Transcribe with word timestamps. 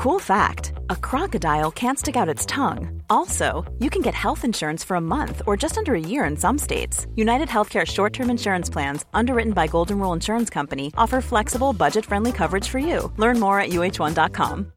Cool 0.00 0.18
fact 0.18 0.72
a 0.88 0.96
crocodile 0.96 1.70
can't 1.70 1.98
stick 1.98 2.16
out 2.16 2.26
its 2.26 2.46
tongue. 2.46 3.02
Also, 3.10 3.70
you 3.80 3.90
can 3.90 4.00
get 4.00 4.14
health 4.14 4.46
insurance 4.46 4.82
for 4.82 4.96
a 4.96 5.00
month 5.00 5.42
or 5.46 5.58
just 5.58 5.76
under 5.76 5.94
a 5.94 6.00
year 6.00 6.24
in 6.24 6.38
some 6.38 6.56
states. 6.56 7.06
United 7.16 7.48
Healthcare 7.48 7.86
short 7.86 8.14
term 8.14 8.30
insurance 8.30 8.70
plans, 8.70 9.04
underwritten 9.12 9.52
by 9.52 9.66
Golden 9.66 9.98
Rule 9.98 10.14
Insurance 10.14 10.48
Company, 10.48 10.90
offer 10.96 11.20
flexible, 11.20 11.74
budget 11.74 12.06
friendly 12.06 12.32
coverage 12.32 12.66
for 12.66 12.78
you. 12.78 13.12
Learn 13.18 13.38
more 13.38 13.60
at 13.60 13.72
uh1.com. 13.72 14.72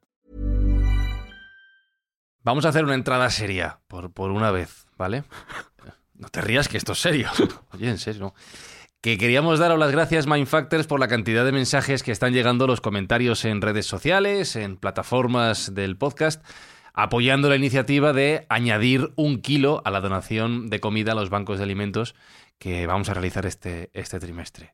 Vamos 2.44 2.66
a 2.66 2.68
hacer 2.68 2.84
una 2.84 2.96
entrada 2.96 3.30
seria, 3.30 3.80
por, 3.88 4.12
por 4.12 4.30
una 4.30 4.52
vez, 4.52 4.86
¿vale? 4.98 5.24
No 6.16 6.28
te 6.28 6.42
rías 6.42 6.68
que 6.68 6.78
esto 6.78 6.92
es 6.92 7.00
serio. 7.00 7.30
Oye, 7.74 7.90
en 7.90 7.98
serio. 7.98 8.34
Que 9.04 9.18
queríamos 9.18 9.60
daros 9.60 9.78
las 9.78 9.92
gracias 9.92 10.28
Mindfactors 10.28 10.88
por 10.88 10.98
la 10.98 11.10
cantidad 11.10 11.44
de 11.44 11.52
mensajes 11.52 12.04
que 12.04 12.14
están 12.14 12.32
llegando 12.32 12.68
los 12.68 12.80
comentarios 12.80 13.44
en 13.44 13.62
redes 13.62 13.86
sociales, 13.86 14.56
en 14.56 14.78
plataformas 14.78 15.76
del 15.76 15.98
podcast, 15.98 16.42
apoyando 16.94 17.50
la 17.50 17.58
iniciativa 17.58 18.14
de 18.14 18.46
añadir 18.48 19.12
un 19.18 19.42
kilo 19.42 19.82
a 19.84 19.92
la 19.92 20.00
donación 20.00 20.70
de 20.70 20.80
comida 20.80 21.12
a 21.12 21.16
los 21.16 21.30
bancos 21.30 21.58
de 21.58 21.66
alimentos 21.66 22.16
que 22.58 22.88
vamos 22.88 23.10
a 23.10 23.14
realizar 23.14 23.46
este, 23.46 23.90
este 23.92 24.22
trimestre. 24.22 24.74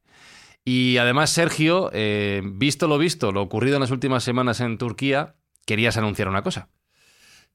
Y 0.63 0.97
además, 0.97 1.31
Sergio, 1.31 1.89
eh, 1.91 2.43
visto 2.45 2.87
lo 2.87 2.99
visto, 2.99 3.31
lo 3.31 3.41
ocurrido 3.41 3.77
en 3.77 3.81
las 3.81 3.89
últimas 3.89 4.23
semanas 4.23 4.61
en 4.61 4.77
Turquía, 4.77 5.37
querías 5.65 5.97
anunciar 5.97 6.27
una 6.27 6.43
cosa. 6.43 6.69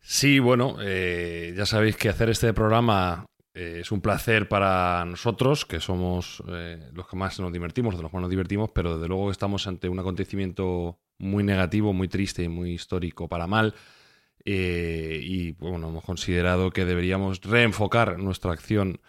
Sí, 0.00 0.40
bueno, 0.40 0.78
eh, 0.82 1.54
ya 1.56 1.66
sabéis 1.66 1.96
que 1.96 2.08
hacer 2.08 2.30
este 2.30 2.52
programa 2.52 3.26
eh, 3.54 3.78
es 3.82 3.92
un 3.92 4.00
placer 4.00 4.48
para 4.48 5.04
nosotros, 5.04 5.64
que 5.64 5.78
somos 5.80 6.42
eh, 6.48 6.90
los 6.92 7.06
que 7.06 7.16
más 7.16 7.38
nos 7.38 7.52
divertimos, 7.52 7.96
de 7.96 8.02
los 8.02 8.10
que 8.10 8.16
más 8.16 8.22
nos 8.22 8.30
divertimos, 8.30 8.70
pero 8.74 8.96
desde 8.96 9.06
luego 9.08 9.30
estamos 9.30 9.68
ante 9.68 9.88
un 9.88 10.00
acontecimiento 10.00 10.98
muy 11.18 11.44
negativo, 11.44 11.92
muy 11.92 12.08
triste 12.08 12.42
y 12.42 12.48
muy 12.48 12.72
histórico 12.72 13.28
para 13.28 13.46
mal. 13.46 13.74
Eh, 14.44 15.20
y 15.22 15.52
bueno, 15.52 15.88
hemos 15.88 16.04
considerado 16.04 16.70
que 16.70 16.84
deberíamos 16.84 17.40
reenfocar 17.42 18.18
nuestra 18.18 18.52
acción 18.52 19.00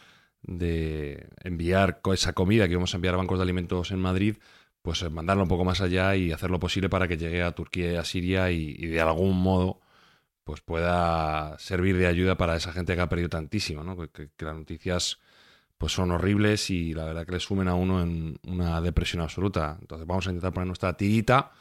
de 0.43 1.27
enviar 1.43 2.01
esa 2.13 2.33
comida 2.33 2.67
que 2.69 2.75
vamos 2.75 2.93
a 2.93 2.97
enviar 2.97 3.15
a 3.15 3.17
bancos 3.17 3.39
de 3.39 3.43
alimentos 3.43 3.91
en 3.91 3.99
Madrid, 3.99 4.37
pues 4.83 5.09
mandarla 5.11 5.43
un 5.43 5.49
poco 5.49 5.65
más 5.65 5.81
allá 5.81 6.15
y 6.15 6.31
hacer 6.31 6.51
lo 6.51 6.59
posible 6.59 6.89
para 6.89 7.07
que 7.07 7.17
llegue 7.17 7.41
a 7.41 7.53
Turquía 7.53 7.93
y 7.93 7.95
a 7.95 8.05
Siria 8.05 8.51
y 8.51 8.75
de 8.75 9.01
algún 9.01 9.37
modo 9.41 9.81
pues 10.45 10.61
pueda 10.61 11.57
servir 11.57 11.97
de 11.97 12.05
ayuda 12.05 12.37
para 12.37 12.55
esa 12.55 12.71
gente 12.71 12.95
que 12.95 13.01
ha 13.01 13.09
perdido 13.09 13.29
tantísimo, 13.29 13.83
¿no? 13.83 13.97
Que, 14.11 14.29
las 14.37 14.55
noticias 14.55 15.19
pues 15.77 15.91
son 15.91 16.11
horribles 16.11 16.69
y 16.69 16.93
la 16.93 17.03
verdad 17.03 17.25
que 17.25 17.33
le 17.33 17.39
sumen 17.39 17.67
a 17.67 17.73
uno 17.73 18.01
en 18.01 18.39
una 18.47 18.79
depresión 18.79 19.23
absoluta. 19.23 19.77
Entonces 19.81 20.07
vamos 20.07 20.27
a 20.27 20.29
intentar 20.29 20.53
poner 20.53 20.67
nuestra 20.67 20.95
tirita 20.95 21.51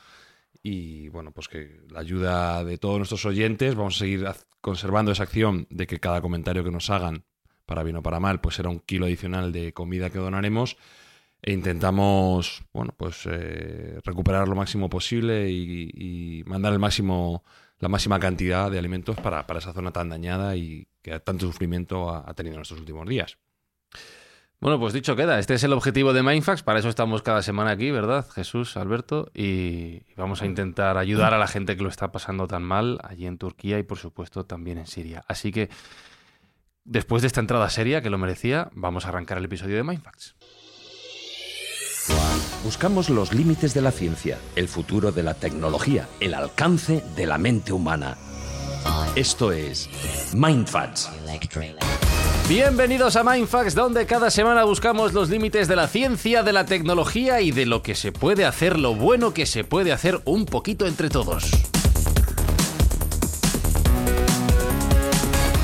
y 0.63 1.09
bueno, 1.09 1.33
pues 1.33 1.49
que 1.49 1.81
la 1.91 2.01
ayuda 2.01 2.63
de 2.63 2.77
todos 2.77 2.99
nuestros 2.99 3.25
oyentes, 3.25 3.75
vamos 3.75 3.97
a 3.97 3.99
seguir 4.01 4.29
conservando 4.61 5.13
esa 5.13 5.25
acción 5.25 5.67
de 5.71 5.87
que 5.87 5.99
cada 5.99 6.21
comentario 6.21 6.63
que 6.63 6.71
nos 6.71 6.91
hagan, 6.91 7.25
para 7.65 7.83
bien 7.83 7.97
o 7.97 8.03
para 8.03 8.21
mal, 8.21 8.43
pues 8.43 8.57
será 8.57 8.69
un 8.69 8.81
kilo 8.81 9.07
adicional 9.07 9.51
de 9.51 9.73
comida 9.73 10.11
que 10.11 10.19
donaremos 10.19 10.77
e 11.41 11.53
intentamos, 11.53 12.65
bueno, 12.75 12.95
pues 12.97 13.27
eh, 13.31 13.99
recuperar 14.05 14.47
lo 14.47 14.55
máximo 14.55 14.91
posible 14.91 15.51
y, 15.51 15.91
y 15.95 16.45
mandar 16.45 16.75
el 16.75 16.79
máximo 16.79 17.45
la 17.85 17.89
máxima 17.91 18.19
cantidad 18.19 18.71
de 18.71 18.79
alimentos 18.79 19.15
para, 19.17 19.45
esa 19.59 19.75
zona 19.75 19.93
tan 19.93 20.09
dañada 20.09 20.57
y 20.57 20.89
que 21.03 21.21
tanto 21.21 21.45
sufrimiento 21.45 22.09
ha, 22.09 22.33
tenido 22.33 22.57
en 22.57 22.63
estos 22.63 22.79
últimos 22.81 23.07
días. 23.07 23.37
Bueno, 24.59 24.81
pues 24.81 24.95
dicho 24.95 25.15
queda, 25.17 25.39
este 25.39 25.53
es 25.53 25.65
el 25.65 25.75
objetivo 25.75 26.15
de 26.15 26.23
Mindfax, 26.23 26.63
para 26.63 26.79
eso 26.79 26.89
estamos 26.89 27.21
cada 27.21 27.43
semana 27.43 27.73
aquí, 27.73 27.91
¿verdad? 27.91 28.27
Jesús, 28.31 28.79
Alberto, 28.79 29.31
y 29.35 30.01
vamos 30.17 30.41
a 30.41 30.47
intentar 30.47 30.97
ayudar 30.97 31.35
a 31.35 31.39
la 31.39 31.47
gente 31.47 31.77
que 31.77 31.83
lo 31.83 31.91
está 31.91 32.11
pasando 32.11 32.49
tan 32.49 32.63
mal 32.63 32.99
allí 33.05 33.27
en 33.27 33.37
Turquía 33.37 33.79
y 33.79 33.83
por 33.83 33.99
supuesto 33.99 34.47
también 34.47 34.79
en 34.79 34.87
Siria. 34.87 35.23
Así 35.29 35.53
que, 35.53 35.69
después 36.85 37.21
de 37.21 37.27
esta 37.27 37.41
entrada 37.41 37.69
seria 37.69 38.01
que 38.01 38.09
lo 38.09 38.17
merecía, 38.17 38.71
vamos 38.73 39.05
a 39.05 39.11
arrancar 39.11 39.37
el 39.37 39.45
episodio 39.45 39.77
de 39.77 39.83
Mindfax. 39.83 40.37
Buscamos 42.65 43.11
los 43.11 43.35
límites 43.35 43.75
de 43.75 43.83
la 43.83 43.91
ciencia, 43.91 44.39
el 44.57 44.69
futuro 44.69 45.13
de 45.13 45.23
la 45.23 45.35
tecnología, 45.35 46.09
el 46.19 46.33
alcance 46.33 47.05
de 47.15 47.27
la 47.27 47.37
mente 47.37 47.75
humana. 47.75 48.17
Esto 49.15 49.53
es 49.53 49.91
MindFacts. 50.33 51.11
Bienvenidos 52.49 53.17
a 53.17 53.23
Mindfax, 53.23 53.75
donde 53.75 54.07
cada 54.07 54.31
semana 54.31 54.65
buscamos 54.65 55.13
los 55.13 55.29
límites 55.29 55.69
de 55.69 55.77
la 55.77 55.89
ciencia, 55.89 56.43
de 56.43 56.55
la 56.55 56.65
tecnología 56.65 57.43
y 57.43 57.51
de 57.51 57.67
lo 57.67 57.83
que 57.83 57.95
se 57.95 58.13
puede 58.13 58.47
hacer, 58.47 58.79
lo 58.79 58.95
bueno 58.95 59.35
que 59.35 59.45
se 59.45 59.65
puede 59.65 59.93
hacer 59.93 60.23
un 60.25 60.47
poquito 60.47 60.87
entre 60.87 61.11
todos. 61.11 61.51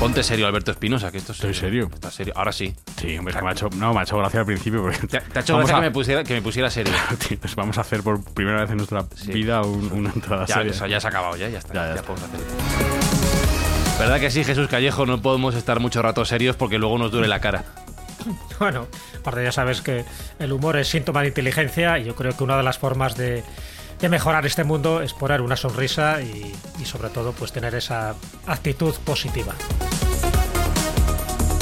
Ponte 0.01 0.23
serio, 0.23 0.47
Alberto 0.47 0.71
Espinosa, 0.71 1.11
que 1.11 1.19
esto 1.19 1.31
es 1.31 1.37
Estoy 1.37 1.53
serio. 1.53 1.87
Está 1.93 2.09
serio. 2.09 2.33
Ahora 2.35 2.51
sí. 2.51 2.73
Sí, 2.99 3.19
hombre, 3.19 3.39
me 3.39 3.49
ha 3.49 3.51
hecho, 3.51 3.69
no, 3.75 3.93
me 3.93 3.99
ha 3.99 4.03
hecho 4.03 4.17
gracia 4.17 4.39
al 4.39 4.47
principio. 4.47 4.81
Porque 4.81 5.05
te, 5.05 5.17
ha 5.17 5.39
hecho 5.41 5.55
gracia 5.55 5.75
que, 5.75 5.81
me 5.81 5.91
pusiera, 5.91 6.23
que 6.23 6.33
me 6.33 6.41
pusiera 6.41 6.71
serio. 6.71 6.91
pues 7.39 7.55
vamos 7.55 7.77
a 7.77 7.81
hacer 7.81 8.01
por 8.01 8.23
primera 8.33 8.61
vez 8.61 8.71
en 8.71 8.77
nuestra 8.77 9.05
vida 9.27 9.61
una 9.61 10.09
entrada 10.09 10.47
ya, 10.47 10.55
seria. 10.55 10.87
ya 10.87 10.99
se 10.99 11.05
ha 11.05 11.09
acabado, 11.11 11.37
ya, 11.37 11.49
ya 11.49 11.59
está. 11.59 11.75
Ya, 11.75 11.95
ya, 11.97 12.01
podemos 12.01 12.27
hacer. 12.27 12.39
¿Verdad 13.99 14.19
que 14.19 14.31
sí, 14.31 14.43
Jesús 14.43 14.67
Callejo? 14.67 15.05
No 15.05 15.21
podemos 15.21 15.53
estar 15.53 15.79
mucho 15.79 16.01
rato 16.01 16.25
serios 16.25 16.55
porque 16.55 16.79
luego 16.79 16.97
nos 16.97 17.11
duele 17.11 17.27
la 17.27 17.39
cara. 17.39 17.63
Bueno, 18.59 18.87
aparte 19.19 19.43
ya 19.43 19.51
sabes 19.51 19.81
que 19.81 20.05
el 20.37 20.51
humor 20.51 20.77
es 20.77 20.87
síntoma 20.87 21.21
de 21.21 21.29
inteligencia 21.29 21.97
y 21.99 22.05
yo 22.05 22.15
creo 22.15 22.35
que 22.35 22.43
una 22.43 22.57
de 22.57 22.61
las 22.61 22.77
formas 22.77 23.17
de, 23.17 23.43
de 23.99 24.09
mejorar 24.09 24.45
este 24.45 24.63
mundo 24.63 25.01
es 25.01 25.13
poner 25.13 25.41
una 25.41 25.55
sonrisa 25.55 26.21
y, 26.21 26.53
y 26.79 26.85
sobre 26.85 27.09
todo 27.09 27.33
pues 27.33 27.51
tener 27.51 27.75
esa 27.75 28.15
actitud 28.47 28.93
positiva. 29.05 29.53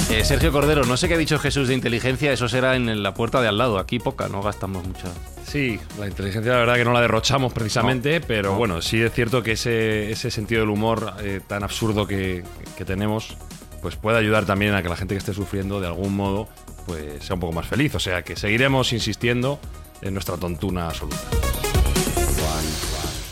Eh, 0.10 0.26
Sergio 0.26 0.52
Cordero, 0.52 0.86
no 0.86 0.98
sé 0.98 1.08
qué 1.08 1.14
ha 1.14 1.18
dicho 1.18 1.38
Jesús 1.38 1.68
de 1.68 1.76
inteligencia, 1.76 2.32
eso 2.34 2.50
será 2.50 2.76
en 2.76 3.04
la 3.04 3.14
puerta 3.14 3.42
de 3.42 3.48
al 3.48 3.60
lado. 3.60 3.78
Aquí 3.78 4.00
poca, 4.00 4.28
no 4.28 4.42
gastamos 4.42 4.86
mucho. 4.86 5.08
Sí, 5.46 5.80
la 6.00 6.08
inteligencia 6.08 6.52
la 6.52 6.58
verdad 6.60 6.76
que 6.76 6.86
no 6.86 6.94
la 6.94 7.02
derrochamos 7.02 7.54
precisamente, 7.54 8.20
pero 8.20 8.56
bueno, 8.56 8.82
sí 8.82 9.02
es 9.02 9.14
cierto 9.14 9.44
que 9.44 9.52
ese, 9.52 10.12
ese 10.12 10.32
sentido 10.32 10.62
del 10.62 10.72
humor 10.72 11.14
eh, 11.22 11.42
tan 11.46 11.64
absurdo 11.64 12.08
que, 12.08 12.44
que, 12.76 12.86
tenemos, 12.86 13.38
pues 13.84 13.98
puede 13.98 14.18
ayudar 14.18 14.46
también 14.46 14.74
a 14.74 14.82
que 14.82 14.90
la 14.90 14.96
gente 14.96 15.14
que 15.14 15.20
esté 15.20 15.34
sufriendo 15.34 15.80
de 15.80 15.88
algún 15.88 16.16
modo 16.16 16.48
pues 16.88 17.24
sea 17.24 17.36
un 17.36 17.40
poco 17.40 17.54
más 17.54 17.68
feliz. 17.68 17.94
O 17.94 18.00
sea 18.00 18.24
que 18.24 18.36
seguiremos 18.36 18.94
insistiendo 18.94 19.60
en 20.02 20.14
nuestra 20.14 20.38
tontuna 20.38 20.88
absoluta. 20.88 21.18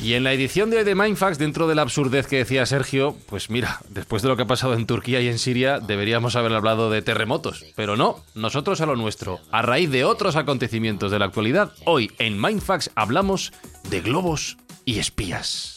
Y 0.02 0.14
en 0.14 0.24
la 0.24 0.32
edición 0.32 0.70
de 0.70 0.78
hoy 0.78 0.84
de 0.84 0.94
Mindfax, 0.94 1.40
dentro 1.40 1.68
de 1.68 1.74
la 1.74 1.82
absurdez 1.82 2.28
que 2.28 2.38
decía 2.38 2.66
Sergio, 2.68 3.18
pues 3.28 3.50
mira, 3.50 3.80
después 3.90 4.22
de 4.22 4.30
lo 4.30 4.38
que 4.38 4.44
ha 4.44 4.48
pasado 4.48 4.74
en 4.74 4.86
Turquía 4.86 5.22
y 5.22 5.28
en 5.28 5.40
Siria, 5.40 5.80
deberíamos 5.80 6.36
haber 6.36 6.54
hablado 6.54 6.92
de 6.92 7.02
terremotos. 7.02 7.66
Pero 7.76 7.98
no, 7.98 8.24
nosotros 8.36 8.80
a 8.82 8.86
lo 8.86 8.96
nuestro. 8.96 9.40
A 9.52 9.64
raíz 9.64 9.90
de 9.90 10.06
otros 10.06 10.36
acontecimientos 10.36 11.12
de 11.12 11.20
la 11.20 11.26
actualidad, 11.26 11.72
hoy 11.86 12.12
en 12.20 12.40
Mindfax 12.40 12.92
hablamos 12.96 13.52
de 13.90 14.02
globos 14.02 14.58
y 14.86 15.00
espías. 15.00 15.77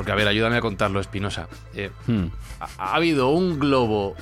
Porque, 0.00 0.12
a 0.12 0.14
ver, 0.14 0.28
ayúdame 0.28 0.56
a 0.56 0.62
contarlo, 0.62 0.98
Espinosa. 0.98 1.46
Eh, 1.74 1.90
hmm. 2.06 2.28
ha, 2.78 2.94
habido 2.94 3.28
un 3.28 3.58
globo, 3.58 4.16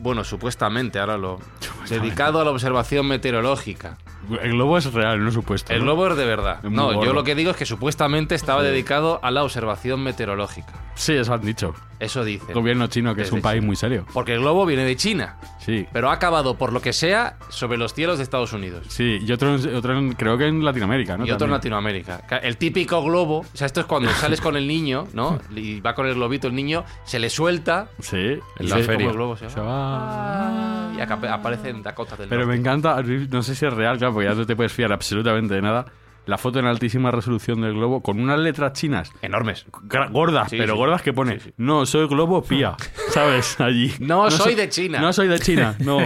bueno, 0.00 0.22
supuestamente, 0.22 0.98
ahora 0.98 1.16
lo. 1.16 1.40
dedicado 1.88 2.42
a 2.42 2.44
la 2.44 2.50
observación 2.50 3.08
meteorológica, 3.08 3.96
El 4.42 4.52
globo 4.52 4.78
es 4.78 4.92
real, 4.92 5.22
no 5.24 5.30
supuesto. 5.30 5.72
El 5.72 5.80
¿no? 5.80 5.84
globo 5.86 6.08
es 6.08 6.16
de 6.16 6.24
verdad. 6.24 6.58
Es 6.64 6.70
No, 6.70 7.04
yo 7.04 7.12
lo 7.12 7.24
que 7.24 7.34
digo 7.34 7.50
es 7.50 7.56
que 7.56 7.66
supuestamente 7.66 8.34
estaba 8.34 8.62
dedicado 8.62 9.20
a 9.22 9.30
la 9.30 9.42
observación 9.44 10.02
meteorológica. 10.02 10.72
Sí, 10.94 11.12
eso 11.14 11.34
han 11.34 11.40
dicho. 11.42 11.74
Eso 11.98 12.24
dice. 12.24 12.44
El 12.48 12.54
gobierno 12.54 12.86
chino, 12.88 13.14
que 13.14 13.22
es 13.22 13.32
un 13.32 13.40
país 13.40 13.56
China. 13.60 13.66
muy 13.66 13.76
serio. 13.76 14.04
Porque 14.12 14.34
el 14.34 14.40
globo 14.40 14.66
viene 14.66 14.84
de 14.84 14.94
China, 14.96 15.36
Sí. 15.58 15.86
pero 15.92 16.10
ha 16.10 16.12
acabado 16.12 16.56
por 16.56 16.72
lo 16.72 16.80
que 16.80 16.92
sea 16.92 17.36
sobre 17.48 17.78
los 17.78 17.94
cielos 17.94 18.18
de 18.18 18.24
Estados 18.24 18.52
Unidos. 18.52 18.86
Sí, 18.88 19.18
y 19.24 19.32
otro, 19.32 19.54
otro 19.76 19.96
en- 19.98 20.12
creo 20.12 20.36
que 20.38 20.46
en 20.46 20.64
Latinoamérica, 20.64 21.16
¿no? 21.16 21.26
Y 21.26 21.30
otro 21.30 21.46
en. 21.46 21.52
Latinoamérica. 21.52 22.22
El 22.42 22.56
típico 22.58 23.02
globo, 23.02 23.38
o 23.40 23.46
sea, 23.56 23.66
esto 23.66 23.80
es 23.80 23.86
cuando 23.86 24.08
sales 24.12 24.40
con 24.40 24.56
el 24.56 24.66
niño, 24.68 25.06
¿no? 25.14 25.38
Y 25.54 25.80
va 25.80 25.94
con 25.94 26.06
el 26.06 26.14
globito 26.14 26.46
el 26.48 26.54
niño, 26.54 26.84
se 27.04 27.18
le 27.18 27.30
suelta 27.30 27.88
Sí. 28.00 28.16
En 28.18 28.40
y 28.60 28.66
la 28.68 28.76
se- 28.76 28.82
feria. 28.84 28.96
como 28.98 29.10
el 29.10 29.16
globo 29.16 29.36
se 29.36 29.48
Se 29.50 29.60
va. 29.60 30.83
Y 30.96 31.00
acá 31.00 31.18
aparece 31.32 31.70
en 31.70 31.82
Dakota 31.82 32.16
del 32.16 32.28
Pero 32.28 32.46
me 32.46 32.54
encanta, 32.54 33.02
no 33.02 33.42
sé 33.42 33.54
si 33.54 33.66
es 33.66 33.72
real, 33.72 33.98
claro, 33.98 34.14
porque 34.14 34.28
ya 34.28 34.34
no 34.34 34.46
te 34.46 34.54
puedes 34.56 34.72
fiar 34.72 34.92
absolutamente 34.92 35.54
de 35.54 35.62
nada. 35.62 35.86
La 36.26 36.38
foto 36.38 36.58
en 36.58 36.64
altísima 36.64 37.10
resolución 37.10 37.60
del 37.60 37.74
globo 37.74 38.00
con 38.02 38.18
unas 38.18 38.38
letras 38.38 38.72
chinas 38.72 39.12
Enormes. 39.20 39.66
gordas, 40.10 40.48
Sí, 40.48 40.56
pero 40.56 40.72
sí. 40.72 40.78
gordas 40.78 41.02
que 41.02 41.12
pone, 41.12 41.34
Sí, 41.38 41.48
sí. 41.50 41.54
no, 41.58 41.84
soy 41.84 42.06
globo 42.08 42.42
pía, 42.42 42.76
¿sabes? 43.10 43.60
Allí. 43.60 43.92
No 43.98 44.30
soy 44.30 44.40
soy 44.40 44.54
de 44.54 44.68
China. 44.70 45.00
No 45.00 45.12
soy 45.12 45.28
de 45.28 45.38
China, 45.38 45.76
no. 45.80 45.98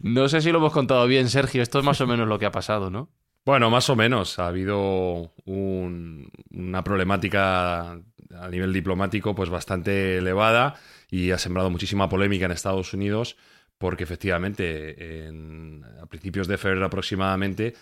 No 0.00 0.28
sé 0.28 0.40
si 0.40 0.52
lo 0.52 0.58
hemos 0.58 0.72
contado 0.72 1.06
bien, 1.08 1.28
Sergio. 1.28 1.60
Esto 1.62 1.80
es 1.80 1.84
más 1.84 2.00
o 2.00 2.06
menos 2.06 2.28
lo 2.28 2.38
que 2.38 2.46
ha 2.46 2.52
pasado, 2.52 2.88
¿no? 2.90 3.08
Bueno, 3.44 3.68
más 3.70 3.90
o 3.90 3.96
menos. 3.96 4.38
Ha 4.38 4.46
habido 4.46 5.32
un- 5.44 6.30
una 6.52 6.84
problemática 6.84 7.90
a 7.92 8.48
nivel 8.48 8.72
diplomático 8.72 9.34
pues 9.34 9.50
bastante 9.50 10.18
elevada 10.18 10.76
y 11.10 11.32
ha 11.32 11.38
sembrado 11.38 11.68
muchísima 11.70 12.08
polémica 12.08 12.44
en 12.46 12.52
Estados 12.52 12.92
Unidos 12.94 13.36
porque 13.80 14.04
efectivamente 14.04 15.24
en- 15.26 15.82
a 16.02 16.04
principios 16.04 16.46
de 16.46 16.58
febrero 16.58 16.84
aproximadamente 16.84 17.72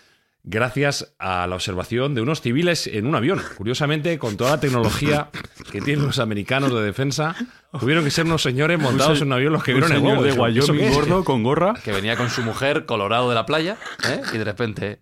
gracias 0.45 1.13
a 1.19 1.47
la 1.49 1.57
observación 1.57 2.15
de 2.15 2.21
unos 2.23 2.41
civiles 2.41 2.87
en 2.87 3.07
un 3.07 3.17
avión. 3.17 3.43
Curiosamente, 3.57 4.17
con 4.19 4.37
toda 4.37 4.53
la 4.53 4.61
tecnología 4.61 5.29
que 5.73 5.81
tienen 5.81 6.07
los 6.07 6.21
americanos 6.21 6.73
de 6.73 6.83
defensa, 6.83 7.35
tuvieron 7.81 8.05
que 8.05 8.11
ser 8.13 8.25
unos 8.27 8.43
señores 8.43 8.79
montados 8.79 9.21
en 9.21 9.27
un 9.27 9.33
avión 9.35 9.53
los 9.53 9.65
que 9.65 9.75
Un 9.75 9.81
vieron 9.81 9.97
el 9.97 10.01
globo. 10.03 10.23
de 10.23 10.31
Dijeron, 10.31 10.57
¿eso 10.57 10.73
qué 10.73 10.79
Wyoming 10.79 10.95
gordo 10.95 11.25
con 11.25 11.43
gorra. 11.43 11.75
Que 11.85 11.91
venía 11.93 12.17
con 12.17 12.31
su 12.31 12.43
mujer 12.43 12.87
colorado 12.87 13.29
de 13.29 13.35
la 13.35 13.45
playa, 13.45 13.77
¿eh? 14.09 14.21
Y 14.33 14.39
de 14.39 14.45
repente. 14.45 15.01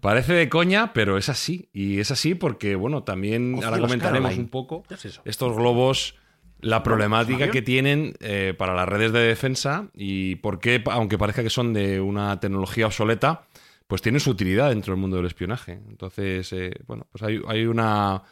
Parece 0.00 0.34
de 0.34 0.48
coña, 0.48 0.92
pero 0.92 1.18
es 1.18 1.28
así. 1.28 1.68
Y 1.72 1.98
es 2.00 2.10
así 2.12 2.34
porque, 2.36 2.76
bueno, 2.76 3.02
también 3.02 3.60
ahora 3.64 3.80
comentaremos 3.80 4.36
un 4.38 4.48
poco 4.48 4.84
estos 5.24 5.56
globos, 5.56 6.14
la 6.62 6.82
problemática 6.82 7.50
que 7.50 7.62
tienen 7.62 8.14
eh, 8.20 8.54
para 8.56 8.74
las 8.74 8.88
redes 8.88 9.12
de 9.12 9.20
defensa 9.20 9.86
y 9.94 10.36
por 10.36 10.58
qué, 10.60 10.82
aunque 10.90 11.18
parezca 11.18 11.42
que 11.42 11.50
son 11.50 11.72
de 11.72 12.00
una 12.00 12.38
tecnología 12.40 12.86
obsoleta, 12.86 13.42
pues 13.86 14.02
tienen 14.02 14.20
su 14.20 14.30
utilidad 14.30 14.68
dentro 14.70 14.92
del 14.94 15.00
mundo 15.00 15.16
del 15.16 15.26
espionaje. 15.26 15.80
Entonces, 15.88 16.52
eh, 16.52 16.72
bueno, 16.86 17.06
pues 17.10 17.22
hay, 17.24 17.40
hay 17.48 17.66
una, 17.66 18.22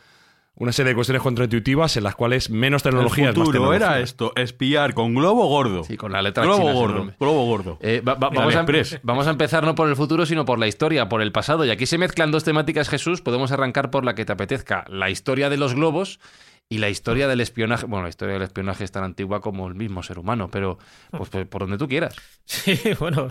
una 0.54 0.70
serie 0.72 0.90
de 0.90 0.94
cuestiones 0.94 1.22
contraintuitivas 1.22 1.96
en 1.96 2.04
las 2.04 2.14
cuales 2.14 2.48
menos 2.50 2.82
tecnología 2.84 3.24
El 3.24 3.30
es 3.30 3.36
más 3.38 3.46
futuro 3.46 3.64
tecnología. 3.70 3.86
era 3.96 4.00
esto, 4.00 4.32
espiar 4.36 4.94
con 4.94 5.14
globo 5.14 5.46
gordo. 5.48 5.82
Sí, 5.84 5.96
con 5.96 6.12
la 6.12 6.22
letra 6.22 6.44
globo 6.44 6.58
china 6.60 6.72
gordo, 6.74 7.12
globo 7.18 7.44
gordo. 7.46 7.78
Eh, 7.80 8.00
va- 8.06 8.14
va- 8.14 8.30
De 8.30 8.36
vamos, 8.36 8.54
a, 8.54 8.60
AliExpress. 8.60 9.00
vamos 9.02 9.26
a 9.26 9.30
empezar 9.30 9.64
no 9.64 9.74
por 9.74 9.88
el 9.88 9.96
futuro, 9.96 10.26
sino 10.26 10.44
por 10.44 10.58
la 10.60 10.68
historia, 10.68 11.08
por 11.08 11.22
el 11.22 11.32
pasado. 11.32 11.64
Y 11.64 11.70
aquí 11.70 11.86
se 11.86 11.98
mezclan 11.98 12.30
dos 12.30 12.44
temáticas, 12.44 12.88
Jesús. 12.88 13.20
Podemos 13.20 13.50
arrancar 13.50 13.90
por 13.90 14.04
la 14.04 14.14
que 14.14 14.24
te 14.24 14.32
apetezca. 14.32 14.84
La 14.88 15.10
historia 15.10 15.50
de 15.50 15.56
los 15.56 15.74
globos 15.74 16.20
y 16.70 16.78
la 16.78 16.90
historia 16.90 17.26
del 17.28 17.40
espionaje. 17.40 17.86
Bueno, 17.86 18.02
la 18.02 18.08
historia 18.10 18.34
del 18.34 18.42
espionaje 18.42 18.84
es 18.84 18.92
tan 18.92 19.02
antigua 19.04 19.40
como 19.40 19.68
el 19.68 19.74
mismo 19.74 20.02
ser 20.02 20.18
humano, 20.18 20.48
pero 20.50 20.78
pues, 21.10 21.30
pues, 21.30 21.46
por 21.46 21.62
donde 21.62 21.78
tú 21.78 21.88
quieras. 21.88 22.14
Sí, 22.48 22.78
bueno, 22.98 23.28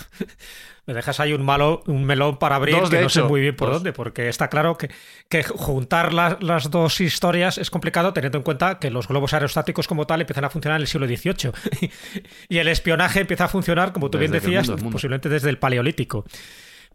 me 0.85 0.93
dejas 0.93 1.19
ahí 1.19 1.33
un, 1.33 1.43
malo, 1.43 1.81
un 1.87 2.03
melón 2.05 2.37
para 2.37 2.55
abrir 2.55 2.75
Dos, 2.75 2.89
que 2.91 3.01
no 3.01 3.09
sé 3.09 3.23
muy 3.23 3.41
bien 3.41 3.55
por 3.55 3.67
dos. 3.69 3.77
dónde, 3.77 3.91
porque 3.93 4.29
está 4.29 4.47
claro 4.47 4.77
que, 4.77 4.91
que 5.27 5.41
juntar 5.43 6.13
la- 6.13 6.37
las 6.39 6.69
dos 6.69 7.01
historias 7.01 7.57
es 7.57 7.71
complicado 7.71 8.13
teniendo 8.13 8.37
en 8.37 8.43
cuenta 8.43 8.77
que 8.77 8.91
los 8.91 9.07
globos 9.07 9.33
aerostáticos 9.33 9.87
como 9.87 10.05
tal 10.05 10.21
empiezan 10.21 10.45
a 10.45 10.49
funcionar 10.51 10.77
en 10.79 10.81
el 10.83 10.87
siglo 10.87 11.07
XVIII 11.07 11.51
y 12.49 12.57
el 12.59 12.67
espionaje 12.67 13.21
empieza 13.21 13.45
a 13.45 13.47
funcionar, 13.47 13.91
como 13.91 14.11
tú 14.11 14.19
bien 14.19 14.31
Desde 14.31 14.45
decías, 14.45 14.65
mundo 14.67 14.75
es 14.77 14.83
mundo. 14.83 14.95
posiblemente 14.95 15.29
desde 15.29 15.49
el 15.49 15.57
Paleolítico. 15.57 16.25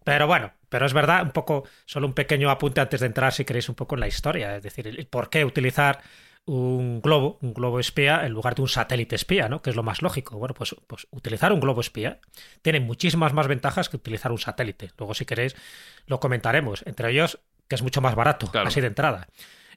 Pero 0.05 0.27
bueno, 0.27 0.53
pero 0.69 0.87
es 0.87 0.93
verdad, 0.93 1.23
un 1.23 1.31
poco, 1.31 1.65
solo 1.87 2.07
un 2.07 2.13
pequeño 2.15 2.51
apunte 2.51 2.81
antes 2.81 3.01
de 3.01 3.07
entrar, 3.07 3.33
si 3.33 3.45
queréis, 3.45 3.69
un 3.69 3.75
poco 3.77 3.95
en 3.97 4.01
la 4.01 4.09
historia, 4.09 4.57
es 4.57 4.63
decir, 4.63 4.87
el, 4.89 4.99
el 4.99 5.07
por 5.07 5.29
qué 5.31 5.45
utilizar 5.45 6.01
un 6.45 7.01
globo, 7.01 7.39
un 7.41 7.55
globo 7.55 7.79
espía, 7.79 8.27
en 8.27 8.33
lugar 8.33 8.55
de 8.55 8.63
un 8.63 8.69
satélite 8.69 9.15
espía, 9.15 9.49
¿no? 9.49 9.63
Que 9.63 9.71
es 9.71 9.77
lo 9.77 9.83
más 9.83 10.03
lógico. 10.03 10.39
Bueno, 10.39 10.55
pues, 10.55 10.75
pues 10.87 11.07
utilizar 11.11 11.53
un 11.53 11.61
globo 11.61 11.81
espía 11.81 12.19
tiene 12.63 12.81
muchísimas 12.81 13.33
más 13.33 13.47
ventajas 13.47 13.89
que 13.89 13.97
utilizar 13.97 14.33
un 14.33 14.39
satélite. 14.39 14.91
Luego, 14.99 15.15
si 15.15 15.25
queréis, 15.25 15.55
lo 16.07 16.19
comentaremos. 16.21 16.83
Entre 16.87 17.11
ellos, 17.11 17.39
que 17.69 17.77
es 17.77 17.83
mucho 17.83 18.01
más 18.01 18.15
barato, 18.15 18.51
Claro. 18.51 18.69
así 18.69 18.81
de 18.81 18.89
entrada. 18.89 19.29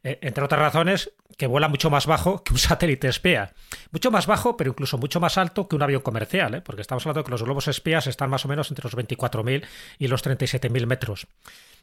Eh, 0.03 0.19
entre 0.21 0.43
otras 0.43 0.59
razones, 0.59 1.11
que 1.37 1.47
vuela 1.47 1.67
mucho 1.67 1.89
más 1.89 2.05
bajo 2.07 2.43
que 2.43 2.53
un 2.53 2.59
satélite 2.59 3.07
espía. 3.07 3.53
Mucho 3.91 4.11
más 4.11 4.25
bajo, 4.27 4.57
pero 4.57 4.71
incluso 4.71 4.97
mucho 4.97 5.19
más 5.19 5.37
alto 5.37 5.67
que 5.67 5.75
un 5.75 5.83
avión 5.83 6.01
comercial, 6.01 6.55
¿eh? 6.55 6.61
porque 6.61 6.81
estamos 6.81 7.05
hablando 7.05 7.21
de 7.21 7.25
que 7.25 7.31
los 7.31 7.43
globos 7.43 7.67
espías 7.67 8.07
están 8.07 8.29
más 8.29 8.45
o 8.45 8.47
menos 8.47 8.69
entre 8.71 8.83
los 8.83 8.95
24.000 8.95 9.65
y 9.99 10.07
los 10.07 10.23
37.000 10.23 10.85
metros, 10.85 11.27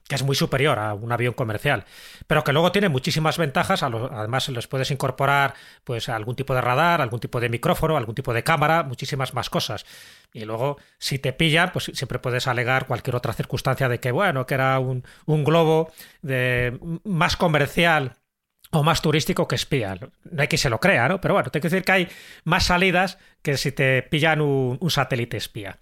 que 0.08 0.14
es 0.14 0.22
muy 0.22 0.34
superior 0.34 0.78
a 0.78 0.94
un 0.94 1.12
avión 1.12 1.34
comercial, 1.34 1.84
pero 2.26 2.44
que 2.44 2.52
luego 2.52 2.72
tiene 2.72 2.88
muchísimas 2.88 3.38
ventajas. 3.38 3.82
además, 3.82 4.49
les 4.49 4.66
puedes 4.66 4.90
incorporar 4.90 5.54
pues 5.84 6.08
algún 6.08 6.37
tipo 6.37 6.54
de 6.54 6.60
radar, 6.60 7.00
algún 7.00 7.20
tipo 7.20 7.40
de 7.40 7.49
micrófono, 7.49 7.96
algún 7.96 8.14
tipo 8.14 8.34
de 8.34 8.43
cámara, 8.43 8.82
muchísimas 8.82 9.34
más 9.34 9.50
cosas. 9.50 9.87
Y 10.32 10.44
luego, 10.44 10.78
si 10.99 11.19
te 11.19 11.32
pillan, 11.32 11.72
pues 11.72 11.90
siempre 11.94 12.19
puedes 12.19 12.46
alegar 12.46 12.87
cualquier 12.87 13.16
otra 13.16 13.32
circunstancia 13.32 13.88
de 13.88 14.00
que, 14.00 14.12
bueno, 14.12 14.46
que 14.46 14.54
era 14.54 14.78
un, 14.78 15.04
globo 15.26 15.93
de, 16.22 16.78
más 17.05 17.37
comercial 17.37 18.16
o 18.70 18.82
más 18.82 19.02
turístico 19.02 19.46
que 19.46 19.55
espía. 19.55 19.98
No 20.25 20.43
hay 20.43 20.48
quien 20.48 20.58
se 20.58 20.70
lo 20.70 20.81
crea, 20.81 21.08
¿no? 21.08 21.20
Pero 21.20 21.34
bueno, 21.34 21.50
tengo 21.50 21.62
que 21.62 21.69
decir 21.69 21.84
que 21.84 21.93
hay 21.93 22.08
más 22.44 22.64
salidas 22.64 23.19
que 23.43 23.56
si 23.56 23.72
te 23.72 24.02
pillan 24.02 24.40
un, 24.40 24.78
un 24.81 24.90
satélite 24.90 25.37
espía. 25.37 25.78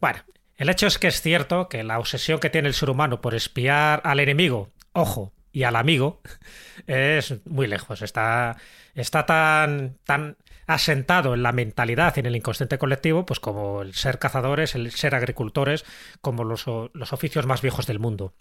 Bueno, 0.00 0.18
el 0.56 0.68
hecho 0.68 0.86
es 0.86 0.98
que 0.98 1.08
es 1.08 1.20
cierto 1.20 1.68
que 1.68 1.82
la 1.82 1.98
obsesión 1.98 2.38
que 2.40 2.50
tiene 2.50 2.68
el 2.68 2.74
ser 2.74 2.90
humano 2.90 3.20
por 3.20 3.34
espiar 3.34 4.00
al 4.04 4.20
enemigo, 4.20 4.70
ojo, 4.92 5.32
y 5.54 5.62
al 5.62 5.76
amigo, 5.76 6.20
es 6.86 7.34
muy 7.46 7.66
lejos. 7.66 8.02
Está, 8.02 8.56
está 8.94 9.24
tan, 9.24 9.98
tan 10.04 10.36
asentado 10.66 11.34
en 11.34 11.42
la 11.42 11.52
mentalidad 11.52 12.14
y 12.16 12.20
en 12.20 12.26
el 12.26 12.36
inconsciente 12.36 12.76
colectivo, 12.76 13.24
pues 13.24 13.40
como 13.40 13.82
el 13.82 13.94
ser 13.94 14.18
cazadores, 14.18 14.74
el 14.74 14.90
ser 14.90 15.14
agricultores, 15.14 15.84
como 16.20 16.44
los, 16.44 16.66
los 16.66 17.12
oficios 17.12 17.46
más 17.46 17.62
viejos 17.62 17.86
del 17.86 18.00
mundo. 18.00 18.34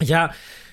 Ya 0.00 0.32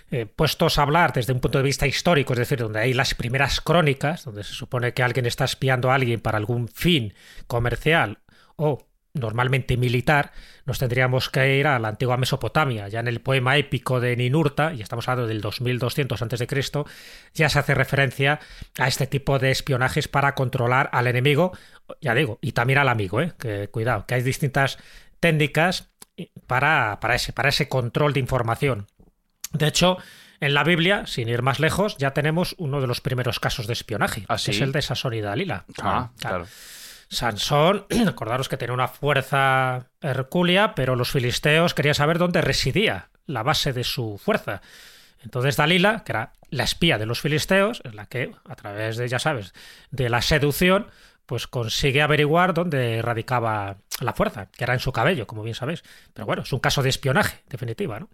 eh, 0.10 0.26
puestos 0.26 0.80
a 0.80 0.84
hablar 0.84 1.14
desde 1.14 1.34
un 1.34 1.42
punto 1.42 1.60
de 1.60 1.64
vista 1.64 1.86
histórico, 1.86 2.34
es 2.34 2.40
decir, 2.40 2.60
donde 2.60 2.80
hay 2.80 2.94
las 2.94 3.14
primeras 3.14 3.62
crónicas, 3.62 4.24
donde 4.24 4.44
se 4.44 4.54
supone 4.54 4.94
que 4.94 5.04
alguien 5.04 5.26
está 5.26 5.46
espiando 5.46 5.92
a 5.92 5.96
alguien 5.96 6.22
para 6.22 6.38
algún 6.38 6.70
fin 6.70 7.14
comercial 7.46 8.20
o 8.56 8.87
normalmente 9.18 9.78
militar, 9.78 10.32
nos 10.66 10.80
tendríamos 10.80 11.30
que 11.30 11.58
ir 11.58 11.68
a 11.68 11.80
la 11.80 11.90
antigua 11.90 12.18
Mesopotamia. 12.18 12.88
Ya 12.88 13.00
en 13.00 13.08
el 13.08 13.22
poema 13.22 13.58
épico 13.58 14.00
de 14.00 14.16
Ninurta, 14.16 14.74
y 14.74 14.82
estamos 14.82 15.08
hablando 15.08 15.28
del 15.28 15.42
2200 15.42 16.22
a.C., 16.22 16.48
ya 17.34 17.50
se 17.50 17.60
hace 17.60 17.74
referencia 17.74 18.40
a 18.78 18.88
este 18.88 19.08
tipo 19.08 19.40
de 19.40 19.52
espionajes 19.52 20.08
para 20.08 20.36
controlar 20.36 20.90
al 20.94 21.08
enemigo, 21.08 21.52
ya 22.02 22.14
digo, 22.14 22.40
y 22.42 22.52
también 22.52 22.80
al 22.80 22.90
amigo, 22.90 23.22
¿eh? 23.22 23.34
que 23.40 23.70
cuidado, 23.70 24.06
que 24.06 24.16
hay 24.16 24.22
distintas 24.22 24.78
técnicas 25.20 25.90
para, 26.48 27.00
para, 27.00 27.16
ese, 27.16 27.34
para 27.34 27.50
ese 27.50 27.70
control 27.70 28.14
de 28.14 28.20
información. 28.20 28.88
De 29.54 29.68
hecho, 29.68 29.98
en 30.40 30.54
la 30.54 30.64
Biblia, 30.64 31.06
sin 31.08 31.30
ir 31.30 31.42
más 31.42 31.60
lejos, 31.60 31.98
ya 31.98 32.12
tenemos 32.12 32.56
uno 32.58 32.82
de 32.82 32.88
los 32.88 33.02
primeros 33.02 33.40
casos 33.40 33.68
de 33.68 33.74
espionaje, 33.74 34.26
¿Ah, 34.28 34.38
que 34.44 34.52
es 34.52 34.62
el 34.62 34.72
de 34.72 34.82
Sansón 34.82 35.14
y 35.14 35.22
Dalila. 35.22 35.66
Ah, 35.82 36.12
claro. 36.20 36.46
Sansón, 37.10 37.86
acordaros 38.08 38.50
que 38.50 38.58
tenía 38.58 38.74
una 38.74 38.88
fuerza 38.88 39.88
hercúlea, 40.02 40.76
pero 40.76 40.96
los 40.96 41.12
filisteos 41.12 41.74
querían 41.74 41.96
saber 41.96 42.18
dónde 42.18 42.42
residía 42.42 43.10
la 43.26 43.44
base 43.44 43.74
de 43.74 43.84
su 43.84 44.18
fuerza. 44.18 44.62
Entonces 45.24 45.58
Dalila, 45.58 46.04
que 46.04 46.12
era 46.14 46.34
la 46.50 46.64
espía 46.64 46.98
de 46.98 47.06
los 47.06 47.22
filisteos, 47.22 47.82
en 47.84 47.96
la 47.96 48.06
que, 48.06 48.32
a 48.46 48.56
través 48.56 48.98
de, 48.98 49.08
ya 49.08 49.20
sabes, 49.20 49.54
de 49.92 50.10
la 50.10 50.22
seducción, 50.22 50.88
pues 51.26 51.48
consigue 51.48 52.02
averiguar 52.02 52.54
dónde 52.54 53.02
radicaba 53.02 53.78
la 54.00 54.14
fuerza, 54.14 54.50
que 54.56 54.64
era 54.64 54.74
en 54.74 54.80
su 54.80 54.92
cabello, 54.92 55.28
como 55.28 55.44
bien 55.44 55.56
sabéis. 55.56 55.84
Pero 56.14 56.26
bueno, 56.26 56.44
es 56.44 56.54
un 56.54 56.60
caso 56.60 56.82
de 56.82 56.90
espionaje, 56.90 57.44
definitiva, 57.50 58.00
¿no? 58.00 58.10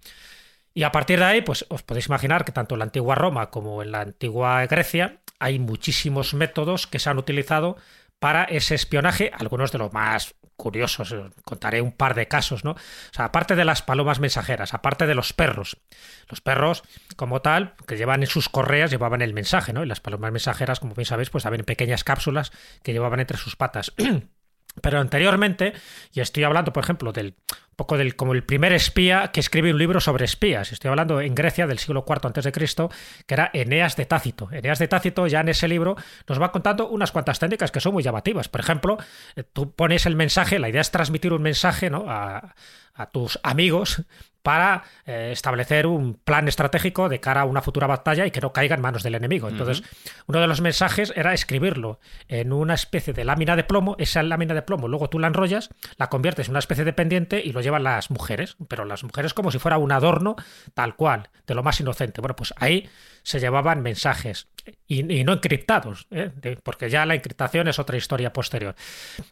Y 0.73 0.83
a 0.83 0.91
partir 0.91 1.19
de 1.19 1.25
ahí, 1.25 1.41
pues 1.41 1.65
os 1.69 1.83
podéis 1.83 2.07
imaginar 2.07 2.45
que 2.45 2.51
tanto 2.51 2.73
en 2.73 2.79
la 2.79 2.85
antigua 2.85 3.13
Roma 3.13 3.51
como 3.51 3.83
en 3.83 3.91
la 3.91 4.01
antigua 4.01 4.65
Grecia 4.65 5.19
hay 5.37 5.59
muchísimos 5.59 6.33
métodos 6.33 6.87
que 6.87 6.97
se 6.97 7.11
han 7.11 7.19
utilizado 7.19 7.77
para 8.23 8.45
ese 8.45 8.73
espionaje, 8.73 9.31
algunos 9.37 9.73
de 9.73 9.79
los 9.79 9.91
más 9.91 10.33
curiosos, 10.55 11.13
contaré 11.43 11.81
un 11.81 11.91
par 11.91 12.15
de 12.15 12.29
casos, 12.29 12.63
¿no? 12.63 12.71
O 12.71 12.77
sea, 13.11 13.25
aparte 13.25 13.57
de 13.57 13.65
las 13.65 13.81
palomas 13.81 14.21
mensajeras, 14.21 14.73
aparte 14.73 15.05
de 15.05 15.13
los 15.13 15.33
perros. 15.33 15.75
Los 16.29 16.39
perros, 16.39 16.83
como 17.17 17.41
tal, 17.41 17.73
que 17.85 17.97
llevan 17.97 18.21
en 18.21 18.27
sus 18.27 18.47
correas, 18.47 18.91
llevaban 18.91 19.21
el 19.21 19.33
mensaje, 19.33 19.73
¿no? 19.73 19.83
Y 19.83 19.87
las 19.87 19.99
palomas 19.99 20.31
mensajeras, 20.31 20.79
como 20.79 20.95
bien 20.95 21.05
sabéis, 21.05 21.31
pues 21.31 21.45
habían 21.45 21.65
pequeñas 21.65 22.05
cápsulas 22.05 22.53
que 22.81 22.93
llevaban 22.93 23.19
entre 23.19 23.37
sus 23.37 23.57
patas. 23.57 23.91
Pero 24.81 24.99
anteriormente, 24.99 25.73
y 26.11 26.19
estoy 26.19 26.43
hablando, 26.43 26.73
por 26.73 26.83
ejemplo, 26.83 27.11
del 27.11 27.35
poco 27.75 27.97
del 27.97 28.15
como 28.15 28.33
el 28.33 28.43
primer 28.43 28.73
espía 28.73 29.31
que 29.31 29.39
escribe 29.39 29.71
un 29.71 29.79
libro 29.79 29.99
sobre 29.99 30.25
espías. 30.25 30.71
Estoy 30.71 30.89
hablando 30.89 31.21
en 31.21 31.35
Grecia 31.35 31.67
del 31.67 31.79
siglo 31.79 32.05
IV 32.07 32.27
antes 32.27 32.43
de 32.43 32.51
Cristo, 32.51 32.89
que 33.25 33.33
era 33.33 33.49
Eneas 33.53 33.95
de 33.95 34.05
Tácito. 34.05 34.49
Eneas 34.51 34.79
de 34.79 34.87
Tácito 34.87 35.27
ya 35.27 35.41
en 35.41 35.49
ese 35.49 35.67
libro 35.67 35.95
nos 36.27 36.41
va 36.41 36.51
contando 36.51 36.87
unas 36.89 37.11
cuantas 37.11 37.39
técnicas 37.39 37.71
que 37.71 37.79
son 37.79 37.93
muy 37.93 38.03
llamativas. 38.03 38.47
Por 38.49 38.61
ejemplo, 38.61 38.97
eh, 39.35 39.43
tú 39.43 39.73
pones 39.73 40.05
el 40.05 40.15
mensaje, 40.15 40.59
la 40.59 40.69
idea 40.69 40.81
es 40.81 40.91
transmitir 40.91 41.33
un 41.33 41.41
mensaje 41.41 41.89
¿no? 41.89 42.05
a, 42.07 42.55
a 42.93 43.09
tus 43.09 43.39
amigos 43.43 44.03
para 44.43 44.83
eh, 45.05 45.29
establecer 45.31 45.87
un 45.87 46.15
plan 46.15 46.47
estratégico 46.47 47.09
de 47.09 47.19
cara 47.19 47.41
a 47.41 47.45
una 47.45 47.61
futura 47.61 47.87
batalla 47.87 48.25
y 48.25 48.31
que 48.31 48.41
no 48.41 48.53
caiga 48.53 48.75
en 48.75 48.81
manos 48.81 49.01
del 49.01 49.15
enemigo. 49.15 49.49
Entonces, 49.49 49.83
uno 50.27 50.39
de 50.39 50.47
los 50.47 50.61
mensajes 50.61 51.13
era 51.15 51.33
escribirlo 51.33 51.99
en 52.27 52.53
una 52.53 52.73
especie 52.73 53.13
de 53.13 53.23
lámina 53.23 53.55
de 53.55 53.63
plomo, 53.63 53.95
esa 53.97 54.21
lámina 54.21 54.53
de 54.53 54.61
plomo 54.61 54.87
luego 54.87 55.09
tú 55.09 55.17
la 55.17 55.27
enrollas, 55.27 55.69
la 55.97 56.09
conviertes 56.09 56.47
en 56.47 56.51
una 56.51 56.59
especie 56.59 56.83
de 56.83 56.93
pendiente 56.93 57.41
y 57.43 57.53
lo 57.53 57.61
llevan 57.61 57.83
las 57.83 58.11
mujeres, 58.11 58.57
pero 58.67 58.85
las 58.85 59.03
mujeres 59.03 59.33
como 59.33 59.51
si 59.51 59.59
fuera 59.59 59.77
un 59.77 59.91
adorno 59.91 60.35
tal 60.73 60.95
cual, 60.95 61.29
de 61.47 61.55
lo 61.55 61.63
más 61.63 61.79
inocente. 61.79 62.21
Bueno, 62.21 62.35
pues 62.35 62.53
ahí 62.57 62.89
se 63.23 63.39
llevaban 63.39 63.81
mensajes 63.81 64.47
y, 64.87 65.23
no 65.23 65.33
encriptados, 65.33 66.07
¿eh? 66.11 66.31
porque 66.63 66.89
ya 66.89 67.05
la 67.05 67.15
encriptación 67.15 67.67
es 67.67 67.79
otra 67.79 67.97
historia 67.97 68.31
posterior. 68.31 68.75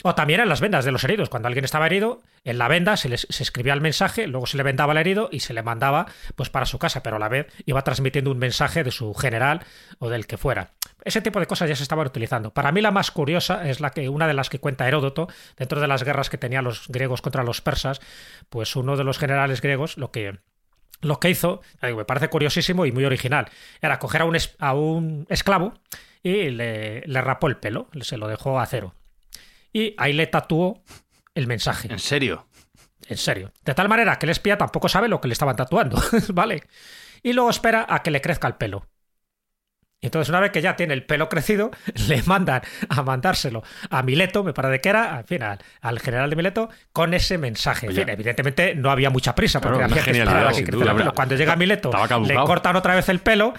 O 0.04 0.16
también 0.16 0.42
en 0.42 0.50
las 0.50 0.62
vendas 0.62 0.86
de 0.86 0.92
los 0.92 1.04
heridos. 1.04 1.30
Cuando 1.30 1.48
alguien 1.48 1.66
estaba 1.66 1.86
herido, 1.86 2.22
en 2.44 2.58
la 2.58 2.68
venda 2.68 2.98
se, 2.98 3.16
se 3.18 3.44
escribía 3.44 3.74
el 3.74 3.82
mensaje, 3.82 4.28
luego 4.28 4.46
se 4.46 4.58
le 4.58 4.64
vendaba 4.64 4.94
el 4.94 5.00
herido 5.00 5.30
y 5.32 5.42
se 5.42 5.54
le 5.54 5.64
mandaba 5.64 6.08
pues 6.36 6.50
para 6.50 6.66
su 6.66 6.80
casa, 6.80 7.04
pero 7.04 7.16
a 7.16 7.20
la 7.20 7.30
vez 7.30 7.48
iba 7.66 7.84
transmitiendo 7.84 8.32
un 8.32 8.40
mensaje 8.40 8.84
de 8.84 8.92
su 8.92 9.14
general 9.14 9.62
o 10.00 10.10
del 10.10 10.28
que 10.28 10.38
fuera. 10.38 10.72
Ese 11.04 11.22
tipo 11.22 11.40
de 11.40 11.48
cosas 11.48 11.70
ya 11.70 11.76
se 11.76 11.84
estaban 11.84 12.06
utilizando. 12.06 12.54
Para 12.54 12.72
mí 12.72 12.82
la 12.82 12.92
más 12.92 13.12
curiosa 13.12 13.68
es 13.68 13.80
la 13.80 13.92
que 13.92 14.10
una 14.10 14.28
de 14.28 14.34
las 14.34 14.50
que 14.50 14.60
cuenta 14.60 14.88
Heródoto 14.88 15.28
dentro 15.58 15.82
de 15.82 15.88
las 15.88 16.04
guerras 16.04 16.30
que 16.30 16.38
tenían 16.38 16.64
los 16.64 16.88
griegos 16.90 17.22
contra 17.22 17.44
los 17.44 17.62
persas, 17.62 18.02
pues 18.50 18.76
uno 18.76 18.98
de 18.98 19.04
los 19.04 19.18
generales 19.18 19.62
griegos 19.62 19.98
lo 19.98 20.12
que 20.12 20.40
lo 21.02 21.20
que 21.20 21.30
hizo, 21.30 21.62
me 21.82 22.06
parece 22.06 22.30
curiosísimo 22.30 22.86
y 22.86 22.92
muy 22.92 23.06
original, 23.06 23.50
era 23.82 24.00
coger 24.00 24.22
a 24.22 24.26
un, 24.26 24.38
a 24.60 24.74
un 24.74 25.26
esclavo 25.30 25.74
y 26.24 26.50
le, 26.50 27.02
le, 27.02 27.22
rapó 27.22 27.48
el 27.48 27.58
pelo, 27.58 27.88
se 28.02 28.18
lo 28.18 28.28
dejó 28.28 28.60
a 28.60 28.66
cero. 28.66 28.96
Y 29.74 29.96
ahí 29.98 30.14
le 30.14 30.28
tatuó 30.28 30.84
el 31.34 31.48
mensaje. 31.48 31.92
¿En 31.92 32.00
serio? 32.00 32.48
En 33.08 33.18
serio. 33.18 33.52
De 33.66 33.74
tal 33.74 33.90
manera 33.90 34.18
que 34.20 34.26
el 34.26 34.32
espía 34.32 34.58
tampoco 34.58 34.90
sabe 34.90 35.08
lo 35.08 35.22
que 35.22 35.28
le 35.28 35.34
estaban 35.34 35.56
tatuando, 35.56 36.02
¿vale? 36.34 36.64
Y 37.24 37.34
luego 37.34 37.50
espera 37.50 37.86
a 37.90 38.04
que 38.04 38.12
le 38.12 38.22
crezca 38.22 38.48
el 38.48 38.56
pelo. 38.56 38.86
Y 40.04 40.08
entonces, 40.08 40.30
una 40.30 40.40
vez 40.40 40.50
que 40.50 40.64
ya 40.64 40.76
tiene 40.76 40.96
el 40.96 41.04
pelo 41.04 41.30
crecido, 41.30 41.70
le 42.08 42.24
mandan 42.24 42.62
a 42.90 43.04
mandárselo 43.04 43.64
a 43.92 44.02
Mileto, 44.02 44.44
me 44.44 44.52
parece 44.52 44.82
que 44.82 44.90
era, 44.90 45.20
en 45.20 45.26
fin, 45.26 45.44
al, 45.44 46.00
general 46.00 46.28
de 46.28 46.36
Mileto, 46.36 46.70
con 46.92 47.14
ese 47.14 47.38
mensaje. 47.38 47.86
En 47.86 47.94
fin, 47.94 48.10
evidentemente 48.10 48.74
no 48.74 48.90
había 48.90 49.12
mucha 49.12 49.36
prisa, 49.36 49.62
porque 49.62 49.84
había 49.84 50.04
que 50.04 50.12
esperar 50.12 50.48
a 50.48 50.54
que 50.54 50.64
creciera 50.64 50.92
el 50.92 50.98
pelo. 50.98 51.14
Cuando 51.14 51.36
llega 51.36 51.56
Mileto, 51.56 51.92
le 52.26 52.34
cortan 52.34 52.76
otra 52.76 52.96
vez 52.96 53.10
el 53.10 53.20
pelo 53.20 53.54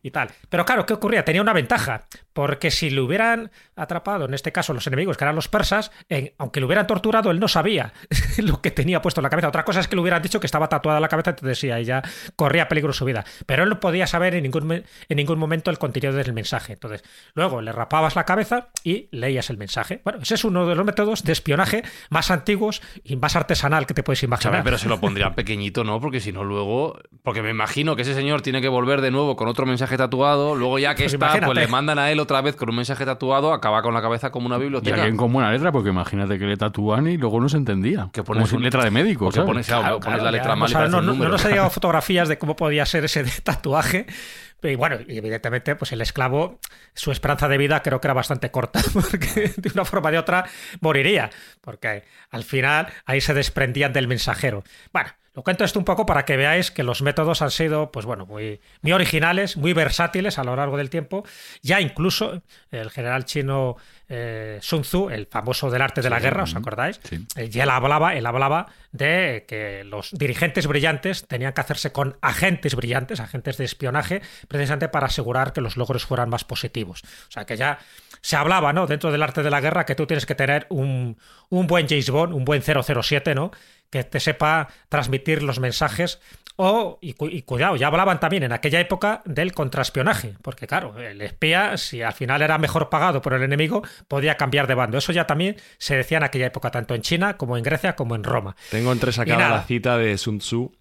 y 0.00 0.12
tal. 0.12 0.28
Pero 0.48 0.64
claro, 0.64 0.86
¿qué 0.86 0.94
ocurría? 0.94 1.24
Tenía 1.24 1.42
una 1.42 1.52
ventaja, 1.52 2.04
porque 2.38 2.70
si 2.70 2.88
le 2.88 3.00
hubieran 3.00 3.50
atrapado, 3.74 4.26
en 4.26 4.32
este 4.32 4.52
caso 4.52 4.72
los 4.72 4.86
enemigos, 4.86 5.16
que 5.16 5.24
eran 5.24 5.34
los 5.34 5.48
persas, 5.48 5.90
aunque 6.38 6.60
le 6.60 6.66
hubieran 6.66 6.86
torturado, 6.86 7.32
él 7.32 7.40
no 7.40 7.48
sabía 7.48 7.92
lo 8.38 8.62
que 8.62 8.70
tenía 8.70 9.02
puesto 9.02 9.20
en 9.20 9.24
la 9.24 9.28
cabeza. 9.28 9.48
Otra 9.48 9.64
cosa 9.64 9.80
es 9.80 9.88
que 9.88 9.96
le 9.96 10.02
hubieran 10.02 10.22
dicho 10.22 10.38
que 10.38 10.46
estaba 10.46 10.68
tatuada 10.68 11.00
la 11.00 11.08
cabeza, 11.08 11.30
entonces 11.30 11.58
sí, 11.58 11.72
ahí 11.72 11.84
ya 11.84 12.00
corría 12.36 12.68
peligro 12.68 12.92
su 12.92 13.04
vida. 13.04 13.24
Pero 13.44 13.64
él 13.64 13.70
no 13.70 13.80
podía 13.80 14.06
saber 14.06 14.36
en 14.36 14.44
ningún, 14.44 14.70
en 14.70 15.16
ningún 15.16 15.36
momento 15.36 15.72
el 15.72 15.78
contenido 15.78 16.12
del 16.12 16.32
mensaje. 16.32 16.74
Entonces, 16.74 17.02
luego 17.34 17.60
le 17.60 17.72
rapabas 17.72 18.14
la 18.14 18.22
cabeza 18.22 18.68
y 18.84 19.08
leías 19.10 19.50
el 19.50 19.56
mensaje. 19.56 20.00
Bueno, 20.04 20.20
ese 20.22 20.34
es 20.34 20.44
uno 20.44 20.64
de 20.64 20.76
los 20.76 20.86
métodos 20.86 21.24
de 21.24 21.32
espionaje 21.32 21.82
más 22.08 22.30
antiguos 22.30 22.82
y 23.02 23.16
más 23.16 23.34
artesanal 23.34 23.84
que 23.84 23.94
te 23.94 24.04
puedes 24.04 24.22
imaginar. 24.22 24.62
Pero 24.62 24.78
se 24.78 24.88
lo 24.88 25.00
pondrían 25.00 25.34
pequeñito, 25.34 25.82
¿no? 25.82 26.00
Porque 26.00 26.20
si 26.20 26.30
no, 26.30 26.44
luego. 26.44 27.00
Porque 27.24 27.42
me 27.42 27.50
imagino 27.50 27.96
que 27.96 28.02
ese 28.02 28.14
señor 28.14 28.42
tiene 28.42 28.60
que 28.60 28.68
volver 28.68 29.00
de 29.00 29.10
nuevo 29.10 29.34
con 29.34 29.48
otro 29.48 29.66
mensaje 29.66 29.96
tatuado, 29.96 30.54
luego 30.54 30.78
ya 30.78 30.94
que 30.94 31.02
pues 31.02 31.14
está, 31.14 31.40
pues 31.44 31.58
le 31.58 31.66
mandan 31.66 31.98
a 31.98 32.12
él 32.12 32.20
otra 32.28 32.42
vez 32.42 32.56
con 32.56 32.68
un 32.68 32.76
mensaje 32.76 33.06
tatuado, 33.06 33.54
acaba 33.54 33.80
con 33.80 33.94
la 33.94 34.02
cabeza 34.02 34.30
como 34.30 34.46
una 34.46 34.58
biblioteca. 34.58 34.96
Y 34.96 35.00
alguien 35.00 35.16
con 35.16 35.32
buena 35.32 35.50
letra, 35.50 35.72
porque 35.72 35.88
imagínate 35.88 36.38
que 36.38 36.44
le 36.44 36.58
tatúan 36.58 37.06
y 37.06 37.16
luego 37.16 37.40
no 37.40 37.48
se 37.48 37.56
entendía. 37.56 38.10
Que 38.12 38.22
pones 38.22 38.50
como 38.50 38.62
letra 38.62 38.84
de 38.84 38.90
médico, 38.90 39.30
Que 39.30 39.40
pones, 39.40 39.68
la 39.68 40.30
letra 40.30 40.54
mal 40.54 40.90
no, 40.90 41.00
no, 41.00 41.14
nos 41.14 41.44
ha 41.44 41.48
llegado 41.48 41.70
fotografías 41.78 42.28
de 42.28 42.36
cómo 42.36 42.54
podía 42.54 42.84
ser 42.84 43.04
ese 43.04 43.24
tatuaje. 43.42 44.06
Y 44.62 44.74
bueno, 44.74 44.98
y 45.06 45.16
evidentemente, 45.16 45.76
pues 45.76 45.92
el 45.92 46.00
esclavo, 46.00 46.58
su 46.92 47.12
esperanza 47.12 47.48
de 47.48 47.56
vida 47.58 47.80
creo 47.82 48.00
que 48.00 48.08
era 48.08 48.14
bastante 48.14 48.50
corta, 48.50 48.80
porque 48.92 49.52
de 49.56 49.70
una 49.72 49.84
forma 49.84 50.08
o 50.08 50.12
de 50.12 50.18
otra 50.18 50.44
moriría, 50.80 51.30
porque 51.60 52.04
al 52.30 52.44
final 52.44 52.88
ahí 53.06 53.20
se 53.20 53.34
desprendían 53.34 53.92
del 53.92 54.08
mensajero. 54.08 54.64
Bueno, 54.92 55.10
lo 55.38 55.44
cuento 55.44 55.62
esto 55.62 55.78
un 55.78 55.84
poco 55.84 56.04
para 56.04 56.24
que 56.24 56.36
veáis 56.36 56.72
que 56.72 56.82
los 56.82 57.00
métodos 57.00 57.42
han 57.42 57.52
sido, 57.52 57.92
pues 57.92 58.04
bueno, 58.04 58.26
muy, 58.26 58.60
muy 58.82 58.90
originales, 58.90 59.56
muy 59.56 59.72
versátiles 59.72 60.36
a 60.36 60.42
lo 60.42 60.56
largo 60.56 60.76
del 60.76 60.90
tiempo. 60.90 61.24
Ya 61.62 61.80
incluso 61.80 62.42
el 62.72 62.90
general 62.90 63.24
chino 63.24 63.76
eh, 64.08 64.58
Sun 64.60 64.82
Tzu, 64.82 65.10
el 65.10 65.26
famoso 65.26 65.70
del 65.70 65.82
arte 65.82 66.02
de 66.02 66.10
la 66.10 66.18
guerra, 66.18 66.42
¿os 66.42 66.56
acordáis? 66.56 66.98
Eh, 67.36 67.48
ya 67.50 67.62
él 67.62 67.70
hablaba, 67.70 68.16
él 68.16 68.26
hablaba 68.26 68.66
de 68.90 69.44
que 69.46 69.84
los 69.84 70.10
dirigentes 70.10 70.66
brillantes 70.66 71.24
tenían 71.28 71.52
que 71.52 71.60
hacerse 71.60 71.92
con 71.92 72.16
agentes 72.20 72.74
brillantes, 72.74 73.20
agentes 73.20 73.58
de 73.58 73.64
espionaje, 73.64 74.22
precisamente 74.48 74.88
para 74.88 75.06
asegurar 75.06 75.52
que 75.52 75.60
los 75.60 75.76
logros 75.76 76.04
fueran 76.04 76.30
más 76.30 76.42
positivos. 76.42 77.02
O 77.28 77.30
sea 77.30 77.44
que 77.44 77.56
ya 77.56 77.78
se 78.22 78.34
hablaba, 78.34 78.72
¿no? 78.72 78.88
Dentro 78.88 79.12
del 79.12 79.22
arte 79.22 79.44
de 79.44 79.50
la 79.50 79.60
guerra 79.60 79.86
que 79.86 79.94
tú 79.94 80.04
tienes 80.04 80.26
que 80.26 80.34
tener 80.34 80.66
un, 80.70 81.16
un 81.48 81.66
buen 81.68 81.86
James 81.86 82.10
Bond, 82.10 82.34
un 82.34 82.44
buen 82.44 82.62
007, 82.62 83.36
¿no? 83.36 83.52
Que 83.90 84.04
te 84.04 84.20
sepa 84.20 84.68
transmitir 84.88 85.42
los 85.42 85.60
mensajes. 85.60 86.20
O, 86.60 86.98
y, 87.00 87.12
cuidado, 87.42 87.76
ya 87.76 87.86
hablaban 87.86 88.18
también 88.18 88.42
en 88.42 88.50
aquella 88.50 88.80
época 88.80 89.22
del 89.24 89.52
contraespionaje, 89.52 90.34
porque 90.42 90.66
claro, 90.66 90.98
el 90.98 91.22
espía, 91.22 91.76
si 91.76 92.02
al 92.02 92.12
final 92.12 92.42
era 92.42 92.58
mejor 92.58 92.88
pagado 92.88 93.22
por 93.22 93.34
el 93.34 93.44
enemigo, 93.44 93.82
podía 94.08 94.36
cambiar 94.36 94.66
de 94.66 94.74
bando. 94.74 94.98
Eso 94.98 95.12
ya 95.12 95.24
también 95.24 95.54
se 95.78 95.94
decía 95.94 96.18
en 96.18 96.24
aquella 96.24 96.46
época, 96.46 96.72
tanto 96.72 96.96
en 96.96 97.02
China 97.02 97.36
como 97.36 97.56
en 97.56 97.62
Grecia 97.62 97.94
como 97.94 98.16
en 98.16 98.24
Roma. 98.24 98.56
Tengo 98.72 98.90
entresacada 98.90 99.50
la 99.50 99.62
cita 99.62 99.98
de 99.98 100.18
Sun 100.18 100.40
Tzu, 100.40 100.72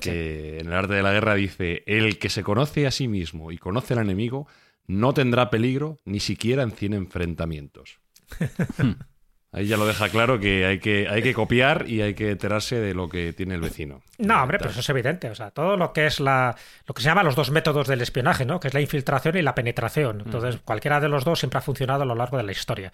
que 0.00 0.60
en 0.60 0.68
el 0.68 0.72
arte 0.72 0.94
de 0.94 1.02
la 1.02 1.12
guerra 1.12 1.34
dice, 1.34 1.82
el 1.86 2.18
que 2.18 2.30
se 2.30 2.42
conoce 2.42 2.86
a 2.86 2.90
sí 2.90 3.06
mismo 3.06 3.52
y 3.52 3.58
conoce 3.58 3.92
al 3.92 4.00
enemigo, 4.00 4.46
no 4.86 5.12
tendrá 5.12 5.50
peligro 5.50 5.98
ni 6.06 6.20
siquiera 6.20 6.62
en 6.62 6.72
cien 6.72 6.94
enfrentamientos. 6.94 8.00
Ahí 9.54 9.66
ya 9.66 9.76
lo 9.76 9.86
deja 9.86 10.08
claro 10.08 10.40
que 10.40 10.64
hay 10.64 10.78
que, 10.78 11.06
hay 11.10 11.22
que 11.22 11.34
copiar 11.34 11.84
y 11.86 12.00
hay 12.00 12.14
que 12.14 12.30
enterarse 12.30 12.80
de 12.80 12.94
lo 12.94 13.10
que 13.10 13.34
tiene 13.34 13.54
el 13.54 13.60
vecino. 13.60 14.00
No, 14.16 14.42
hombre, 14.42 14.56
pero 14.56 14.70
eso 14.70 14.80
es 14.80 14.88
evidente. 14.88 15.28
O 15.28 15.34
sea, 15.34 15.50
todo 15.50 15.76
lo 15.76 15.92
que 15.92 16.06
es 16.06 16.20
la. 16.20 16.56
lo 16.86 16.94
que 16.94 17.02
se 17.02 17.08
llama 17.08 17.22
los 17.22 17.36
dos 17.36 17.50
métodos 17.50 17.86
del 17.86 18.00
espionaje, 18.00 18.46
¿no? 18.46 18.58
Que 18.58 18.68
es 18.68 18.74
la 18.74 18.80
infiltración 18.80 19.36
y 19.36 19.42
la 19.42 19.54
penetración. 19.54 20.22
Entonces, 20.24 20.58
cualquiera 20.64 21.00
de 21.00 21.10
los 21.10 21.24
dos 21.24 21.38
siempre 21.38 21.58
ha 21.58 21.60
funcionado 21.60 22.02
a 22.02 22.06
lo 22.06 22.14
largo 22.14 22.38
de 22.38 22.44
la 22.44 22.52
historia. 22.52 22.90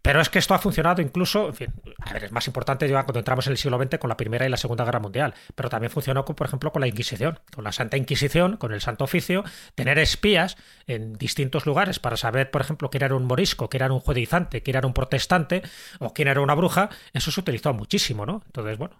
Pero 0.00 0.20
es 0.20 0.30
que 0.30 0.40
esto 0.40 0.54
ha 0.54 0.58
funcionado 0.58 1.00
incluso, 1.00 1.48
en 1.48 1.54
fin, 1.54 1.68
a 2.04 2.12
ver, 2.12 2.24
es 2.24 2.32
más 2.32 2.46
importante 2.46 2.88
ya 2.88 3.04
cuando 3.04 3.20
entramos 3.20 3.46
en 3.46 3.52
el 3.52 3.58
siglo 3.58 3.78
XX 3.78 3.98
con 3.98 4.08
la 4.08 4.16
Primera 4.16 4.44
y 4.46 4.48
la 4.48 4.56
Segunda 4.56 4.84
Guerra 4.84 5.00
Mundial, 5.00 5.34
pero 5.54 5.68
también 5.68 5.90
funcionó, 5.90 6.24
por 6.24 6.46
ejemplo, 6.46 6.72
con 6.72 6.80
la 6.80 6.88
Inquisición, 6.88 7.38
con 7.54 7.64
la 7.64 7.72
Santa 7.72 7.96
Inquisición, 7.96 8.56
con 8.56 8.72
el 8.72 8.80
Santo 8.80 9.04
Oficio, 9.04 9.44
tener 9.74 9.98
espías 9.98 10.56
en 10.86 11.14
distintos 11.14 11.66
lugares 11.66 11.98
para 11.98 12.16
saber, 12.16 12.50
por 12.50 12.60
ejemplo, 12.60 12.90
quién 12.90 13.04
era 13.04 13.14
un 13.14 13.24
morisco, 13.24 13.68
quién 13.68 13.84
era 13.84 13.92
un 13.92 14.00
judaizante, 14.00 14.62
quién 14.62 14.76
era 14.76 14.86
un 14.86 14.94
protestante 14.94 15.62
o 16.00 16.12
quién 16.12 16.28
era 16.28 16.40
una 16.40 16.54
bruja, 16.54 16.90
eso 17.12 17.30
se 17.30 17.40
utilizó 17.40 17.72
muchísimo, 17.72 18.26
¿no? 18.26 18.42
Entonces, 18.46 18.78
bueno, 18.78 18.96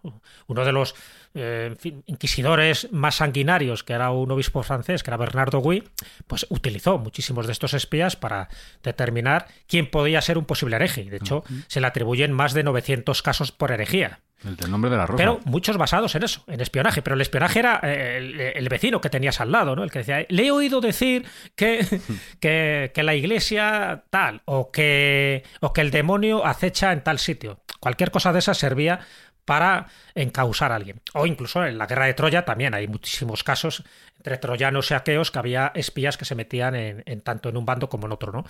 uno 0.46 0.64
de 0.64 0.72
los 0.72 0.94
eh, 1.34 1.74
inquisidores 2.06 2.92
más 2.92 3.16
sanguinarios, 3.16 3.82
que 3.82 3.94
era 3.94 4.10
un 4.10 4.30
obispo 4.30 4.62
francés, 4.62 5.02
que 5.02 5.10
era 5.10 5.16
Bernardo 5.16 5.60
Gui, 5.60 5.82
pues 6.26 6.46
utilizó 6.50 6.98
muchísimos 6.98 7.46
de 7.46 7.52
estos 7.52 7.74
espías 7.74 8.16
para 8.16 8.48
determinar 8.82 9.46
quién 9.66 9.90
podía 9.90 10.20
ser 10.20 10.38
un 10.38 10.44
posible 10.44 10.76
hereje. 10.76 11.04
De 11.04 11.16
hecho, 11.16 11.42
se 11.66 11.80
le 11.80 11.86
atribuyen 11.86 12.32
más 12.32 12.52
de 12.52 12.62
900 12.62 12.91
casos 13.22 13.52
por 13.52 13.72
herejía. 13.72 14.20
El 14.44 14.70
nombre 14.70 14.90
de 14.90 14.96
la 14.96 15.06
rosa. 15.06 15.16
Pero 15.16 15.40
muchos 15.44 15.76
basados 15.76 16.14
en 16.16 16.24
eso, 16.24 16.42
en 16.48 16.60
espionaje. 16.60 17.00
Pero 17.00 17.14
el 17.14 17.20
espionaje 17.20 17.60
era 17.60 17.80
eh, 17.82 18.52
el, 18.56 18.68
vecino 18.68 19.00
que 19.00 19.08
tenías 19.08 19.40
al 19.40 19.52
lado, 19.52 19.76
¿no? 19.76 19.84
El 19.84 19.90
que 19.90 20.00
decía, 20.00 20.26
le 20.28 20.46
he 20.46 20.50
oído 20.50 20.80
decir 20.80 21.24
que, 21.54 21.86
que, 22.40 22.90
que, 22.92 23.02
la 23.02 23.14
iglesia 23.14 24.04
tal, 24.10 24.42
o 24.44 24.72
que, 24.72 25.44
o 25.60 25.72
que 25.72 25.80
el 25.80 25.90
demonio 25.90 26.44
acecha 26.44 26.92
en 26.92 27.04
tal 27.04 27.18
sitio. 27.18 27.60
Cualquier 27.78 28.10
cosa 28.10 28.32
de 28.32 28.40
esa 28.40 28.54
servía 28.54 29.00
para 29.44 29.88
encausar 30.14 30.72
a 30.72 30.76
alguien. 30.76 31.00
O 31.14 31.26
incluso 31.26 31.64
en 31.64 31.78
la 31.78 31.86
guerra 31.86 32.06
de 32.06 32.14
Troya 32.14 32.44
también 32.44 32.74
hay 32.74 32.86
muchísimos 32.86 33.42
casos 33.42 33.84
entre 34.16 34.38
troyanos 34.38 34.90
y 34.90 34.94
aqueos 34.94 35.30
que 35.32 35.38
había 35.38 35.72
espías 35.74 36.16
que 36.16 36.24
se 36.24 36.36
metían 36.36 36.76
en, 36.76 37.20
tanto 37.22 37.48
en 37.48 37.56
un 37.56 37.66
bando 37.66 37.88
como 37.88 38.06
en 38.06 38.12
otro, 38.12 38.30
¿no? 38.30 38.44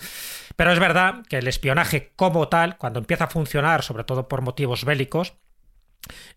Pero 0.55 0.71
es 0.71 0.79
verdad 0.79 1.23
que 1.27 1.39
el 1.39 1.47
espionaje 1.47 2.11
como 2.15 2.47
tal, 2.47 2.77
cuando 2.77 2.99
empieza 2.99 3.23
a 3.23 3.29
funcionar, 3.29 3.81
sobre 3.81 4.03
todo 4.03 4.27
por 4.27 4.41
motivos 4.41 4.85
bélicos, 4.85 5.33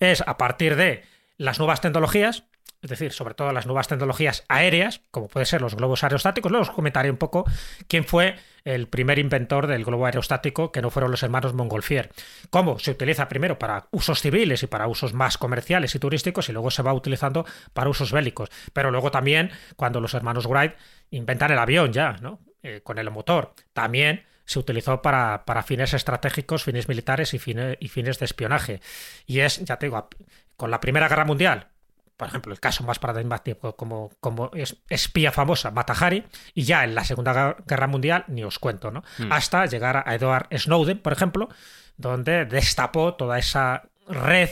es 0.00 0.22
a 0.26 0.38
partir 0.38 0.76
de 0.76 1.04
las 1.36 1.58
nuevas 1.58 1.82
tecnologías, 1.82 2.44
es 2.82 2.90
decir, 2.90 3.12
sobre 3.12 3.34
todo 3.34 3.52
las 3.52 3.66
nuevas 3.66 3.88
tecnologías 3.88 4.44
aéreas, 4.48 5.00
como 5.10 5.28
pueden 5.28 5.46
ser 5.46 5.60
los 5.60 5.74
globos 5.74 6.04
aerostáticos. 6.04 6.50
Luego 6.50 6.62
os 6.62 6.70
comentaré 6.70 7.10
un 7.10 7.16
poco 7.16 7.44
quién 7.88 8.04
fue 8.04 8.36
el 8.64 8.88
primer 8.88 9.18
inventor 9.18 9.66
del 9.66 9.84
globo 9.84 10.06
aerostático, 10.06 10.72
que 10.72 10.82
no 10.82 10.90
fueron 10.90 11.10
los 11.10 11.22
hermanos 11.22 11.54
Montgolfier. 11.54 12.10
Cómo 12.50 12.78
se 12.78 12.90
utiliza 12.90 13.28
primero 13.28 13.58
para 13.58 13.86
usos 13.92 14.20
civiles 14.20 14.62
y 14.62 14.66
para 14.66 14.88
usos 14.88 15.14
más 15.14 15.38
comerciales 15.38 15.94
y 15.94 15.98
turísticos, 15.98 16.48
y 16.48 16.52
luego 16.52 16.70
se 16.70 16.82
va 16.82 16.92
utilizando 16.92 17.46
para 17.72 17.90
usos 17.90 18.12
bélicos. 18.12 18.50
Pero 18.72 18.90
luego 18.90 19.10
también, 19.10 19.50
cuando 19.76 20.00
los 20.00 20.14
hermanos 20.14 20.46
Wright 20.46 20.74
inventan 21.10 21.52
el 21.52 21.58
avión 21.58 21.92
ya, 21.92 22.16
¿no? 22.20 22.40
Eh, 22.62 22.80
con 22.82 22.98
el 22.98 23.10
motor, 23.10 23.54
también 23.72 24.24
se 24.44 24.58
utilizó 24.58 25.02
para, 25.02 25.44
para 25.44 25.62
fines 25.62 25.92
estratégicos, 25.94 26.64
fines 26.64 26.88
militares 26.88 27.34
y 27.34 27.38
fines, 27.38 27.76
y 27.80 27.88
fines 27.88 28.18
de 28.18 28.24
espionaje. 28.24 28.80
Y 29.26 29.40
es, 29.40 29.58
ya 29.64 29.76
te 29.78 29.86
digo, 29.86 30.08
con 30.56 30.70
la 30.70 30.80
Primera 30.80 31.08
Guerra 31.08 31.24
Mundial, 31.24 31.68
por 32.16 32.28
ejemplo, 32.28 32.52
el 32.52 32.60
caso 32.60 32.84
más 32.84 32.98
paradigmático 32.98 33.76
como, 33.76 34.10
como 34.20 34.50
es 34.54 34.76
espía 34.88 35.32
famosa, 35.32 35.70
Matahari, 35.70 36.24
y 36.54 36.62
ya 36.62 36.84
en 36.84 36.94
la 36.94 37.04
Segunda 37.04 37.56
Guerra 37.66 37.86
Mundial 37.86 38.24
ni 38.28 38.42
os 38.44 38.58
cuento, 38.58 38.90
¿no? 38.90 39.02
Hmm. 39.18 39.32
Hasta 39.32 39.66
llegar 39.66 40.02
a 40.06 40.14
Edward 40.14 40.48
Snowden, 40.56 40.98
por 40.98 41.12
ejemplo, 41.12 41.48
donde 41.96 42.44
destapó 42.44 43.14
toda 43.14 43.38
esa 43.38 43.84
red 44.08 44.50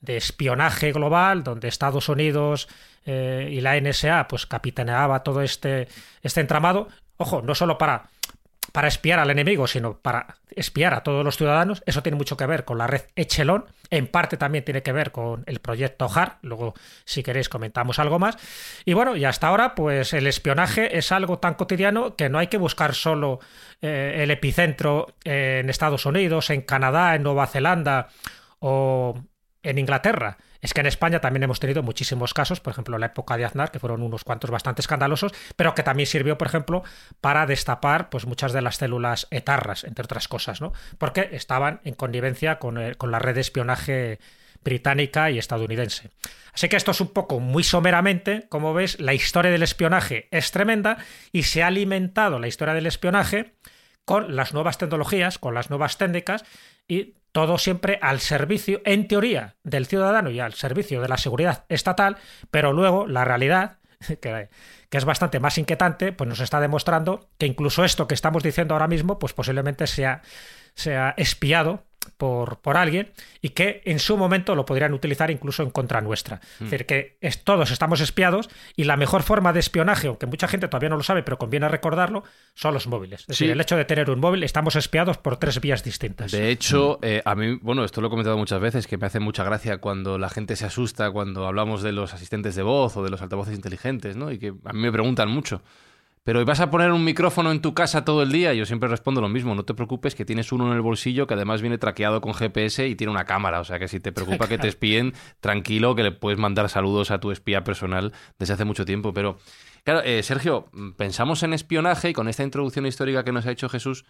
de 0.00 0.16
espionaje 0.16 0.92
global, 0.92 1.44
donde 1.44 1.68
Estados 1.68 2.08
Unidos 2.08 2.68
eh, 3.04 3.48
y 3.50 3.60
la 3.60 3.80
NSA 3.80 4.26
pues 4.28 4.46
capitaneaba 4.46 5.22
todo 5.22 5.42
este, 5.42 5.88
este 6.22 6.40
entramado, 6.40 6.88
ojo, 7.16 7.42
no 7.42 7.54
solo 7.54 7.78
para 7.78 8.10
para 8.70 8.88
espiar 8.88 9.18
al 9.18 9.30
enemigo, 9.30 9.66
sino 9.66 9.98
para 9.98 10.36
espiar 10.54 10.94
a 10.94 11.02
todos 11.02 11.24
los 11.24 11.36
ciudadanos. 11.36 11.82
Eso 11.84 12.02
tiene 12.02 12.16
mucho 12.16 12.36
que 12.36 12.46
ver 12.46 12.64
con 12.64 12.78
la 12.78 12.86
red 12.86 13.02
Echelon. 13.16 13.66
En 13.90 14.06
parte 14.06 14.36
también 14.36 14.64
tiene 14.64 14.82
que 14.82 14.92
ver 14.92 15.12
con 15.12 15.44
el 15.46 15.58
proyecto 15.58 16.08
HAR. 16.08 16.38
Luego, 16.42 16.74
si 17.04 17.22
queréis, 17.22 17.48
comentamos 17.48 17.98
algo 17.98 18.18
más. 18.18 18.36
Y 18.84 18.94
bueno, 18.94 19.16
y 19.16 19.24
hasta 19.24 19.48
ahora, 19.48 19.74
pues 19.74 20.14
el 20.14 20.26
espionaje 20.26 20.96
es 20.96 21.12
algo 21.12 21.38
tan 21.38 21.54
cotidiano 21.54 22.16
que 22.16 22.28
no 22.28 22.38
hay 22.38 22.46
que 22.46 22.56
buscar 22.56 22.94
solo 22.94 23.40
eh, 23.82 24.20
el 24.22 24.30
epicentro 24.30 25.14
en 25.24 25.68
Estados 25.68 26.06
Unidos, 26.06 26.48
en 26.50 26.62
Canadá, 26.62 27.14
en 27.14 27.24
Nueva 27.24 27.46
Zelanda 27.46 28.08
o 28.60 29.18
en 29.62 29.78
Inglaterra. 29.78 30.38
Es 30.62 30.72
que 30.72 30.80
en 30.80 30.86
España 30.86 31.20
también 31.20 31.42
hemos 31.42 31.58
tenido 31.60 31.82
muchísimos 31.82 32.32
casos, 32.32 32.60
por 32.60 32.70
ejemplo, 32.70 32.94
en 32.96 33.00
la 33.00 33.06
época 33.08 33.36
de 33.36 33.44
Aznar, 33.44 33.72
que 33.72 33.80
fueron 33.80 34.00
unos 34.02 34.22
cuantos 34.22 34.50
bastante 34.50 34.80
escandalosos, 34.80 35.32
pero 35.56 35.74
que 35.74 35.82
también 35.82 36.06
sirvió, 36.06 36.38
por 36.38 36.46
ejemplo, 36.46 36.84
para 37.20 37.44
destapar 37.46 38.08
pues, 38.10 38.26
muchas 38.26 38.52
de 38.52 38.62
las 38.62 38.76
células 38.76 39.26
etarras, 39.32 39.82
entre 39.82 40.04
otras 40.04 40.28
cosas, 40.28 40.60
¿no? 40.60 40.72
Porque 40.98 41.30
estaban 41.32 41.80
en 41.84 41.94
connivencia 41.94 42.60
con, 42.60 42.78
el- 42.78 42.96
con 42.96 43.10
la 43.10 43.18
red 43.18 43.34
de 43.34 43.40
espionaje 43.40 44.20
británica 44.64 45.30
y 45.32 45.38
estadounidense. 45.38 46.10
Así 46.54 46.68
que 46.68 46.76
esto 46.76 46.92
es 46.92 47.00
un 47.00 47.08
poco 47.08 47.40
muy 47.40 47.64
someramente, 47.64 48.46
como 48.48 48.72
ves, 48.72 49.00
la 49.00 49.14
historia 49.14 49.50
del 49.50 49.64
espionaje 49.64 50.28
es 50.30 50.52
tremenda 50.52 50.98
y 51.32 51.42
se 51.42 51.64
ha 51.64 51.66
alimentado 51.66 52.38
la 52.38 52.46
historia 52.46 52.74
del 52.74 52.86
espionaje 52.86 53.54
con 54.04 54.36
las 54.36 54.52
nuevas 54.52 54.78
tecnologías, 54.78 55.38
con 55.38 55.54
las 55.54 55.70
nuevas 55.70 55.96
técnicas 55.98 56.44
y 56.88 57.14
todo 57.32 57.58
siempre 57.58 57.98
al 58.02 58.20
servicio, 58.20 58.82
en 58.84 59.08
teoría, 59.08 59.56
del 59.62 59.86
ciudadano 59.86 60.30
y 60.30 60.40
al 60.40 60.52
servicio 60.52 61.00
de 61.00 61.08
la 61.08 61.16
seguridad 61.16 61.64
estatal, 61.68 62.18
pero 62.50 62.72
luego 62.72 63.06
la 63.06 63.24
realidad, 63.24 63.78
que, 64.20 64.48
que 64.88 64.98
es 64.98 65.04
bastante 65.04 65.40
más 65.40 65.56
inquietante, 65.58 66.12
pues 66.12 66.28
nos 66.28 66.40
está 66.40 66.60
demostrando 66.60 67.30
que 67.38 67.46
incluso 67.46 67.84
esto 67.84 68.06
que 68.06 68.14
estamos 68.14 68.42
diciendo 68.42 68.74
ahora 68.74 68.88
mismo, 68.88 69.18
pues 69.18 69.32
posiblemente 69.32 69.86
sea, 69.86 70.22
sea 70.74 71.14
espiado 71.16 71.84
por, 72.22 72.58
por 72.60 72.76
alguien 72.76 73.10
y 73.40 73.48
que 73.48 73.82
en 73.84 73.98
su 73.98 74.16
momento 74.16 74.54
lo 74.54 74.64
podrían 74.64 74.94
utilizar 74.94 75.32
incluso 75.32 75.64
en 75.64 75.70
contra 75.70 76.00
nuestra. 76.00 76.40
Es 76.60 76.70
decir, 76.70 76.86
que 76.86 77.16
es- 77.20 77.42
todos 77.42 77.72
estamos 77.72 78.00
espiados 78.00 78.48
y 78.76 78.84
la 78.84 78.96
mejor 78.96 79.24
forma 79.24 79.52
de 79.52 79.58
espionaje, 79.58 80.06
aunque 80.06 80.26
mucha 80.26 80.46
gente 80.46 80.68
todavía 80.68 80.88
no 80.88 80.96
lo 80.96 81.02
sabe, 81.02 81.24
pero 81.24 81.36
conviene 81.36 81.68
recordarlo, 81.68 82.22
son 82.54 82.74
los 82.74 82.86
móviles. 82.86 83.22
Es 83.22 83.26
decir, 83.26 83.50
el 83.50 83.60
hecho 83.60 83.76
de 83.76 83.84
tener 83.86 84.08
un 84.08 84.20
móvil, 84.20 84.44
estamos 84.44 84.76
espiados 84.76 85.18
por 85.18 85.36
tres 85.38 85.60
vías 85.60 85.82
distintas. 85.82 86.30
De 86.30 86.50
hecho, 86.50 87.00
eh, 87.02 87.22
a 87.24 87.34
mí, 87.34 87.58
bueno, 87.60 87.82
esto 87.84 88.00
lo 88.00 88.06
he 88.06 88.10
comentado 88.10 88.38
muchas 88.38 88.60
veces, 88.60 88.86
que 88.86 88.98
me 88.98 89.06
hace 89.08 89.18
mucha 89.18 89.42
gracia 89.42 89.78
cuando 89.78 90.16
la 90.16 90.28
gente 90.28 90.54
se 90.54 90.64
asusta 90.64 91.10
cuando 91.10 91.48
hablamos 91.48 91.82
de 91.82 91.90
los 91.90 92.14
asistentes 92.14 92.54
de 92.54 92.62
voz 92.62 92.96
o 92.96 93.02
de 93.02 93.10
los 93.10 93.20
altavoces 93.20 93.56
inteligentes, 93.56 94.14
¿no? 94.14 94.30
Y 94.30 94.38
que 94.38 94.54
a 94.64 94.72
mí 94.72 94.78
me 94.78 94.92
preguntan 94.92 95.28
mucho. 95.28 95.60
Pero 96.24 96.40
¿y 96.40 96.44
vas 96.44 96.60
a 96.60 96.70
poner 96.70 96.92
un 96.92 97.04
micrófono 97.04 97.50
en 97.50 97.60
tu 97.60 97.74
casa 97.74 98.04
todo 98.04 98.22
el 98.22 98.30
día? 98.30 98.54
Yo 98.54 98.64
siempre 98.64 98.88
respondo 98.88 99.20
lo 99.20 99.28
mismo, 99.28 99.56
no 99.56 99.64
te 99.64 99.74
preocupes 99.74 100.14
que 100.14 100.24
tienes 100.24 100.52
uno 100.52 100.68
en 100.68 100.74
el 100.74 100.80
bolsillo 100.80 101.26
que 101.26 101.34
además 101.34 101.62
viene 101.62 101.78
traqueado 101.78 102.20
con 102.20 102.32
GPS 102.32 102.86
y 102.86 102.94
tiene 102.94 103.10
una 103.10 103.24
cámara, 103.24 103.58
o 103.58 103.64
sea 103.64 103.80
que 103.80 103.88
si 103.88 103.98
te 103.98 104.12
preocupa 104.12 104.46
que 104.46 104.56
te 104.56 104.68
espíen, 104.68 105.14
tranquilo 105.40 105.96
que 105.96 106.04
le 106.04 106.12
puedes 106.12 106.38
mandar 106.38 106.68
saludos 106.68 107.10
a 107.10 107.18
tu 107.18 107.32
espía 107.32 107.64
personal 107.64 108.12
desde 108.38 108.54
hace 108.54 108.64
mucho 108.64 108.84
tiempo. 108.84 109.12
Pero, 109.12 109.38
claro, 109.82 110.02
eh, 110.04 110.22
Sergio, 110.22 110.68
pensamos 110.96 111.42
en 111.42 111.54
espionaje 111.54 112.10
y 112.10 112.12
con 112.12 112.28
esta 112.28 112.44
introducción 112.44 112.86
histórica 112.86 113.24
que 113.24 113.32
nos 113.32 113.46
ha 113.46 113.50
hecho 113.50 113.68
Jesús, 113.68 114.04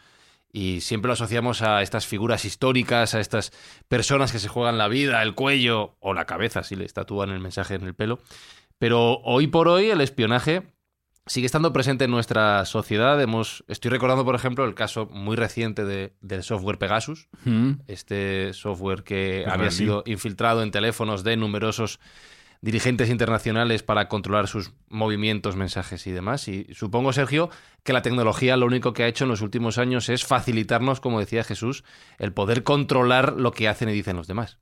y 0.52 0.82
siempre 0.82 1.06
lo 1.06 1.14
asociamos 1.14 1.62
a 1.62 1.80
estas 1.80 2.06
figuras 2.06 2.44
históricas, 2.44 3.14
a 3.14 3.20
estas 3.20 3.52
personas 3.88 4.32
que 4.32 4.38
se 4.38 4.48
juegan 4.48 4.76
la 4.76 4.88
vida, 4.88 5.22
el 5.22 5.34
cuello 5.34 5.96
o 6.00 6.12
la 6.12 6.26
cabeza, 6.26 6.62
si 6.62 6.76
le 6.76 6.86
tatúan 6.88 7.30
el 7.30 7.40
mensaje 7.40 7.74
en 7.74 7.84
el 7.84 7.94
pelo. 7.94 8.18
Pero 8.78 9.20
hoy 9.24 9.46
por 9.46 9.68
hoy 9.68 9.88
el 9.88 10.02
espionaje 10.02 10.74
sigue 11.26 11.46
estando 11.46 11.72
presente 11.72 12.04
en 12.04 12.10
nuestra 12.10 12.64
sociedad. 12.64 13.20
Hemos, 13.20 13.64
estoy 13.68 13.90
recordando, 13.90 14.24
por 14.24 14.34
ejemplo, 14.34 14.64
el 14.64 14.74
caso 14.74 15.06
muy 15.06 15.36
reciente 15.36 15.84
de- 15.84 16.12
del 16.20 16.42
software 16.42 16.78
Pegasus, 16.78 17.28
Mm. 17.44 17.72
este 17.86 18.52
software 18.54 19.02
que 19.04 19.44
había 19.48 19.70
sido 19.70 20.02
infiltrado 20.06 20.62
en 20.62 20.70
teléfonos 20.70 21.22
de 21.24 21.36
numerosos 21.36 22.00
dirigentes 22.60 23.10
internacionales 23.10 23.82
para 23.82 24.08
controlar 24.08 24.46
sus 24.46 24.72
movimientos, 24.88 25.56
mensajes 25.56 26.06
y 26.06 26.12
demás. 26.12 26.46
Y 26.46 26.68
supongo, 26.74 27.12
Sergio, 27.12 27.50
que 27.82 27.92
la 27.92 28.02
tecnología 28.02 28.56
lo 28.56 28.66
único 28.66 28.92
que 28.92 29.02
ha 29.02 29.08
hecho 29.08 29.24
en 29.24 29.30
los 29.30 29.40
últimos 29.40 29.78
años 29.78 30.08
es 30.08 30.24
facilitarnos, 30.24 31.00
como 31.00 31.18
decía 31.18 31.42
Jesús, 31.42 31.82
el 32.18 32.32
poder 32.32 32.62
controlar 32.62 33.32
lo 33.32 33.50
que 33.50 33.66
hacen 33.68 33.88
y 33.88 33.92
dicen 33.92 34.16
los 34.16 34.28
demás. 34.28 34.58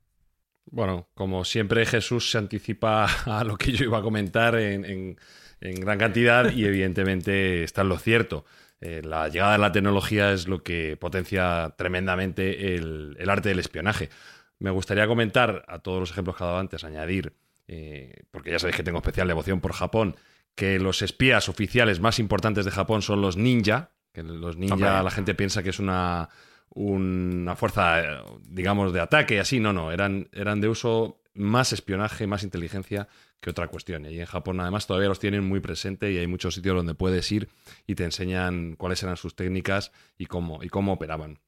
Bueno, 0.65 1.09
como 1.13 1.43
siempre 1.43 1.85
Jesús 1.85 2.31
se 2.31 2.37
anticipa 2.39 3.05
a 3.25 3.43
lo 3.43 3.55
que 3.57 3.71
yo 3.71 3.85
iba 3.85 3.99
a 3.99 4.01
comentar 4.03 4.55
en, 4.55 4.85
en- 4.85 5.19
en 5.61 5.79
gran 5.79 5.99
cantidad 5.99 6.51
y 6.51 6.65
evidentemente 6.65 7.63
está 7.63 7.81
en 7.81 7.89
lo 7.89 7.97
cierto. 7.97 8.45
Eh, 8.81 9.01
la 9.03 9.29
llegada 9.29 9.53
de 9.53 9.57
la 9.59 9.71
tecnología 9.71 10.33
es 10.33 10.47
lo 10.47 10.63
que 10.63 10.97
potencia 10.99 11.75
tremendamente 11.77 12.75
el, 12.75 13.15
el 13.19 13.29
arte 13.29 13.49
del 13.49 13.59
espionaje. 13.59 14.09
Me 14.57 14.71
gustaría 14.71 15.07
comentar 15.07 15.63
a 15.67 15.79
todos 15.79 15.99
los 15.99 16.11
ejemplos 16.11 16.35
que 16.35 16.43
he 16.43 16.47
dado 16.47 16.59
antes, 16.59 16.83
añadir, 16.83 17.33
eh, 17.67 18.23
porque 18.31 18.51
ya 18.51 18.59
sabéis 18.59 18.77
que 18.77 18.83
tengo 18.83 18.97
especial 18.97 19.27
devoción 19.27 19.61
por 19.61 19.73
Japón, 19.73 20.15
que 20.55 20.79
los 20.79 21.03
espías 21.03 21.47
oficiales 21.47 21.99
más 21.99 22.17
importantes 22.19 22.65
de 22.65 22.71
Japón 22.71 23.03
son 23.03 23.21
los 23.21 23.37
ninja, 23.37 23.91
que 24.13 24.23
los 24.23 24.57
ninja 24.57 25.03
la 25.03 25.11
gente 25.11 25.35
piensa 25.35 25.63
que 25.63 25.69
es 25.69 25.79
una, 25.79 26.29
una 26.69 27.55
fuerza, 27.55 28.01
eh, 28.01 28.23
digamos, 28.49 28.93
de 28.93 28.99
ataque, 28.99 29.39
así, 29.39 29.59
no, 29.59 29.73
no, 29.73 29.91
eran, 29.91 30.27
eran 30.31 30.59
de 30.59 30.69
uso 30.69 31.21
más 31.33 31.71
espionaje, 31.71 32.27
más 32.27 32.43
inteligencia 32.43 33.07
que 33.41 33.49
otra 33.49 33.67
cuestión. 33.67 34.05
Y 34.05 34.19
en 34.19 34.25
Japón 34.25 34.59
además 34.59 34.87
todavía 34.87 35.09
los 35.09 35.19
tienen 35.19 35.43
muy 35.43 35.59
presente 35.59 36.11
y 36.11 36.17
hay 36.17 36.27
muchos 36.27 36.55
sitios 36.55 36.75
donde 36.75 36.93
puedes 36.93 37.29
ir 37.31 37.49
y 37.87 37.95
te 37.95 38.05
enseñan 38.05 38.75
cuáles 38.77 39.01
eran 39.03 39.17
sus 39.17 39.35
técnicas 39.35 39.91
y 40.17 40.27
cómo, 40.27 40.63
y 40.63 40.69
cómo 40.69 40.93
operaban. 40.93 41.39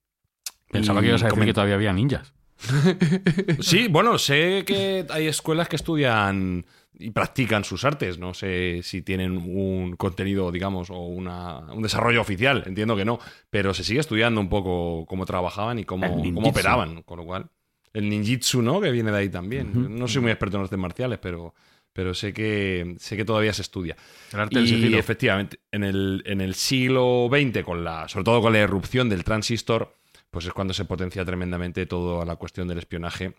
Pensaba 0.70 1.02
que 1.02 1.08
ibas 1.08 1.24
a 1.24 1.28
decir 1.28 1.46
que 1.46 1.54
todavía 1.54 1.76
había 1.76 1.94
ninjas. 1.94 2.34
Sí, 3.60 3.88
bueno, 3.88 4.18
sé 4.18 4.64
que 4.66 5.06
hay 5.10 5.28
escuelas 5.28 5.68
que 5.68 5.76
estudian 5.76 6.66
y 6.98 7.12
practican 7.12 7.64
sus 7.64 7.84
artes. 7.84 8.18
No 8.18 8.34
sé 8.34 8.82
si 8.84 9.02
tienen 9.02 9.38
un 9.38 9.96
contenido, 9.96 10.52
digamos, 10.52 10.90
o 10.90 11.00
una, 11.00 11.60
un 11.74 11.84
desarrollo 11.84 12.22
oficial. 12.22 12.64
Entiendo 12.66 12.96
que 12.96 13.06
no. 13.06 13.20
Pero 13.50 13.74
se 13.74 13.84
sigue 13.84 14.00
estudiando 14.00 14.42
un 14.42 14.50
poco 14.50 15.06
cómo 15.08 15.26
trabajaban 15.26 15.80
y 15.80 15.84
cómo, 15.84 16.10
cómo 16.16 16.50
operaban. 16.50 17.04
Con 17.04 17.20
lo 17.20 17.26
cual, 17.26 17.50
el 17.94 18.10
ninjitsu, 18.10 18.62
¿no? 18.62 18.82
Que 18.82 18.92
viene 18.92 19.12
de 19.12 19.18
ahí 19.18 19.30
también. 19.30 19.98
No 19.98 20.08
soy 20.08 20.22
muy 20.22 20.32
experto 20.32 20.58
en 20.58 20.64
artes 20.64 20.80
marciales, 20.80 21.20
pero, 21.20 21.54
pero 21.94 22.14
sé, 22.14 22.34
que, 22.34 22.96
sé 23.00 23.16
que 23.16 23.24
todavía 23.26 23.54
se 23.54 23.62
estudia. 23.62 23.96
El 24.34 24.40
arte 24.40 24.56
del 24.60 24.66
Y 24.66 24.70
sigilo. 24.70 24.98
efectivamente, 24.98 25.60
en 25.72 25.84
el, 25.84 26.24
en 26.26 26.42
el 26.42 26.56
siglo 26.56 27.30
XX, 27.32 27.64
con 27.64 27.84
la, 27.84 28.08
sobre 28.10 28.26
todo 28.26 28.42
con 28.42 28.52
la 28.54 28.60
irrupción 28.60 29.10
del 29.10 29.24
transistor, 29.24 29.96
pues 30.32 30.46
es 30.46 30.54
cuando 30.54 30.74
se 30.74 30.86
potencia 30.86 31.24
tremendamente 31.24 31.86
toda 31.86 32.26
la 32.26 32.36
cuestión 32.36 32.68
del 32.68 32.80
espionaje, 32.80 33.36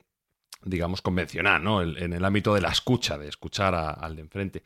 digamos, 0.64 1.02
convencional, 1.02 1.62
¿no? 1.62 1.80
El- 1.82 1.98
en 2.00 2.12
el 2.12 2.24
ámbito 2.24 2.54
de 2.54 2.60
la 2.60 2.68
escucha, 2.68 3.18
de 3.18 3.28
escuchar 3.28 3.74
a- 3.74 3.90
al 3.90 4.14
de 4.16 4.22
enfrente. 4.22 4.62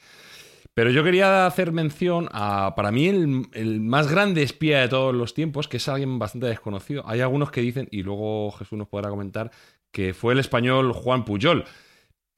Pero 0.74 0.90
yo 0.90 1.03
quería 1.03 1.46
hacer 1.46 1.72
mención 1.72 2.29
a, 2.31 2.74
para 2.77 2.92
mí, 2.92 3.09
el, 3.09 3.46
el 3.53 3.81
más 3.81 4.09
grande 4.09 4.42
espía 4.44 4.81
de 4.81 4.88
todos 4.88 5.12
los 5.14 5.35
tiempos, 5.35 5.66
que 5.66 5.79
es 5.79 5.88
alguien 5.88 6.18
bastante 6.20 6.46
desconocido. 6.46 7.03
Hay 7.07 7.20
algunos 7.20 7.51
que 7.51 7.62
dicen, 7.62 7.88
y 7.90 8.03
luego 8.05 8.53
Jesús 8.53 8.79
nos 8.79 8.87
podrá 8.87 9.09
comentar, 9.09 9.51
que 9.90 10.14
fue 10.14 10.35
el 10.35 10.38
español 10.38 10.92
Juan 10.92 11.24
Puyol. 11.24 11.64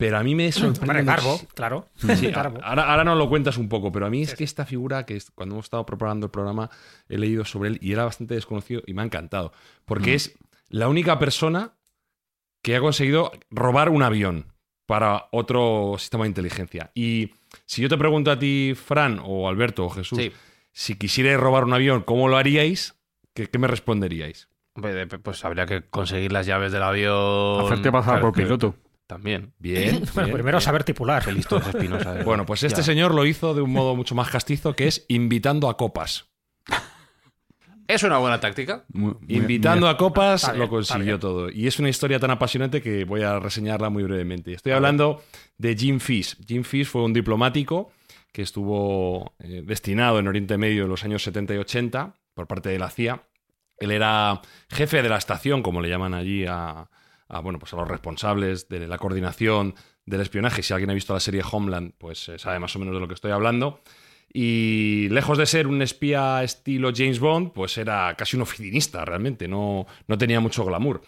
Pero 0.01 0.17
a 0.19 0.23
mí 0.25 0.35
me 0.35 0.51
sorprende. 0.51 1.13
Muchis- 1.13 1.47
claro. 1.55 1.87
Sí, 1.97 2.33
ahora, 2.35 2.85
ahora 2.91 3.05
nos 3.05 3.19
lo 3.19 3.29
cuentas 3.29 3.57
un 3.59 3.69
poco, 3.69 3.93
pero 3.93 4.07
a 4.07 4.11
mí 4.11 4.23
es 4.23 4.35
que 4.35 4.45
esta 4.45 4.65
figura 4.67 5.05
que 5.07 5.17
es- 5.17 5.31
cuando 5.31 5.55
hemos 5.55 5.67
estado 5.67 5.85
preparando 5.87 6.27
el 6.27 6.31
programa 6.33 6.71
he 7.09 7.19
leído 7.19 7.45
sobre 7.45 7.69
él 7.69 7.79
y 7.83 7.93
era 7.93 8.05
bastante 8.07 8.35
desconocido 8.35 8.83
y 8.87 8.95
me 8.95 9.03
ha 9.03 9.05
encantado. 9.05 9.53
Porque 9.85 10.15
es 10.15 10.37
la 10.71 10.89
única 10.89 11.19
persona 11.19 11.75
que 12.63 12.75
ha 12.77 12.81
conseguido 12.81 13.31
robar 13.51 13.89
un 13.91 14.03
avión. 14.03 14.47
para 14.87 15.29
otro 15.31 15.95
sistema 15.99 16.25
de 16.25 16.31
inteligencia. 16.31 16.91
Y 16.97 17.35
si 17.65 17.81
yo 17.81 17.89
te 17.89 17.97
pregunto 17.97 18.33
a 18.33 18.41
ti, 18.41 18.73
Fran, 18.75 19.21
o 19.23 19.49
Alberto, 19.49 19.85
o 19.85 19.89
Jesús, 19.91 20.19
Sí. 20.19 20.33
si 20.73 20.97
quisierais 20.97 21.39
robar 21.39 21.63
un 21.63 21.73
avión, 21.75 22.03
¿cómo 22.03 22.27
lo 22.27 22.37
haríais? 22.37 22.97
¿Qué, 23.33 23.47
qué 23.47 23.57
me 23.61 23.69
responderíais? 23.69 24.49
Pues 25.23 25.45
habría 25.45 25.67
que 25.67 25.83
conseguir 25.83 26.33
las 26.33 26.45
llaves 26.47 26.73
del 26.73 26.83
avión. 26.83 27.67
Hacerte 27.67 27.93
pasar 27.93 28.15
Claro, 28.15 28.21
por 28.27 28.35
que- 28.35 28.43
piloto. 28.43 28.75
También. 29.11 29.53
Bien. 29.59 30.03
Bueno, 30.15 30.29
bien, 30.29 30.35
primero 30.37 30.59
bien. 30.59 30.65
saber 30.65 30.85
tipular. 30.85 31.25
Qué 31.25 31.33
listo 31.33 31.57
es 31.59 31.67
Espinosa. 31.67 32.21
eh. 32.21 32.23
Bueno, 32.25 32.47
pues 32.47 32.63
este 32.63 32.79
Ya. 32.81 32.85
señor 32.85 33.13
lo 33.13 33.27
hizo 33.27 33.55
de 33.55 33.61
un 33.61 33.73
modo 33.73 33.97
mucho 33.97 34.15
más 34.15 34.31
castizo, 34.31 34.75
que 34.77 34.87
es 34.87 35.05
invitando 35.09 35.69
a 35.69 35.77
copas. 35.77 36.27
Es 37.89 38.05
una 38.05 38.19
buena 38.19 38.39
táctica. 38.39 38.85
Muy- 38.93 39.17
Invitando 39.27 39.87
muy- 39.87 39.95
a 39.95 39.97
copas 39.97 40.47
bien, 40.47 40.61
lo 40.61 40.69
consiguió 40.69 41.19
todo. 41.19 41.51
Y 41.51 41.67
es 41.67 41.79
una 41.81 41.89
historia 41.89 42.21
tan 42.21 42.31
apasionante 42.31 42.81
que 42.81 43.05
voy 43.05 43.23
a 43.23 43.41
reseñarla 43.41 43.91
muy 43.91 44.05
brevemente. 44.05 44.53
Estoy 44.53 44.71
hablando 44.73 45.25
de 45.59 45.75
Jim 45.77 45.99
Fish. 45.99 46.37
Jim 46.47 46.63
Fish 46.63 46.87
fue 46.87 47.03
un 47.03 47.13
diplomático 47.13 47.91
que 48.33 48.43
estuvo 48.43 49.35
eh, 49.41 49.63
destinado 49.67 50.21
en 50.21 50.29
Oriente 50.29 50.57
Medio 50.57 50.85
en 50.85 50.89
los 50.89 51.03
años 51.03 51.25
70 51.25 51.55
y 51.55 51.59
80 51.59 52.15
por 52.35 52.47
parte 52.47 52.69
de 52.69 52.79
la 52.79 52.91
CIA. 52.91 53.25
Él 53.79 53.91
era 53.91 54.41
jefe 54.69 55.03
de 55.03 55.09
la 55.09 55.17
estación, 55.17 55.63
como 55.63 55.81
le 55.81 55.89
llaman 55.89 56.15
allí 56.15 56.47
a, 56.47 56.89
a, 57.31 57.41
bueno, 57.41 57.59
pues 57.59 57.73
a 57.73 57.77
los 57.77 57.89
responsables 57.89 58.69
de 58.69 58.87
la 58.87 58.99
coordinación 58.99 59.75
del 60.05 60.21
espionaje. 60.21 60.63
Si 60.63 60.73
alguien 60.73 60.91
ha 60.91 60.95
visto 60.95 61.15
la 61.15 61.21
serie 61.21 61.43
Homeland, 61.51 61.93
pues 61.97 62.29
eh, 62.29 62.39
sabe 62.39 62.59
más 62.59 62.75
o 62.77 62.79
menos 62.79 62.95
de 62.95 63.01
lo 63.01 63.09
que 63.09 63.15
estoy 63.15 63.31
hablando. 63.31 63.81
Y 64.33 65.09
lejos 65.11 65.39
de 65.39 65.47
ser 65.47 65.67
un 65.67 65.83
espía 65.83 66.43
estilo 66.45 66.93
James 66.95 67.19
Bond, 67.19 67.53
pues 67.53 67.79
era 67.79 68.15
casi 68.17 68.37
un 68.37 68.43
oficinista 68.43 69.05
realmente, 69.05 69.49
no, 69.49 69.87
no 70.07 70.19
tenía 70.19 70.41
mucho 70.41 70.65
glamour. 70.65 71.03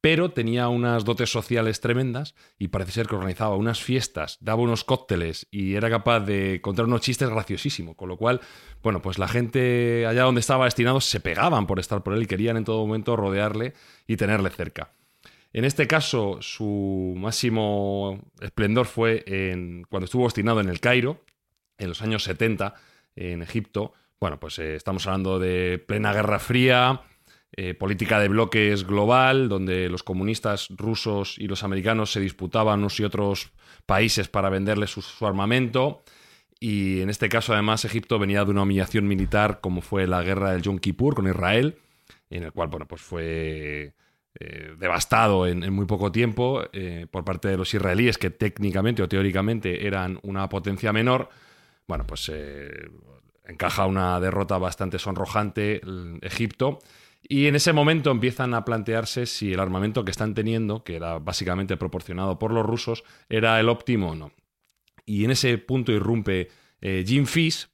Pero 0.00 0.30
tenía 0.30 0.68
unas 0.68 1.04
dotes 1.04 1.30
sociales 1.30 1.80
tremendas 1.80 2.36
y 2.56 2.68
parece 2.68 2.92
ser 2.92 3.08
que 3.08 3.16
organizaba 3.16 3.56
unas 3.56 3.82
fiestas, 3.82 4.38
daba 4.40 4.62
unos 4.62 4.84
cócteles 4.84 5.48
y 5.50 5.74
era 5.74 5.90
capaz 5.90 6.20
de 6.20 6.60
contar 6.62 6.84
unos 6.84 7.00
chistes 7.00 7.28
graciosísimos. 7.28 7.96
Con 7.96 8.08
lo 8.08 8.16
cual, 8.16 8.40
bueno, 8.82 9.02
pues 9.02 9.18
la 9.18 9.26
gente 9.26 10.06
allá 10.06 10.22
donde 10.22 10.40
estaba 10.40 10.66
destinado 10.66 11.00
se 11.00 11.20
pegaban 11.20 11.66
por 11.66 11.80
estar 11.80 12.02
por 12.04 12.14
él 12.14 12.22
y 12.22 12.26
querían 12.26 12.56
en 12.56 12.64
todo 12.64 12.86
momento 12.86 13.16
rodearle 13.16 13.72
y 14.06 14.16
tenerle 14.16 14.50
cerca. 14.50 14.92
En 15.58 15.64
este 15.64 15.88
caso, 15.88 16.38
su 16.40 17.14
máximo 17.16 18.20
esplendor 18.40 18.86
fue 18.86 19.24
en, 19.26 19.82
cuando 19.90 20.04
estuvo 20.04 20.22
destinado 20.22 20.60
en 20.60 20.68
el 20.68 20.78
Cairo, 20.78 21.24
en 21.78 21.88
los 21.88 22.00
años 22.00 22.22
70, 22.22 22.74
en 23.16 23.42
Egipto. 23.42 23.92
Bueno, 24.20 24.38
pues 24.38 24.60
eh, 24.60 24.76
estamos 24.76 25.04
hablando 25.08 25.40
de 25.40 25.82
plena 25.84 26.12
Guerra 26.12 26.38
Fría, 26.38 27.02
eh, 27.56 27.74
política 27.74 28.20
de 28.20 28.28
bloques 28.28 28.86
global, 28.86 29.48
donde 29.48 29.88
los 29.88 30.04
comunistas 30.04 30.68
rusos 30.70 31.36
y 31.38 31.48
los 31.48 31.64
americanos 31.64 32.12
se 32.12 32.20
disputaban 32.20 32.78
unos 32.78 33.00
y 33.00 33.02
otros 33.02 33.50
países 33.84 34.28
para 34.28 34.50
venderles 34.50 34.90
su, 34.90 35.02
su 35.02 35.26
armamento. 35.26 36.04
Y 36.60 37.00
en 37.00 37.10
este 37.10 37.28
caso, 37.28 37.52
además, 37.52 37.84
Egipto 37.84 38.20
venía 38.20 38.44
de 38.44 38.52
una 38.52 38.62
humillación 38.62 39.08
militar 39.08 39.58
como 39.60 39.80
fue 39.80 40.06
la 40.06 40.22
guerra 40.22 40.52
del 40.52 40.62
Yom 40.62 40.78
Kippur 40.78 41.16
con 41.16 41.26
Israel, 41.26 41.78
en 42.30 42.44
el 42.44 42.52
cual, 42.52 42.68
bueno, 42.68 42.86
pues 42.86 43.02
fue 43.02 43.94
eh, 44.40 44.76
devastado 44.78 45.48
en, 45.48 45.72
muy 45.72 45.86
poco 45.86 46.12
tiempo 46.12 46.62
eh, 46.72 47.08
por 47.10 47.24
parte 47.24 47.48
de 47.48 47.56
los 47.56 47.74
israelíes, 47.74 48.18
que 48.18 48.30
técnicamente 48.30 49.02
o 49.02 49.08
teóricamente 49.08 49.84
eran 49.84 50.20
una 50.22 50.48
potencia 50.48 50.92
menor. 50.92 51.28
Bueno, 51.88 52.06
pues 52.06 52.30
eh, 52.32 52.88
encaja 53.46 53.86
una 53.86 54.20
derrota 54.20 54.56
bastante 54.58 55.00
sonrojante 55.00 55.80
Egipto. 56.22 56.78
Y 57.20 57.46
en 57.46 57.56
ese 57.56 57.72
momento 57.72 58.12
empiezan 58.12 58.54
a 58.54 58.64
plantearse 58.64 59.26
si 59.26 59.52
el 59.52 59.58
armamento 59.58 60.04
que 60.04 60.12
están 60.12 60.34
teniendo, 60.34 60.84
que 60.84 60.94
era 60.94 61.18
básicamente 61.18 61.76
proporcionado 61.76 62.38
por 62.38 62.52
los 62.52 62.64
rusos, 62.64 63.02
era 63.28 63.58
el 63.58 63.68
óptimo 63.68 64.10
o 64.10 64.14
no. 64.14 64.30
Y 65.04 65.24
en 65.24 65.32
ese 65.32 65.58
punto 65.58 65.90
irrumpe 65.90 66.48
Jim 66.80 67.26
Fish, 67.26 67.66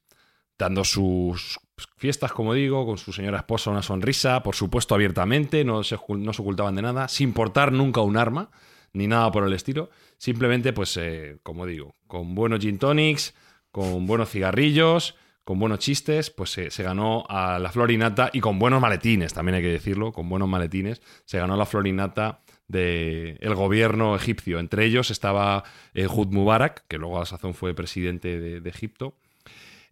dando 0.57 0.83
sus 0.83 1.59
fiestas, 1.97 2.31
como 2.31 2.53
digo, 2.53 2.85
con 2.85 2.97
su 2.97 3.11
señora 3.11 3.39
esposa 3.39 3.71
una 3.71 3.81
sonrisa, 3.81 4.43
por 4.43 4.55
supuesto 4.55 4.95
abiertamente, 4.95 5.63
no 5.63 5.83
se, 5.83 5.97
no 6.09 6.33
se 6.33 6.41
ocultaban 6.41 6.75
de 6.75 6.81
nada, 6.81 7.07
sin 7.07 7.33
portar 7.33 7.71
nunca 7.71 8.01
un 8.01 8.17
arma, 8.17 8.49
ni 8.93 9.07
nada 9.07 9.31
por 9.31 9.45
el 9.45 9.53
estilo. 9.53 9.89
Simplemente, 10.17 10.73
pues, 10.73 10.95
eh, 10.97 11.37
como 11.43 11.65
digo, 11.65 11.95
con 12.07 12.35
buenos 12.35 12.59
gin 12.59 12.79
tonics, 12.79 13.33
con 13.71 14.05
buenos 14.07 14.29
cigarrillos, 14.29 15.15
con 15.43 15.59
buenos 15.59 15.79
chistes, 15.79 16.31
pues 16.31 16.49
se, 16.49 16.71
se 16.71 16.83
ganó 16.83 17.25
a 17.29 17.59
la 17.59 17.71
florinata 17.71 18.29
y 18.33 18.39
con 18.39 18.57
buenos 18.57 18.81
maletines, 18.81 19.33
también 19.33 19.55
hay 19.55 19.61
que 19.61 19.69
decirlo, 19.69 20.11
con 20.11 20.27
buenos 20.27 20.47
maletines, 20.47 21.01
se 21.25 21.37
ganó 21.37 21.55
la 21.55 21.65
florinata 21.65 22.41
del 22.67 23.37
el 23.41 23.55
gobierno 23.55 24.15
egipcio. 24.15 24.59
Entre 24.59 24.85
ellos 24.85 25.11
estaba 25.11 25.63
eh, 25.93 26.07
Hud 26.07 26.27
Mubarak, 26.27 26.87
que 26.87 26.97
luego 26.97 27.17
a 27.17 27.19
la 27.19 27.25
sazón 27.25 27.53
fue 27.53 27.73
presidente 27.75 28.39
de, 28.39 28.61
de 28.61 28.69
Egipto. 28.69 29.17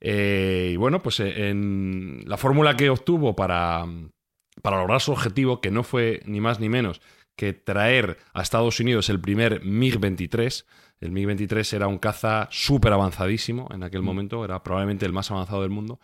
Eh, 0.06 0.72
y 0.74 0.76
bueno, 0.76 1.02
pues 1.02 1.22
eh, 1.22 1.50
en 1.50 2.24
la 2.28 2.36
fórmula 2.36 2.76
que 2.76 2.89
obtuvo 2.89 3.38
para, 3.38 3.86
para 4.62 4.78
lograr 4.78 5.00
su 5.00 5.13
objetivo, 5.13 5.62
que 5.62 5.72
no 5.72 5.84
fue 5.84 6.22
ni 6.26 6.42
más 6.42 6.60
ni 6.60 6.68
menos 6.68 7.02
que 7.38 7.54
traer 7.54 8.18
a 8.34 8.42
Estados 8.42 8.80
Unidos 8.80 9.10
el 9.10 9.20
primer 9.20 9.63
MiG-23. 9.63 10.66
El 11.00 11.12
MiG-23 11.12 11.74
era 11.74 11.88
un 11.88 11.98
caza 11.98 12.50
súper 12.52 12.94
avanzadísimo 12.94 13.70
en 13.74 13.84
aquel 13.84 14.04
momento, 14.04 14.44
era 14.46 14.62
probablemente 14.62 15.06
el 15.06 15.13
más 15.13 15.32
avanzado 15.32 15.62
del 15.62 15.72
mundo, 15.72 16.00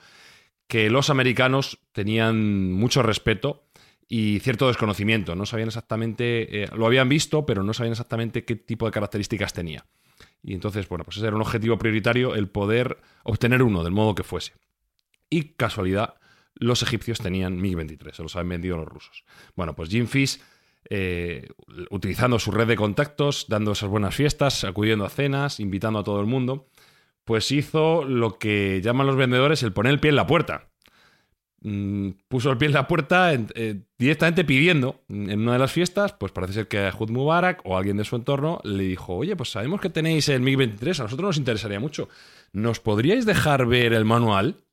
que 0.68 0.90
los 0.90 1.10
americanos 1.10 1.80
tenían 1.92 2.72
mucho 2.72 3.04
respeto 3.04 3.66
y 4.08 4.40
cierto 4.40 4.68
desconocimiento. 4.68 5.36
No 5.36 5.46
sabían 5.46 5.68
exactamente, 5.68 6.64
eh, 6.64 6.70
lo 6.76 6.86
habían 6.86 7.10
visto, 7.10 7.46
pero 7.46 7.64
no 7.64 7.74
sabían 7.74 7.92
exactamente 7.92 8.46
qué 8.46 8.56
tipo 8.56 8.86
de 8.86 8.92
características 8.92 9.54
tenía. 9.54 9.86
Y 10.43 10.54
entonces, 10.54 10.88
bueno, 10.88 11.04
pues 11.04 11.17
ese 11.17 11.28
era 11.28 11.36
un 11.36 11.41
objetivo 11.41 11.78
prioritario, 11.78 12.36
el 12.36 12.47
poder 12.47 12.97
obtener 13.23 13.62
uno 13.62 13.84
del 13.84 13.91
modo 13.91 14.15
que 14.15 14.23
fuese. 14.23 14.54
Y 15.30 15.54
casualidad, 15.54 16.15
los 16.56 16.82
egipcios 16.82 17.19
tenían 17.19 17.60
MiG-23, 17.60 18.13
se 18.13 18.23
los 18.23 18.36
habían 18.36 18.49
vendido 18.49 18.78
los 18.78 18.88
rusos. 18.88 19.23
Bueno, 19.56 19.75
pues 19.75 19.89
Jim 19.89 20.08
Fish, 20.08 20.39
eh, 20.89 21.47
utilizando 21.89 22.39
su 22.39 22.52
red 22.52 22.67
de 22.67 22.75
contactos, 22.75 23.45
dando 23.47 23.73
esas 23.73 23.89
buenas 23.89 24.15
fiestas, 24.15 24.63
acudiendo 24.63 25.06
a 25.06 25.10
cenas, 25.10 25.60
invitando 25.60 25.99
a 25.99 26.04
todo 26.04 26.19
el 26.21 26.25
mundo, 26.25 26.67
pues 27.25 27.52
hizo 27.52 28.06
lo 28.06 28.39
que 28.39 28.82
llaman 28.82 29.08
los 29.08 29.15
vendedores 29.15 29.62
el 29.62 29.73
poner 29.73 29.93
el 29.93 29.99
pie 29.99 30.10
en 30.10 30.15
la 30.15 30.25
puerta. 30.28 30.69
Mm, 31.62 32.12
puso 32.30 32.52
el 32.52 32.58
pie 32.58 32.67
en 32.69 32.74
la 32.74 32.88
puerta 32.88 33.34
eh, 33.34 33.82
directamente 33.98 34.45
pidiendo 34.45 35.02
en 35.10 35.41
una 35.41 35.54
de 35.54 35.60
las 35.60 35.72
fiestas, 35.74 36.13
pues 36.13 36.32
parece 36.32 36.54
ser 36.54 36.67
que 36.69 36.89
Hud 36.98 37.10
Mubarak 37.10 37.62
o 37.65 37.78
alguien 37.78 37.98
de 37.98 38.06
su 38.06 38.15
entorno 38.15 38.62
le 38.63 38.84
dijo, 38.84 39.15
oye, 39.15 39.36
pues 39.36 39.52
sabemos 39.52 39.82
que 39.82 39.89
tenéis 39.89 40.30
el 40.30 40.41
MiG-23, 40.41 41.00
a 41.00 41.04
nosotros 41.04 41.28
nos 41.28 41.38
interesaría 41.38 41.80
mucho. 41.82 42.08
¿Nos 42.54 42.80
podríais 42.80 43.26
dejar 43.26 43.65
ver 43.65 43.91
el 43.93 44.06
manual? 44.06 44.63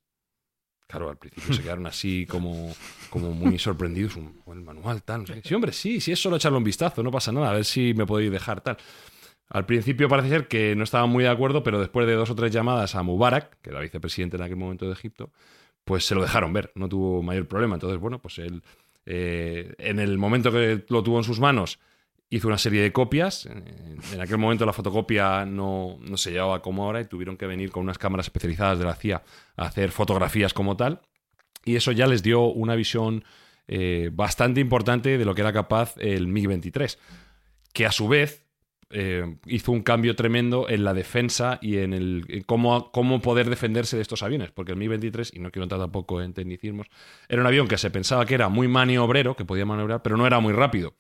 Claro, 0.87 1.11
al 1.11 1.17
principio 1.19 1.53
se 1.53 1.63
quedaron 1.63 1.87
así 1.87 2.25
como, 2.27 2.73
como 3.11 3.33
muy 3.33 3.59
sorprendidos. 3.59 4.15
Un, 4.15 4.41
"Oh, 4.45 4.53
el 4.53 4.61
manual, 4.61 5.03
tal. 5.03 5.23
no 5.23 5.27
sé 5.27 5.35
qué". 5.43 5.49
Sí, 5.49 5.55
hombre, 5.55 5.73
sí, 5.73 6.01
sí, 6.01 6.13
es 6.13 6.21
solo 6.23 6.37
echarle 6.37 6.59
un 6.59 6.65
vistazo, 6.65 7.03
no 7.03 7.11
pasa 7.11 7.33
nada, 7.33 7.51
a 7.51 7.55
ver 7.55 7.65
si 7.65 7.93
me 7.95 8.07
podéis 8.07 8.31
dejar 8.31 8.61
tal. 8.61 8.77
Al 9.49 9.67
principio 9.67 10.09
parece 10.09 10.29
ser 10.29 10.47
que 10.47 10.77
no 10.77 10.85
estaban 10.85 11.11
muy 11.11 11.25
de 11.25 11.31
acuerdo, 11.31 11.65
pero 11.65 11.81
después 11.81 12.07
de 12.07 12.15
dos 12.15 12.31
o 12.31 12.37
tres 12.37 12.53
llamadas 12.53 12.95
a 12.95 13.03
Mubarak, 13.03 13.61
que 13.61 13.71
era 13.71 13.81
vicepresidente 13.81 14.37
en 14.37 14.43
aquel 14.45 14.57
momento 14.57 14.87
de 14.87 14.93
Egipto, 14.93 15.33
pues 15.87 16.05
se 16.05 16.17
lo 16.17 16.23
dejaron 16.23 16.53
ver, 16.53 16.73
no 16.75 16.89
tuvo 16.89 17.23
mayor 17.23 17.47
problema. 17.47 17.77
Entonces, 17.77 18.01
bueno, 18.01 18.19
pues 18.19 18.39
él, 18.39 18.61
eh, 19.07 19.73
en 19.79 20.01
el 20.01 20.19
momento 20.19 20.51
que 20.51 20.85
lo 20.89 21.03
tuvo 21.05 21.19
en 21.19 21.25
sus 21.25 21.39
manos, 21.39 21.79
hizo 22.29 22.49
una 22.49 22.59
serie 22.59 22.83
de 22.83 22.93
copias. 22.93 23.47
En, 23.47 24.21
aquel 24.21 24.37
momento 24.37 24.67
la 24.67 24.73
fotocopia 24.73 25.47
no, 25.47 25.97
no 26.01 26.17
se 26.17 26.33
llevaba 26.33 26.61
como 26.61 26.85
ahora 26.85 27.01
y 27.01 27.05
tuvieron 27.05 27.37
que 27.37 27.47
venir 27.47 27.71
con 27.71 27.85
unas 27.85 27.99
cámaras 27.99 28.27
especializadas 28.27 28.81
de 28.81 28.85
la 28.85 28.97
CIA 28.97 29.23
a 29.57 29.67
hacer 29.67 29.93
fotografías 29.93 30.53
como 30.53 30.77
tal. 30.77 31.03
Y 31.65 31.77
eso 31.77 31.93
ya 31.93 32.09
les 32.09 32.25
dio 32.25 32.47
una 32.47 32.75
visión 32.75 33.25
eh, 33.69 34.11
bastante 34.13 34.61
importante 34.61 35.19
de 35.19 35.25
lo 35.25 35.37
que 35.37 35.43
era 35.43 35.53
capaz 35.53 35.95
el 35.99 36.27
MiG-23, 36.27 36.99
que 37.73 37.87
a 37.87 37.93
su 37.93 38.09
vez 38.09 38.45
eh, 38.91 39.37
hizo 39.47 39.73
un 39.73 39.83
cambio 39.83 40.15
tremendo 40.15 40.69
en 40.69 40.85
la 40.85 40.95
defensa 40.95 41.59
y 41.61 41.79
en 41.79 41.93
el 41.93 42.45
cómo, 42.47 42.93
cómo 42.93 43.21
poder 43.21 43.51
defenderse 43.51 43.97
de 43.97 44.03
estos 44.03 44.23
aviones, 44.23 44.53
porque 44.53 44.73
el 44.73 44.79
Mi-23, 44.79 45.31
y 45.35 45.41
no 45.41 45.51
quiero 45.51 45.65
entrar 45.65 45.81
tampoco 45.81 46.23
en 46.23 46.33
tecnicismos, 46.33 46.87
era 47.29 47.41
un 47.41 47.47
avión 47.47 47.67
que 47.69 47.79
se 47.79 47.91
pensaba 47.91 48.27
que 48.27 48.35
era 48.35 48.49
muy 48.49 48.69
maniobrero, 48.69 49.35
que 49.35 49.45
podía 49.45 49.67
maniobrar, 49.67 50.03
pero 50.03 50.17
no 50.17 50.27
era 50.27 50.39
muy 50.41 50.53
rápido. 50.53 50.95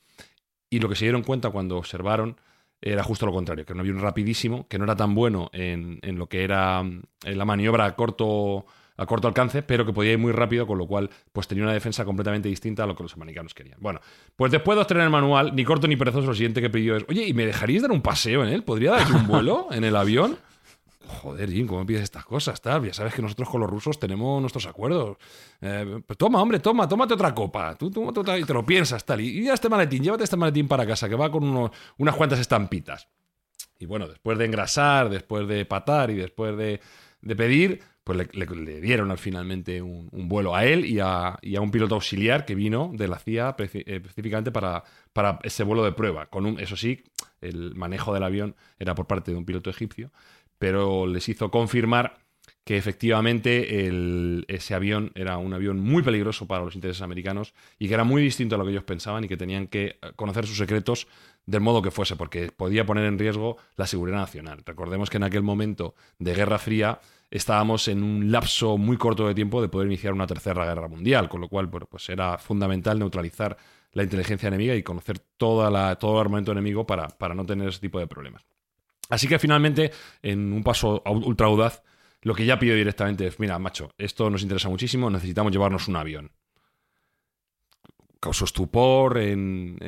Y 0.68 0.81
lo 0.81 0.88
que 0.88 0.96
se 0.96 1.05
dieron 1.05 1.22
cuenta 1.22 1.51
cuando 1.51 1.77
observaron 1.77 2.37
era 2.81 3.03
justo 3.03 3.25
lo 3.27 3.33
contrario, 3.33 3.64
que 3.64 3.72
era 3.72 3.77
un 3.77 3.81
avión 3.81 4.01
rapidísimo, 4.01 4.66
que 4.68 4.79
no 4.79 4.85
era 4.85 4.96
tan 4.96 5.14
bueno 5.14 5.49
en, 5.53 5.99
en 6.03 6.18
lo 6.18 6.29
que 6.29 6.44
era 6.44 6.83
mm, 6.83 7.03
en 7.25 7.38
la 7.38 7.44
maniobra 7.44 7.87
a 7.87 7.96
corto, 7.96 8.66
a 8.97 9.07
corto 9.07 9.29
alcance, 9.29 9.63
pero 9.63 9.85
que 9.85 9.93
podía 9.93 10.13
ir 10.13 10.19
muy 10.19 10.33
rápido, 10.33 10.67
con 10.67 10.79
lo 10.79 10.87
cual 10.87 11.11
pues 11.33 11.47
tenía 11.49 11.65
una 11.65 11.73
defensa 11.73 12.05
completamente 12.05 12.49
distinta 12.49 12.85
a 12.85 12.87
lo 12.87 12.95
que 12.97 13.03
los 13.03 13.15
americanos 13.15 13.55
querían. 13.55 13.79
Bueno, 13.81 14.01
pues 14.37 14.51
después 14.53 14.77
de 14.77 14.83
obtener 14.83 15.05
el 15.05 15.11
manual, 15.11 15.55
ni 15.55 15.65
corto 15.65 15.87
ni 15.87 15.97
perezoso, 15.97 16.27
lo 16.29 16.35
siguiente 16.35 16.61
que 16.61 16.71
pidió 16.71 16.97
es, 16.97 17.05
oye, 17.09 17.27
¿y 17.27 17.35
me 17.35 17.47
dejaríais 17.47 17.83
dar 17.83 17.93
un 17.93 18.03
paseo 18.03 18.43
en 18.43 18.51
él? 18.51 18.63
¿Podría 18.63 18.93
dar 18.93 19.13
un 19.13 19.27
vuelo 19.27 19.69
en 19.71 19.85
el 19.85 19.95
avión? 19.97 20.39
Joder, 21.23 21.49
Jim, 21.53 21.69
¿cómo 21.69 21.87
pides 21.87 22.03
estas 22.03 22.25
cosas? 22.25 22.61
Tal? 22.61 22.85
Ya 22.85 22.93
sabes 22.93 23.15
que 23.15 23.23
nosotros 23.23 23.49
con 23.49 23.61
los 23.61 23.71
rusos 23.71 23.97
tenemos 23.99 24.41
nuestros 24.41 24.67
acuerdos. 24.67 25.17
Eh, 25.61 26.01
pues 26.05 26.17
toma, 26.19 26.43
hombre, 26.43 26.59
toma, 26.59 26.89
tómate 26.89 27.15
otra 27.15 27.33
copa. 27.33 27.77
Tú, 27.77 27.91
tómate 27.93 28.19
otra 28.21 28.37
y 28.39 28.43
te 28.45 28.53
lo 28.53 28.67
piensas, 28.67 29.05
tal. 29.05 29.21
Y, 29.21 29.29
y 29.39 29.45
ya 29.45 29.55
este 29.55 29.69
maletín, 29.69 30.03
llévate 30.03 30.25
este 30.25 30.37
maletín 30.37 30.67
para 30.67 30.85
casa, 30.85 31.09
que 31.09 31.15
va 31.15 31.31
con 31.31 31.45
unos- 31.45 31.71
unas 31.99 32.17
cuantas 32.17 32.41
estampitas. 32.41 33.07
Y 33.79 33.87
bueno, 33.87 34.09
después 34.09 34.37
de 34.37 34.47
engrasar, 34.47 35.09
después 35.09 35.47
de 35.47 35.65
patar 35.65 36.11
y 36.11 36.15
después 36.15 36.57
de, 36.57 36.81
de 37.21 37.37
pedir, 37.37 37.83
pues 38.07 38.29
le, 38.35 38.81
dieron 38.81 39.11
al 39.11 39.19
finalmente 39.19 39.83
un, 39.83 40.09
un, 40.12 40.29
vuelo 40.29 40.55
a 40.55 40.64
él 40.64 40.87
y 40.87 41.01
a, 41.01 41.37
y 41.42 41.57
a, 41.57 41.61
un 41.61 41.73
piloto 41.73 41.97
auxiliar 41.97 42.45
que 42.45 42.55
vino 42.55 42.92
de 42.95 43.09
la 43.09 43.19
CIA 43.19 43.57
eh, 43.59 43.83
específicamente 43.85 44.53
para, 44.53 44.85
para 45.12 45.40
ese 45.42 45.64
vuelo 45.64 45.83
de 45.83 45.90
prueba. 45.90 46.27
Con 46.27 46.47
un, 46.47 46.61
eso 46.61 46.77
sí, 46.77 47.03
el 47.40 47.75
manejo 47.75 48.14
del 48.14 48.23
avión 48.23 48.55
era 48.79 48.95
por 48.95 49.09
parte 49.09 49.33
de 49.33 49.37
un 49.37 49.45
piloto 49.45 49.71
egipcio, 49.71 50.12
pero 50.57 51.09
les 51.09 51.29
hizo 51.29 51.51
confirmar 51.51 52.21
que 52.62 52.77
efectivamente 52.77 53.88
el, 53.88 54.45
ese 54.47 54.77
avión 54.77 55.11
era 55.16 55.38
un 55.38 55.53
avión 55.53 55.81
muy 55.81 56.05
peligroso 56.05 56.47
para 56.47 56.64
los 56.64 56.77
intereses 56.77 57.03
americanos 57.03 57.55
y 57.77 57.88
que 57.88 57.95
era 57.95 58.05
muy 58.05 58.23
distinto 58.23 58.55
a 58.55 58.59
lo 58.59 58.64
que 58.64 58.71
ellos 58.71 58.85
pensaban 58.85 59.25
y 59.25 59.29
que 59.29 59.37
tenían 59.37 59.66
que 59.66 59.99
conocer 60.14 60.47
sus 60.47 60.59
secretos 60.59 61.09
del 61.45 61.61
modo 61.61 61.83
que 61.83 61.90
fuese, 61.90 62.14
porque 62.14 62.51
podía 62.51 62.87
poner 62.87 63.05
en 63.05 63.19
riesgo 63.19 63.57
la 63.77 63.87
seguridad 63.87 64.19
nacional. 64.19 64.62
Recordemos 64.64 65.11
que 65.11 65.16
en 65.16 65.25
aquel 65.25 65.42
momento 65.42 65.97
de 66.21 66.35
Guerra 66.35 66.59
Fría 66.59 67.01
estábamos 67.31 67.89
en 67.89 68.03
un 68.03 68.31
lapso 68.31 68.79
muy 68.79 68.97
corto 68.97 69.27
de 69.27 69.35
tiempo 69.35 69.61
de 69.61 69.69
poder 69.69 69.89
iniciar 69.89 70.12
una 70.12 70.27
tercera 70.27 70.65
guerra 70.65 70.89
mundial, 70.89 71.29
con 71.29 71.41
lo 71.41 71.49
cual 71.49 71.69
pues 71.69 72.09
era 72.09 72.39
fundamental 72.39 72.99
neutralizar 72.99 73.57
la 73.93 74.03
inteligencia 74.03 74.49
enemiga 74.49 74.75
y 74.75 74.83
conocer 74.83 75.19
toda 75.19 75.71
la, 75.71 75.97
todo 75.97 76.15
el 76.15 76.21
armamento 76.21 76.53
enemigo 76.53 76.87
para, 76.87 77.09
para 77.09 77.35
no 77.35 77.47
tener 77.47 77.69
ese 77.69 77.81
tipo 77.81 77.99
de 77.99 78.07
problemas. 78.07 78.45
Así 79.09 79.29
que 79.29 79.39
finalmente, 79.39 79.93
en 80.23 80.53
un 80.53 80.62
paso 80.62 81.03
ultra 81.07 81.47
audaz, 81.47 81.83
lo 82.23 82.35
que 82.35 82.45
ya 82.45 82.59
pido 82.59 82.75
directamente 82.75 83.27
es, 83.27 83.39
mira, 83.39 83.59
macho, 83.59 83.91
esto 83.99 84.29
nos 84.31 84.43
interesa 84.43 84.69
muchísimo, 84.69 85.09
necesitamos 85.11 85.53
llevarnos 85.53 85.87
un 85.89 85.97
avión. 85.97 86.33
Causó 88.19 88.47
estupor 88.47 89.19
en, 89.19 89.79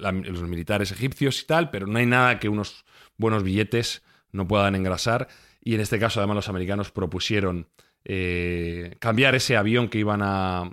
los 0.00 0.42
militares 0.48 0.90
egipcios 0.92 1.42
y 1.42 1.46
tal, 1.46 1.70
pero 1.70 1.86
no 1.86 1.98
hay 1.98 2.06
nada 2.06 2.38
que 2.38 2.48
unos 2.48 2.86
buenos 3.18 3.42
billetes 3.42 4.02
no 4.30 4.48
puedan 4.48 4.74
engrasar. 4.74 5.28
Y 5.64 5.74
en 5.74 5.80
este 5.80 5.98
caso, 5.98 6.20
además, 6.20 6.36
los 6.36 6.48
americanos 6.48 6.90
propusieron 6.90 7.68
eh, 8.04 8.96
cambiar 8.98 9.34
ese 9.34 9.56
avión 9.56 9.88
que 9.88 9.98
iban 9.98 10.20
a, 10.22 10.72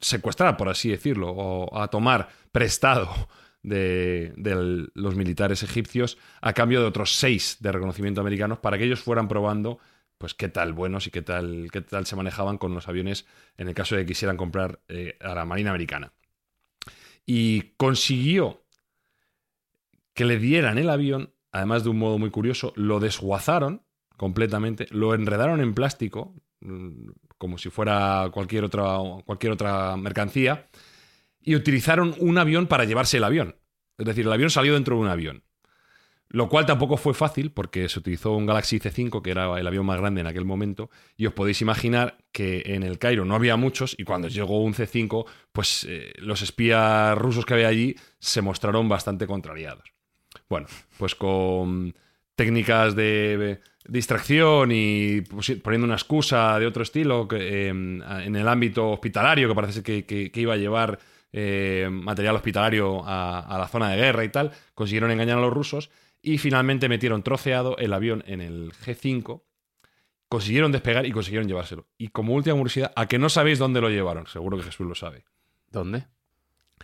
secuestrar, 0.00 0.56
por 0.56 0.68
así 0.68 0.90
decirlo, 0.90 1.30
o 1.30 1.76
a 1.76 1.88
tomar 1.88 2.28
prestado 2.52 3.10
de, 3.62 4.32
los 4.94 5.16
militares 5.16 5.62
egipcios 5.64 6.16
a 6.40 6.52
cambio 6.52 6.80
de 6.80 6.86
otros 6.86 7.16
seis 7.16 7.56
de 7.60 7.72
reconocimiento 7.72 8.20
americanos 8.20 8.58
para 8.58 8.78
que 8.78 8.84
ellos 8.84 9.00
fueran 9.00 9.26
probando 9.26 9.78
pues 10.16 10.34
qué 10.34 10.48
tal 10.48 10.72
buenos 10.72 11.06
y 11.06 11.10
qué 11.10 11.22
tal, 11.22 11.68
qué 11.72 11.80
tal 11.80 12.06
se 12.06 12.16
manejaban 12.16 12.58
con 12.58 12.74
los 12.74 12.88
aviones 12.88 13.26
en 13.56 13.68
el 13.68 13.74
caso 13.74 13.94
de 13.94 14.02
que 14.02 14.08
quisieran 14.08 14.36
comprar 14.36 14.80
eh, 14.88 15.16
a 15.20 15.34
la 15.34 15.44
Marina 15.44 15.70
Americana. 15.70 16.12
Y 17.26 17.74
consiguió 17.76 18.64
que 20.14 20.24
le 20.24 20.38
dieran 20.38 20.78
el 20.78 20.90
avión, 20.90 21.34
además 21.52 21.84
de 21.84 21.90
un 21.90 21.98
modo 21.98 22.18
muy 22.18 22.30
curioso, 22.30 22.72
lo 22.74 22.98
desguazaron 22.98 23.82
completamente, 24.18 24.86
lo 24.90 25.14
enredaron 25.14 25.62
en 25.62 25.72
plástico, 25.72 26.34
mm, 26.60 27.08
como 27.38 27.56
si 27.56 27.70
fuera 27.70 28.28
cualquier 28.32 28.64
otra, 28.64 28.98
cualquier 29.24 29.52
otra 29.52 29.96
mercancía, 29.96 30.66
y 31.40 31.54
utilizaron 31.54 32.14
un 32.18 32.36
avión 32.36 32.66
para 32.66 32.84
llevarse 32.84 33.16
el 33.16 33.24
avión. 33.24 33.56
Es 33.96 34.04
decir, 34.04 34.26
el 34.26 34.32
avión 34.32 34.50
salió 34.50 34.74
dentro 34.74 34.96
de 34.96 35.02
un 35.02 35.08
avión. 35.08 35.44
Lo 36.30 36.48
cual 36.50 36.66
tampoco 36.66 36.98
fue 36.98 37.14
fácil 37.14 37.52
porque 37.52 37.88
se 37.88 38.00
utilizó 38.00 38.32
un 38.32 38.44
Galaxy 38.44 38.78
C5, 38.80 39.22
que 39.22 39.30
era 39.30 39.58
el 39.58 39.66
avión 39.66 39.86
más 39.86 39.98
grande 39.98 40.20
en 40.20 40.26
aquel 40.26 40.44
momento, 40.44 40.90
y 41.16 41.24
os 41.24 41.32
podéis 41.32 41.62
imaginar 41.62 42.18
que 42.32 42.62
en 42.66 42.82
el 42.82 42.98
Cairo 42.98 43.24
no 43.24 43.34
había 43.34 43.56
muchos 43.56 43.94
y 43.96 44.04
cuando 44.04 44.28
llegó 44.28 44.62
un 44.62 44.74
C5, 44.74 45.24
pues 45.52 45.86
eh, 45.88 46.12
los 46.18 46.42
espías 46.42 47.16
rusos 47.16 47.46
que 47.46 47.54
había 47.54 47.68
allí 47.68 47.96
se 48.18 48.42
mostraron 48.42 48.88
bastante 48.88 49.26
contrariados. 49.26 49.94
Bueno, 50.50 50.66
pues 50.98 51.14
con 51.14 51.94
técnicas 52.34 52.94
de 52.94 53.60
distracción 53.88 54.70
y 54.72 55.22
poniendo 55.22 55.86
una 55.86 55.94
excusa 55.94 56.58
de 56.58 56.66
otro 56.66 56.82
estilo 56.82 57.26
que, 57.26 57.68
em, 57.68 58.02
en 58.02 58.36
el 58.36 58.46
ámbito 58.46 58.90
hospitalario 58.90 59.48
que 59.48 59.54
parece 59.54 59.82
que, 59.82 60.04
que 60.04 60.40
iba 60.40 60.54
a 60.54 60.58
llevar 60.58 60.98
eh, 61.30 61.88
material 61.90 62.36
hospitalario 62.36 63.02
a, 63.04 63.56
la 63.58 63.68
zona 63.68 63.90
de 63.90 63.98
guerra 63.98 64.24
y 64.24 64.30
tal, 64.30 64.52
consiguieron 64.74 65.10
engañar 65.10 65.38
a 65.38 65.42
los 65.42 65.52
rusos 65.52 65.90
y 66.22 66.38
finalmente 66.38 66.88
metieron 66.88 67.22
troceado 67.22 67.76
el 67.76 67.92
avión 67.92 68.24
en 68.26 68.40
el 68.40 68.72
G5, 68.72 69.42
consiguieron 70.28 70.72
despegar 70.72 71.04
y 71.04 71.12
consiguieron 71.12 71.46
llevárselo. 71.46 71.86
Y 71.98 72.08
como 72.08 72.32
última 72.32 72.56
curiosidad, 72.56 72.92
¿a 72.96 73.06
que 73.06 73.18
no 73.18 73.28
sabéis 73.28 73.58
dónde 73.58 73.80
lo 73.82 73.90
llevaron? 73.90 74.26
Seguro 74.26 74.56
que 74.56 74.64
Jesús 74.64 74.86
lo 74.86 74.94
sabe. 74.94 75.24
¿Dónde? 75.70 76.06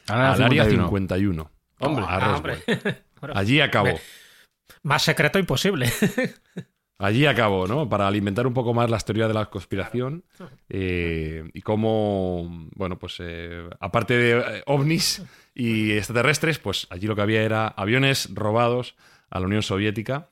Al 0.09 0.43
área 0.43 0.67
51. 0.67 1.51
Hombre, 1.81 2.05
ah, 2.07 2.43
Allí 3.35 3.61
acabó. 3.61 3.99
Más 4.83 5.03
secreto 5.03 5.38
imposible. 5.38 5.90
Allí 7.05 7.27
acabó, 7.27 7.67
¿no? 7.67 7.87
Para 7.87 8.09
alimentar 8.09 8.47
un 8.47 8.55
poco 8.55 8.73
más 8.73 8.88
las 8.88 9.05
teorías 9.05 9.29
de 9.29 9.35
la 9.35 9.51
conspiración 9.51 10.25
eh, 10.71 11.51
y 11.53 11.61
cómo, 11.61 12.67
bueno, 12.75 12.99
pues 12.99 13.17
eh, 13.19 13.69
aparte 13.79 14.17
de 14.17 14.38
eh, 14.38 14.62
ovnis 14.64 15.23
y 15.55 15.93
extraterrestres, 15.93 16.59
pues 16.59 16.87
allí 16.88 17.07
lo 17.07 17.14
que 17.14 17.21
había 17.21 17.43
era 17.43 17.67
aviones 17.67 18.31
robados 18.33 18.97
a 19.29 19.38
la 19.38 19.45
Unión 19.45 19.62
Soviética 19.62 20.31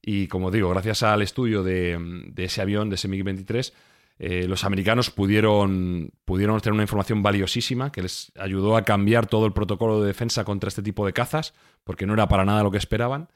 y 0.00 0.26
como 0.28 0.50
digo, 0.50 0.70
gracias 0.70 1.02
al 1.02 1.20
estudio 1.20 1.62
de, 1.62 2.32
ese 2.38 2.62
avión, 2.62 2.88
de 2.88 2.94
ese 2.94 3.06
MiG-23, 3.10 3.74
los 4.48 4.64
americanos 4.64 5.10
pudieron, 5.10 6.10
pudieron 6.24 6.58
una 6.72 6.82
información 6.82 7.22
valiosísima 7.22 7.92
que 7.92 8.00
les 8.00 8.32
ayudó 8.38 8.78
a 8.78 8.82
cambiar 8.84 9.26
todo 9.26 9.44
el 9.44 9.52
protocolo 9.52 10.00
de 10.00 10.06
defensa 10.06 10.42
contra 10.42 10.68
este 10.68 10.82
tipo 10.82 11.04
de 11.04 11.12
cazas, 11.12 11.52
porque 11.84 12.06
no 12.06 12.14
era 12.14 12.28
para 12.28 12.46
nada 12.46 12.62
lo 12.62 12.70
que 12.70 12.78
esperaban 12.78 13.28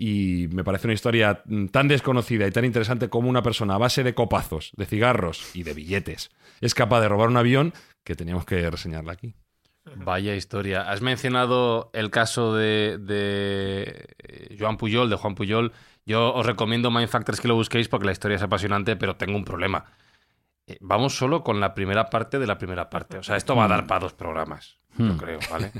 y 0.00 0.46
me 0.52 0.64
parece 0.64 0.86
una 0.86 0.94
historia 0.94 1.42
tan 1.72 1.88
desconocida 1.88 2.46
y 2.46 2.52
tan 2.52 2.64
interesante 2.64 3.10
como 3.10 3.28
una 3.28 3.42
persona 3.42 3.74
a 3.74 3.78
base 3.78 4.04
de 4.04 4.14
copazos, 4.14 4.70
de 4.76 4.86
cigarros 4.86 5.54
y 5.54 5.64
de 5.64 5.74
billetes 5.74 6.30
es 6.60 6.74
capaz 6.74 7.00
de 7.00 7.08
robar 7.08 7.28
un 7.28 7.36
avión 7.36 7.72
que 8.04 8.14
teníamos 8.14 8.44
que 8.44 8.70
reseñarla 8.70 9.12
aquí. 9.12 9.34
Vaya 9.96 10.34
historia. 10.34 10.82
Has 10.90 11.00
mencionado 11.00 11.90
el 11.94 12.10
caso 12.10 12.54
de, 12.54 12.98
de 12.98 14.14
eh, 14.18 14.56
Joan 14.58 14.76
Puyol, 14.76 15.08
de 15.08 15.16
Juan 15.16 15.34
Puyol. 15.34 15.72
Yo 16.04 16.34
os 16.34 16.44
recomiendo 16.44 16.90
Mindfactors 16.90 17.40
que 17.40 17.48
lo 17.48 17.54
busquéis 17.54 17.88
porque 17.88 18.06
la 18.06 18.12
historia 18.12 18.36
es 18.36 18.42
apasionante, 18.42 18.96
pero 18.96 19.16
tengo 19.16 19.36
un 19.36 19.44
problema. 19.44 19.86
Eh, 20.66 20.76
vamos 20.82 21.16
solo 21.16 21.42
con 21.42 21.58
la 21.60 21.74
primera 21.74 22.10
parte 22.10 22.38
de 22.38 22.46
la 22.46 22.58
primera 22.58 22.90
parte. 22.90 23.16
O 23.16 23.22
sea, 23.22 23.36
esto 23.36 23.56
va 23.56 23.64
a 23.64 23.68
dar 23.68 23.86
para 23.86 24.00
dos 24.00 24.12
programas, 24.12 24.78
yo 24.98 25.06
hmm. 25.06 25.16
creo, 25.16 25.38
¿vale? 25.50 25.72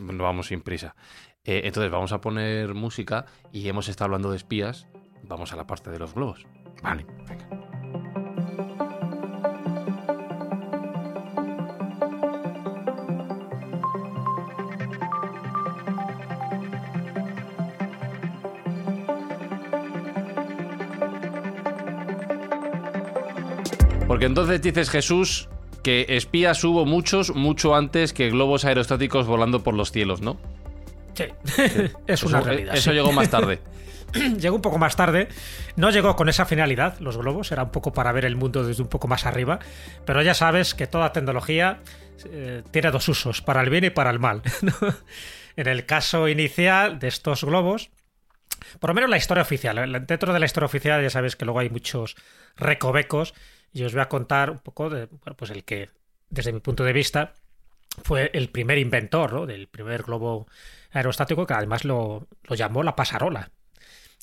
no 0.00 0.22
vamos 0.22 0.48
sin 0.48 0.60
prisa. 0.60 0.94
Eh, 1.46 1.62
entonces 1.64 1.92
vamos 1.92 2.12
a 2.12 2.22
poner 2.22 2.74
música 2.74 3.26
y 3.52 3.68
hemos 3.68 3.88
estado 3.88 4.06
hablando 4.06 4.30
de 4.30 4.38
espías. 4.38 4.88
Vamos 5.22 5.52
a 5.52 5.56
la 5.56 5.66
parte 5.66 5.90
de 5.90 5.98
los 5.98 6.14
globos. 6.14 6.46
Vale, 6.82 7.04
venga. 7.28 7.48
Porque 24.06 24.26
entonces 24.26 24.62
dices, 24.62 24.90
Jesús, 24.90 25.48
que 25.82 26.06
espías 26.08 26.62
hubo 26.64 26.86
muchos, 26.86 27.34
mucho 27.34 27.74
antes 27.74 28.12
que 28.12 28.30
globos 28.30 28.64
aerostáticos 28.64 29.26
volando 29.26 29.62
por 29.62 29.74
los 29.74 29.90
cielos, 29.90 30.22
¿no? 30.22 30.38
Sí, 31.14 31.24
es 32.06 32.22
una 32.22 32.40
realidad. 32.40 32.74
Eso 32.74 32.92
llegó 32.92 33.12
más 33.12 33.30
tarde. 33.30 33.60
llegó 34.38 34.56
un 34.56 34.62
poco 34.62 34.78
más 34.78 34.96
tarde. 34.96 35.28
No 35.76 35.90
llegó 35.90 36.16
con 36.16 36.28
esa 36.28 36.44
finalidad, 36.44 36.98
los 37.00 37.16
globos, 37.16 37.52
era 37.52 37.64
un 37.64 37.70
poco 37.70 37.92
para 37.92 38.12
ver 38.12 38.24
el 38.24 38.36
mundo 38.36 38.64
desde 38.64 38.82
un 38.82 38.88
poco 38.88 39.08
más 39.08 39.26
arriba. 39.26 39.58
Pero 40.04 40.22
ya 40.22 40.34
sabes 40.34 40.74
que 40.74 40.86
toda 40.86 41.12
tecnología 41.12 41.80
eh, 42.26 42.62
tiene 42.70 42.90
dos 42.90 43.08
usos, 43.08 43.42
para 43.42 43.60
el 43.62 43.70
bien 43.70 43.84
y 43.84 43.90
para 43.90 44.10
el 44.10 44.18
mal. 44.18 44.42
en 45.56 45.68
el 45.68 45.86
caso 45.86 46.28
inicial 46.28 46.98
de 46.98 47.08
estos 47.08 47.44
globos, 47.44 47.90
por 48.80 48.90
lo 48.90 48.94
menos 48.94 49.10
la 49.10 49.16
historia 49.16 49.42
oficial. 49.42 49.78
¿eh? 49.78 50.00
Dentro 50.06 50.32
de 50.32 50.40
la 50.40 50.46
historia 50.46 50.66
oficial 50.66 51.02
ya 51.02 51.10
sabes 51.10 51.36
que 51.36 51.44
luego 51.44 51.60
hay 51.60 51.70
muchos 51.70 52.16
recovecos 52.56 53.34
y 53.72 53.84
os 53.84 53.92
voy 53.92 54.02
a 54.02 54.08
contar 54.08 54.50
un 54.50 54.58
poco 54.58 54.90
de, 54.90 55.06
bueno, 55.06 55.36
pues 55.36 55.50
el 55.50 55.64
que, 55.64 55.90
desde 56.30 56.52
mi 56.52 56.60
punto 56.60 56.84
de 56.84 56.92
vista, 56.92 57.34
fue 58.02 58.30
el 58.32 58.48
primer 58.48 58.78
inventor 58.78 59.32
¿no? 59.32 59.46
del 59.46 59.68
primer 59.68 60.02
globo 60.02 60.48
aerostático 60.94 61.46
que 61.46 61.54
además 61.54 61.84
lo, 61.84 62.28
llamó 62.48 62.82
la 62.82 62.96
pasarola. 62.96 63.50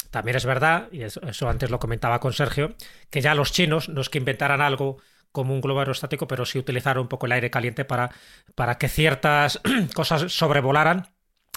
También 0.10 0.36
es 0.36 0.46
verdad, 0.46 0.90
y 0.92 1.04
eso, 1.04 1.22
antes 1.48 1.70
lo 1.70 1.80
comentaba 1.80 2.20
con 2.20 2.34
Sergio, 2.34 2.76
que 3.10 3.22
ya 3.22 3.36
los 3.36 3.52
chinos 3.52 3.88
no 3.90 4.02
es 4.02 4.10
que 4.10 4.18
inventaran 4.18 4.62
algo 4.62 4.98
como 5.32 5.54
un 5.54 5.62
globo 5.62 5.80
aerostático, 5.80 6.28
pero 6.28 6.46
sí 6.46 6.60
utilizaron 6.60 7.04
un 7.04 7.08
poco 7.08 7.26
el 7.26 7.32
aire 7.34 7.50
caliente 7.50 7.86
para, 7.86 8.12
para 8.56 8.78
que 8.78 8.90
ciertas 8.90 9.62
cosas 9.94 10.34
sobrevolaran 10.34 11.08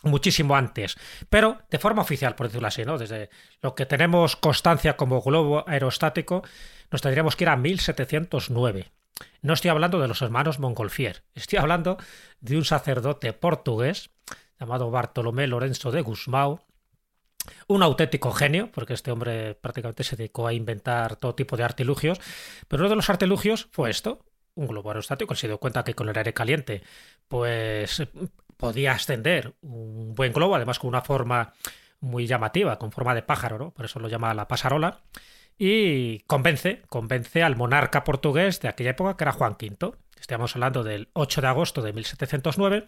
muchísimo 0.05 0.55
antes, 0.55 0.97
pero 1.31 1.63
de 1.71 1.79
forma 1.79 2.03
oficial, 2.03 2.35
por 2.35 2.47
decirlo 2.47 2.69
así, 2.69 2.85
¿no? 2.85 2.99
Desde 2.99 3.31
lo 3.63 3.75
que 3.75 3.87
tenemos 3.87 4.37
constancia 4.37 4.97
como 4.97 5.23
globo 5.23 5.65
aerostático, 5.67 6.43
nos 6.91 7.01
tendríamos 7.01 7.37
que 7.37 7.45
ir 7.45 7.49
a 7.49 7.57
1709. 7.57 8.93
No 9.43 9.55
estoy 9.55 9.71
hablando 9.71 10.01
de 10.01 10.09
los 10.09 10.23
hermanos 10.23 10.59
Montgolfier, 10.59 11.23
estoy 11.35 11.59
hablando 11.59 11.99
de 12.41 12.57
un 12.57 12.65
sacerdote 12.65 13.33
portugués 13.33 14.11
llamado 14.59 14.91
Bartolomé 14.91 15.47
Lorenzo 15.47 15.91
de 15.91 16.03
Gusmão, 16.03 16.61
un 17.67 17.83
auténtico 17.83 18.33
genio, 18.33 18.71
porque 18.73 18.95
este 18.95 19.11
hombre 19.11 19.55
prácticamente 19.55 20.05
se 20.05 20.17
dedicó 20.17 20.47
a 20.47 20.53
inventar 20.53 21.17
todo 21.17 21.35
tipo 21.35 21.57
de 21.57 21.65
artilugios, 21.65 22.21
pero 22.69 22.83
uno 22.83 22.91
de 22.91 22.97
los 22.97 23.11
artilugios 23.11 23.69
fue 23.71 23.91
esto, 23.91 24.25
un 24.55 24.67
globo 24.67 24.91
aerostático, 24.91 25.33
él 25.33 25.39
se 25.39 25.49
dio 25.49 25.59
cuenta 25.59 25.85
que 25.85 25.95
con 25.95 26.09
el 26.09 26.17
aire 26.17 26.33
caliente 26.33 26.83
pues 27.29 28.03
podía 28.57 28.93
ascender 28.93 29.55
un 29.61 30.15
buen 30.15 30.33
globo, 30.33 30.55
además 30.55 30.79
con 30.79 30.89
una 30.89 31.03
forma 31.03 31.53
muy 32.01 32.27
llamativa, 32.27 32.79
con 32.79 32.93
forma 32.93 33.15
de 33.15 33.23
pájaro, 33.23 33.59
¿no? 33.59 33.71
Por 33.73 33.87
eso 33.87 33.99
lo 33.99 34.09
llama 34.09 34.35
la 34.35 34.47
pasarola. 34.47 35.01
Y 35.57 36.21
convence, 36.21 36.83
convence 36.89 37.43
al 37.43 37.57
monarca 37.57 38.05
portugués 38.05 38.61
de 38.61 38.69
aquella 38.69 38.91
época, 38.91 39.17
que 39.17 39.25
era 39.25 39.33
Juan 39.33 39.53
V. 39.53 39.93
Estamos 40.21 40.55
hablando 40.55 40.83
del 40.83 41.09
8 41.13 41.41
de 41.41 41.47
agosto 41.47 41.83
de 41.83 41.93
1709 41.93 42.87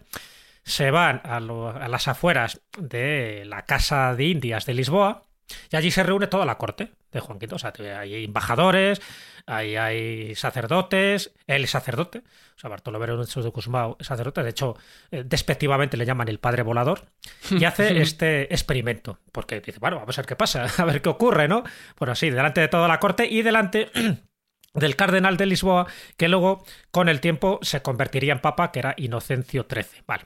se 0.67 0.91
van 0.91 1.21
a, 1.23 1.39
las 1.39 2.09
afueras 2.09 2.61
de 2.77 3.45
la 3.45 3.65
Casa 3.65 4.13
de 4.15 4.25
Indias 4.25 4.65
de 4.65 4.73
Lisboa 4.73 5.23
y 5.71 5.77
allí 5.77 5.91
se 5.91 6.03
reúne 6.03 6.27
toda 6.27 6.45
la 6.45 6.57
corte 6.57 6.91
de 7.09 7.21
Juan 7.21 7.37
V. 7.37 7.55
O 7.55 7.57
sea, 7.57 7.71
hay 7.97 8.25
embajadores, 8.25 9.01
ahí 9.45 9.77
hay 9.77 10.35
sacerdotes, 10.35 11.31
él 11.47 11.63
es 11.63 11.69
sacerdote, 11.69 12.19
o 12.19 12.59
sea, 12.59 12.69
Bartolomé 12.69 13.07
de 13.07 13.51
Cusmao 13.51 13.95
es 13.97 14.07
sacerdote, 14.07 14.43
de 14.43 14.49
hecho, 14.49 14.75
eh, 15.09 15.23
despectivamente 15.25 15.95
le 15.95 16.05
llaman 16.05 16.27
el 16.27 16.39
padre 16.39 16.63
volador, 16.63 17.05
y 17.49 17.63
hace 17.63 18.01
este 18.01 18.53
experimento, 18.53 19.19
porque 19.31 19.61
dice, 19.61 19.79
bueno, 19.79 19.99
vamos 19.99 20.17
a 20.17 20.21
ver 20.21 20.27
qué 20.27 20.35
pasa, 20.35 20.65
a 20.77 20.83
ver 20.83 21.01
qué 21.01 21.07
ocurre, 21.07 21.47
¿no? 21.47 21.63
Bueno, 21.97 22.13
sí, 22.13 22.29
delante 22.29 22.59
de 22.59 22.67
toda 22.67 22.89
la 22.89 22.99
corte 22.99 23.25
y 23.25 23.41
delante 23.41 23.89
del 24.73 24.97
cardenal 24.97 25.37
de 25.37 25.45
Lisboa, 25.45 25.87
que 26.17 26.27
luego, 26.27 26.65
con 26.91 27.07
el 27.07 27.21
tiempo, 27.21 27.59
se 27.61 27.81
convertiría 27.81 28.33
en 28.33 28.41
papa, 28.41 28.73
que 28.73 28.79
era 28.79 28.95
Inocencio 28.97 29.65
XIII. 29.69 30.03
Vale. 30.05 30.25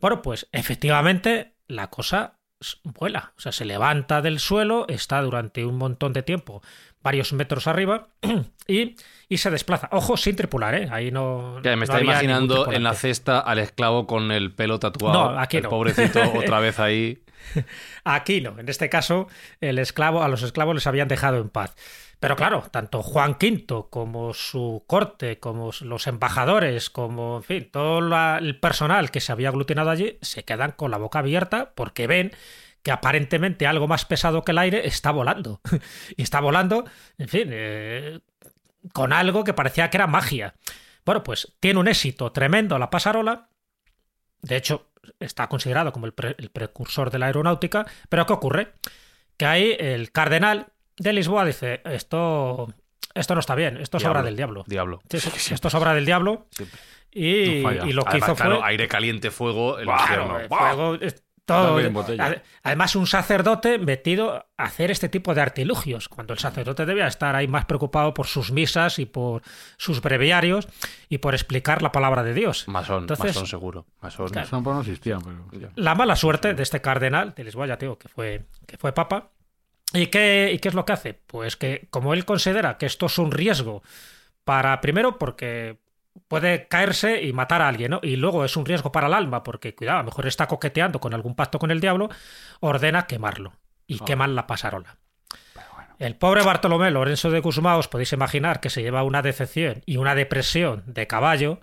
Bueno, 0.00 0.22
pues 0.22 0.48
efectivamente 0.52 1.54
la 1.66 1.88
cosa 1.88 2.38
vuela, 2.84 3.32
o 3.38 3.40
sea, 3.40 3.52
se 3.52 3.64
levanta 3.64 4.20
del 4.20 4.38
suelo, 4.38 4.86
está 4.88 5.22
durante 5.22 5.64
un 5.64 5.78
montón 5.78 6.12
de 6.12 6.22
tiempo 6.22 6.62
varios 7.02 7.32
metros 7.32 7.66
arriba 7.66 8.08
y, 8.66 8.96
se 9.36 9.50
desplaza. 9.50 9.88
Ojo, 9.92 10.16
sin 10.16 10.36
tripular, 10.36 10.74
¿eh? 10.74 10.88
Ahí 10.90 11.10
no. 11.10 11.60
me 11.62 11.84
está 11.84 12.00
imaginando 12.00 12.70
en 12.72 12.82
la 12.82 12.94
cesta 12.94 13.40
al 13.40 13.58
esclavo 13.58 14.06
con 14.06 14.32
el 14.32 14.52
pelo 14.52 14.78
tatuado. 14.78 15.32
No, 15.32 15.38
aquí 15.38 15.58
el 15.58 15.64
pobrecito 15.64 16.20
otra 16.34 16.60
vez 16.60 16.78
ahí. 16.78 17.22
Aquí 18.04 18.40
no. 18.40 18.58
En 18.58 18.68
este 18.68 18.88
caso, 18.88 19.28
el 19.60 19.78
esclavo, 19.78 20.22
a 20.22 20.28
los 20.28 20.42
esclavos 20.42 20.74
les 20.74 20.86
habían 20.86 21.08
dejado 21.08 21.38
en 21.38 21.48
paz. 21.48 21.74
Pero 22.20 22.36
claro, 22.36 22.64
tanto 22.70 23.02
Juan 23.02 23.38
V 23.40 23.86
como 23.88 24.34
su 24.34 24.84
corte, 24.86 25.40
como 25.40 25.70
los 25.80 26.06
embajadores, 26.06 26.90
como, 26.90 27.38
en 27.38 27.42
fin, 27.42 27.70
todo 27.72 27.98
el 28.38 28.60
personal 28.60 29.10
que 29.10 29.22
se 29.22 29.32
había 29.32 29.48
aglutinado 29.48 29.88
allí, 29.88 30.18
se 30.20 30.44
quedan 30.44 30.72
con 30.72 30.90
la 30.90 30.98
boca 30.98 31.20
abierta 31.20 31.72
porque 31.74 32.06
ven 32.06 32.32
que 32.82 32.92
aparentemente 32.92 33.66
algo 33.66 33.88
más 33.88 34.04
pesado 34.04 34.42
que 34.42 34.52
el 34.52 34.58
aire 34.58 34.86
está 34.86 35.10
volando. 35.12 35.62
y 36.16 36.22
está 36.22 36.40
volando, 36.40 36.84
en 37.16 37.28
fin, 37.28 37.48
eh, 37.52 38.20
con 38.92 39.14
algo 39.14 39.42
que 39.42 39.54
parecía 39.54 39.88
que 39.88 39.96
era 39.96 40.06
magia. 40.06 40.54
Bueno, 41.06 41.22
pues 41.22 41.56
tiene 41.58 41.80
un 41.80 41.88
éxito 41.88 42.32
tremendo 42.32 42.78
la 42.78 42.90
pasarola. 42.90 43.48
De 44.42 44.56
hecho, 44.56 44.90
está 45.18 45.48
considerado 45.48 45.90
como 45.92 46.04
el, 46.04 46.14
el 46.36 46.50
precursor 46.50 47.10
de 47.10 47.18
la 47.18 47.26
aeronáutica. 47.26 47.86
Pero 48.10 48.26
¿qué 48.26 48.32
ocurre? 48.34 48.72
Que 49.38 49.46
ahí 49.46 49.76
el 49.78 50.12
cardenal, 50.12 50.66
de 51.00 51.12
Lisboa 51.14 51.46
dice, 51.46 51.80
esto, 51.84 52.68
esto 53.14 53.34
no 53.34 53.40
está 53.40 53.54
bien, 53.54 53.78
esto 53.78 53.96
es 53.96 54.04
obra 54.04 54.22
del 54.22 54.36
diablo. 54.36 54.64
Diablo. 54.66 55.00
esto 55.10 55.68
es 55.68 55.74
obra 55.74 55.94
del 55.94 56.04
diablo. 56.04 56.46
Y, 57.10 57.62
lo 57.92 58.04
que 58.04 58.18
hizo 58.18 58.36
fue... 58.36 58.60
aire 58.62 58.86
caliente, 58.86 59.30
fuego, 59.30 59.78
el 59.78 59.88
fuego, 60.48 60.98
todo. 61.46 61.80
Además, 62.62 62.94
un 62.96 63.06
sacerdote 63.06 63.78
metido 63.78 64.46
a 64.56 64.64
hacer 64.64 64.90
este 64.90 65.08
tipo 65.08 65.34
de 65.34 65.40
artilugios, 65.40 66.08
cuando 66.08 66.34
el 66.34 66.38
sacerdote 66.38 66.84
debía 66.84 67.06
estar 67.06 67.34
ahí 67.34 67.48
más 67.48 67.64
preocupado 67.64 68.12
por 68.12 68.26
sus 68.26 68.52
misas 68.52 68.98
y 68.98 69.06
por 69.06 69.42
sus 69.78 70.02
breviarios 70.02 70.68
y 71.08 71.18
por 71.18 71.34
explicar 71.34 71.80
la 71.80 71.92
palabra 71.92 72.22
de 72.22 72.34
Dios. 72.34 72.68
Masón, 72.68 73.04
Entonces, 73.04 73.34
masón 73.34 73.46
seguro. 73.46 73.86
Masón, 74.02 74.30
masón 74.34 74.62
pues 74.62 74.74
no 74.74 74.80
existía. 74.82 75.18
La 75.76 75.94
mala 75.94 76.14
suerte 76.14 76.52
de 76.52 76.62
este 76.62 76.82
cardenal 76.82 77.34
de 77.34 77.42
Lisboa, 77.42 77.66
ya 77.66 77.76
digo, 77.76 77.98
que 77.98 78.08
fue, 78.08 78.44
que 78.66 78.76
fue 78.76 78.92
papa, 78.92 79.30
¿Y 79.92 80.06
qué, 80.06 80.50
¿Y 80.52 80.58
qué 80.58 80.68
es 80.68 80.74
lo 80.74 80.84
que 80.84 80.92
hace? 80.92 81.14
Pues 81.14 81.56
que 81.56 81.88
como 81.90 82.14
él 82.14 82.24
considera 82.24 82.78
que 82.78 82.86
esto 82.86 83.06
es 83.06 83.18
un 83.18 83.32
riesgo 83.32 83.82
para, 84.44 84.80
primero, 84.80 85.18
porque 85.18 85.78
puede 86.28 86.68
caerse 86.68 87.22
y 87.22 87.32
matar 87.32 87.62
a 87.62 87.68
alguien, 87.68 87.92
¿no? 87.92 88.00
Y 88.02 88.16
luego 88.16 88.44
es 88.44 88.56
un 88.56 88.66
riesgo 88.66 88.92
para 88.92 89.06
el 89.06 89.14
alma, 89.14 89.42
porque, 89.42 89.74
cuidado, 89.74 89.98
a 89.98 90.02
lo 90.02 90.06
mejor 90.06 90.26
está 90.26 90.46
coqueteando 90.46 91.00
con 91.00 91.14
algún 91.14 91.34
pacto 91.34 91.58
con 91.58 91.70
el 91.70 91.80
diablo, 91.80 92.08
ordena 92.60 93.06
quemarlo 93.06 93.52
y 93.86 93.98
oh. 94.00 94.04
queman 94.04 94.34
la 94.34 94.46
pasarola. 94.46 94.96
El 95.98 96.16
pobre 96.16 96.42
Bartolomé 96.42 96.90
Lorenzo 96.90 97.30
de 97.30 97.40
Guzmán, 97.40 97.76
os 97.76 97.88
podéis 97.88 98.12
imaginar 98.12 98.60
que 98.60 98.70
se 98.70 98.80
lleva 98.80 99.02
una 99.02 99.20
decepción 99.20 99.82
y 99.84 99.98
una 99.98 100.14
depresión 100.14 100.82
de 100.86 101.06
caballo, 101.06 101.60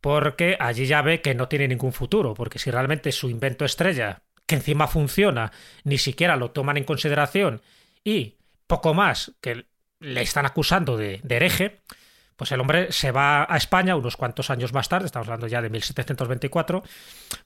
porque 0.00 0.56
allí 0.60 0.86
ya 0.86 1.02
ve 1.02 1.20
que 1.20 1.34
no 1.34 1.48
tiene 1.48 1.66
ningún 1.66 1.92
futuro, 1.92 2.34
porque 2.34 2.60
si 2.60 2.70
realmente 2.70 3.10
su 3.10 3.28
invento 3.28 3.64
estrella 3.64 4.22
encima 4.54 4.86
funciona, 4.86 5.52
ni 5.84 5.98
siquiera 5.98 6.36
lo 6.36 6.50
toman 6.50 6.76
en 6.76 6.84
consideración 6.84 7.62
y 8.04 8.36
poco 8.66 8.94
más 8.94 9.32
que 9.40 9.66
le 10.00 10.22
están 10.22 10.46
acusando 10.46 10.96
de, 10.96 11.20
hereje, 11.28 11.80
pues 12.36 12.50
el 12.52 12.60
hombre 12.60 12.90
se 12.90 13.12
va 13.12 13.46
a 13.48 13.56
España 13.56 13.96
unos 13.96 14.16
cuantos 14.16 14.50
años 14.50 14.72
más 14.72 14.88
tarde, 14.88 15.06
estamos 15.06 15.28
hablando 15.28 15.46
ya 15.46 15.62
de 15.62 15.70
1724, 15.70 16.82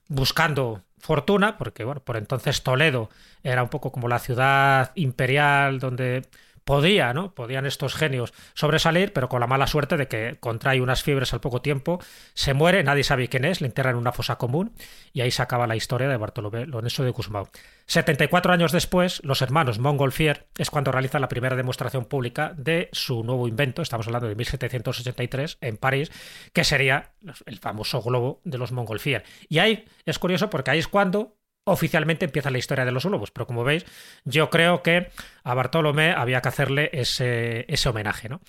buscando 0.08 0.82
fortuna, 0.98 1.58
porque 1.58 1.84
bueno, 1.84 2.00
por 2.00 2.16
entonces 2.16 2.62
Toledo 2.62 3.10
era 3.42 3.62
un 3.62 3.68
poco 3.68 3.92
como 3.92 4.08
la 4.08 4.18
ciudad 4.18 4.92
imperial 4.94 5.78
donde 5.78 6.22
podía, 6.66 7.14
¿no? 7.14 7.32
Podían 7.32 7.64
estos 7.64 7.94
genios 7.94 8.34
sobresalir, 8.54 9.12
pero 9.12 9.28
con 9.28 9.38
la 9.38 9.46
mala 9.46 9.68
suerte 9.68 9.96
de 9.96 10.08
que 10.08 10.36
contrae 10.40 10.80
unas 10.80 11.04
fiebres 11.04 11.32
al 11.32 11.40
poco 11.40 11.62
tiempo, 11.62 12.00
se 12.34 12.54
muere, 12.54 12.82
nadie 12.82 13.04
sabe 13.04 13.28
quién 13.28 13.44
es, 13.44 13.60
le 13.60 13.68
enterran 13.68 13.94
en 13.94 14.00
una 14.00 14.10
fosa 14.10 14.36
común 14.36 14.72
y 15.12 15.20
ahí 15.20 15.30
se 15.30 15.42
acaba 15.42 15.68
la 15.68 15.76
historia 15.76 16.08
de 16.08 16.16
Bartolomé 16.16 16.66
Lorenzo 16.66 17.04
de 17.04 17.10
Guzmán. 17.10 17.44
74 17.86 18.52
años 18.52 18.72
después, 18.72 19.20
los 19.22 19.42
hermanos 19.42 19.78
Montgolfier 19.78 20.48
es 20.58 20.70
cuando 20.70 20.90
realizan 20.90 21.20
la 21.20 21.28
primera 21.28 21.54
demostración 21.54 22.04
pública 22.04 22.52
de 22.56 22.88
su 22.90 23.22
nuevo 23.22 23.46
invento, 23.46 23.80
estamos 23.80 24.08
hablando 24.08 24.26
de 24.26 24.34
1783 24.34 25.58
en 25.60 25.76
París, 25.76 26.10
que 26.52 26.64
sería 26.64 27.12
el 27.46 27.60
famoso 27.60 28.02
globo 28.02 28.40
de 28.42 28.58
los 28.58 28.72
Montgolfier. 28.72 29.22
Y 29.48 29.60
ahí 29.60 29.84
es 30.04 30.18
curioso 30.18 30.50
porque 30.50 30.72
ahí 30.72 30.80
es 30.80 30.88
cuando 30.88 31.35
oficialmente 31.66 32.24
empieza 32.24 32.50
la 32.50 32.58
historia 32.58 32.84
de 32.84 32.92
los 32.92 33.04
globos, 33.04 33.30
pero 33.30 33.46
como 33.46 33.64
veis, 33.64 33.84
yo 34.24 34.50
creo 34.50 34.82
que 34.82 35.10
a 35.42 35.54
Bartolomé 35.54 36.12
había 36.12 36.40
que 36.40 36.48
hacerle 36.48 36.90
ese, 36.92 37.64
ese 37.68 37.88
homenaje, 37.88 38.28
¿no? 38.28 38.40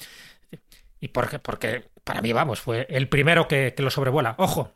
Y 0.99 1.09
porque, 1.09 1.39
porque 1.39 1.85
para 2.03 2.21
mí, 2.21 2.31
vamos, 2.31 2.61
fue 2.61 2.85
el 2.89 3.09
primero 3.09 3.47
que, 3.47 3.73
que 3.75 3.83
lo 3.83 3.89
sobrevuela. 3.89 4.35
Ojo, 4.37 4.71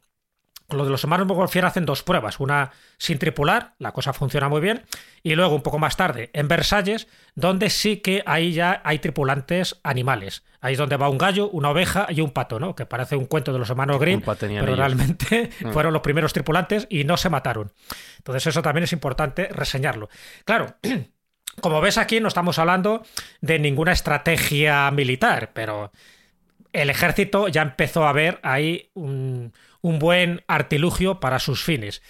lo 0.74 0.86
de 0.86 0.92
los 0.92 1.04
hermanos 1.04 1.28
Montgolfier 1.28 1.66
hacen 1.66 1.86
dos 1.86 2.04
pruebas, 2.04 2.40
una 2.40 2.72
sin 2.98 3.20
tripular, 3.20 3.74
la 3.80 3.92
cosa 3.92 4.14
funciona 4.14 4.50
muy 4.50 4.62
bien, 4.62 4.84
y 5.24 5.36
luego 5.36 5.56
un 5.56 5.62
poco 5.62 5.80
más 5.80 5.98
tarde 5.98 6.30
en 6.34 6.48
Versalles, 6.48 7.08
donde 7.36 7.70
sí 7.70 7.98
que 7.98 8.24
ahí 8.26 8.54
ya 8.54 8.82
hay 8.84 9.00
tripulantes 9.00 9.80
animales. 9.84 10.44
Ahí 10.62 10.74
es 10.74 10.80
donde 10.80 10.98
va 10.98 11.10
un 11.10 11.18
gallo, 11.18 11.50
una 11.50 11.72
oveja 11.72 12.08
y 12.10 12.22
un 12.22 12.32
pato, 12.32 12.60
¿no? 12.60 12.76
Que 12.76 12.86
parece 12.86 13.16
un 13.16 13.26
cuento 13.26 13.52
de 13.52 13.60
los 13.60 13.70
hermanos 13.70 14.00
Grimm, 14.00 14.22
pero 14.22 14.76
realmente 14.76 15.50
mm. 15.62 15.70
fueron 15.72 15.94
los 15.94 16.02
primeros 16.02 16.34
tripulantes 16.34 16.88
y 16.90 17.04
no 17.04 17.18
se 17.18 17.30
mataron. 17.30 17.72
Entonces 18.18 18.48
eso 18.48 18.62
también 18.62 18.84
es 18.84 18.94
importante 18.94 19.48
reseñarlo. 19.48 20.10
Claro, 20.46 20.76
como 21.62 21.82
ves 21.82 21.98
aquí 21.98 22.20
no 22.20 22.28
estamos 22.28 22.60
hablando 22.60 23.04
de 23.42 23.60
ninguna 23.60 23.92
estrategia 23.92 24.90
militar, 24.92 25.52
pero 25.54 25.92
el 26.74 26.90
ejército 26.90 27.48
ya 27.48 27.62
empezó 27.62 28.08
a 28.08 28.14
ver 28.14 28.40
ahí 28.44 28.90
un 28.94 29.54
un 29.82 30.00
buen 30.00 30.44
artilugio 30.48 31.20
para 31.20 31.40
sus 31.40 31.64
fines. 31.64 32.02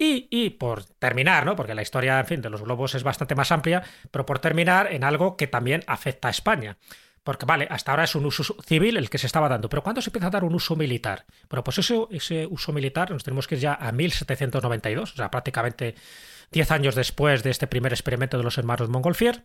Y, 0.00 0.50
por 0.50 0.84
terminar, 0.84 1.44
¿no? 1.44 1.56
Porque 1.56 1.74
la 1.74 1.82
historia, 1.82 2.20
en 2.20 2.26
fin, 2.26 2.40
de 2.40 2.50
los 2.50 2.62
globos 2.62 2.94
es 2.94 3.02
bastante 3.02 3.34
más 3.34 3.50
amplia, 3.50 3.82
pero 4.12 4.24
por 4.24 4.38
terminar 4.38 4.92
en 4.92 5.02
algo 5.02 5.36
que 5.36 5.48
también 5.48 5.82
afecta 5.88 6.28
a 6.28 6.30
España. 6.30 6.78
Porque, 7.24 7.46
vale, 7.46 7.66
hasta 7.68 7.90
ahora 7.90 8.04
es 8.04 8.14
un 8.14 8.24
uso 8.24 8.44
civil 8.64 8.96
el 8.96 9.10
que 9.10 9.18
se 9.18 9.26
estaba 9.26 9.48
dando, 9.48 9.68
pero 9.68 9.82
¿cuándo 9.82 10.00
se 10.00 10.10
empieza 10.10 10.28
a 10.28 10.30
dar 10.30 10.44
un 10.44 10.54
uso 10.54 10.76
militar? 10.76 11.26
Bueno, 11.50 11.64
pues 11.64 11.78
ese, 11.78 12.06
ese 12.12 12.46
uso 12.46 12.72
militar 12.72 13.10
nos 13.10 13.24
tenemos 13.24 13.48
que 13.48 13.56
ir 13.56 13.62
ya 13.62 13.74
a 13.74 13.90
1792, 13.90 15.12
o 15.12 15.16
sea, 15.16 15.30
prácticamente 15.32 15.96
10 16.52 16.70
años 16.70 16.94
después 16.94 17.42
de 17.42 17.50
este 17.50 17.66
primer 17.66 17.92
experimento 17.92 18.38
de 18.38 18.44
los 18.44 18.56
hermanos 18.56 18.88
Montgolfier, 18.88 19.44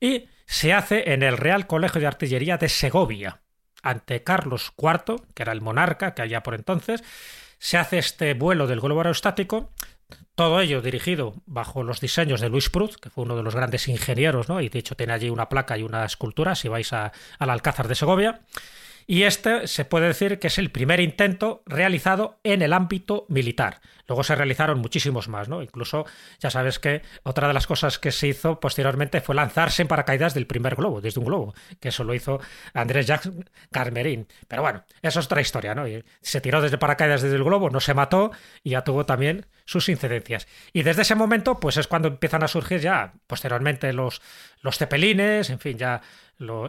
y 0.00 0.28
se 0.46 0.72
hace 0.72 1.12
en 1.12 1.24
el 1.24 1.36
Real 1.36 1.66
Colegio 1.66 2.00
de 2.00 2.06
Artillería 2.06 2.56
de 2.56 2.68
Segovia 2.68 3.43
ante 3.84 4.24
Carlos 4.24 4.72
IV, 4.76 5.22
que 5.34 5.42
era 5.42 5.52
el 5.52 5.60
monarca 5.60 6.14
que 6.14 6.22
había 6.22 6.42
por 6.42 6.54
entonces, 6.54 7.04
se 7.58 7.78
hace 7.78 7.98
este 7.98 8.34
vuelo 8.34 8.66
del 8.66 8.80
globo 8.80 9.00
aerostático, 9.00 9.70
todo 10.34 10.60
ello 10.60 10.82
dirigido 10.82 11.34
bajo 11.46 11.84
los 11.84 12.00
diseños 12.00 12.40
de 12.40 12.48
Luis 12.48 12.70
Prud, 12.70 12.94
que 12.96 13.10
fue 13.10 13.24
uno 13.24 13.36
de 13.36 13.42
los 13.42 13.54
grandes 13.54 13.86
ingenieros, 13.86 14.48
¿no? 14.48 14.60
y 14.60 14.68
de 14.68 14.80
hecho 14.80 14.96
tiene 14.96 15.12
allí 15.12 15.30
una 15.30 15.48
placa 15.48 15.78
y 15.78 15.82
una 15.82 16.04
escultura 16.04 16.56
si 16.56 16.68
vais 16.68 16.92
al 16.92 17.12
Alcázar 17.38 17.86
de 17.86 17.94
Segovia. 17.94 18.40
Y 19.06 19.24
este 19.24 19.66
se 19.66 19.84
puede 19.84 20.08
decir 20.08 20.38
que 20.38 20.46
es 20.46 20.58
el 20.58 20.70
primer 20.70 21.00
intento 21.00 21.62
realizado 21.66 22.38
en 22.42 22.62
el 22.62 22.72
ámbito 22.72 23.26
militar. 23.28 23.80
Luego 24.06 24.22
se 24.22 24.34
realizaron 24.34 24.80
muchísimos 24.80 25.28
más, 25.28 25.48
¿no? 25.48 25.62
Incluso 25.62 26.04
ya 26.38 26.50
sabes 26.50 26.78
que 26.78 27.02
otra 27.22 27.48
de 27.48 27.54
las 27.54 27.66
cosas 27.66 27.98
que 27.98 28.12
se 28.12 28.28
hizo 28.28 28.60
posteriormente 28.60 29.20
fue 29.20 29.34
lanzarse 29.34 29.82
en 29.82 29.88
paracaídas 29.88 30.34
del 30.34 30.46
primer 30.46 30.74
globo, 30.74 31.00
desde 31.00 31.20
un 31.20 31.26
globo, 31.26 31.54
que 31.80 31.88
eso 31.88 32.04
lo 32.04 32.14
hizo 32.14 32.40
Andrés 32.74 33.06
Jacques 33.06 33.32
Carmerín. 33.70 34.26
Pero 34.46 34.62
bueno, 34.62 34.84
eso 35.00 35.20
es 35.20 35.26
otra 35.26 35.40
historia, 35.40 35.74
¿no? 35.74 35.84
se 36.20 36.40
tiró 36.40 36.60
desde 36.60 36.78
paracaídas 36.78 37.22
desde 37.22 37.36
el 37.36 37.44
globo, 37.44 37.70
no 37.70 37.80
se 37.80 37.94
mató 37.94 38.30
y 38.62 38.70
ya 38.70 38.84
tuvo 38.84 39.06
también 39.06 39.46
sus 39.64 39.88
incidencias. 39.88 40.46
Y 40.72 40.82
desde 40.82 41.02
ese 41.02 41.14
momento, 41.14 41.58
pues 41.58 41.76
es 41.76 41.86
cuando 41.86 42.08
empiezan 42.08 42.42
a 42.42 42.48
surgir 42.48 42.80
ya 42.80 43.14
posteriormente 43.26 43.92
los, 43.92 44.20
los 44.60 44.76
cepelines, 44.76 45.50
en 45.50 45.58
fin, 45.58 45.78
ya 45.78 46.02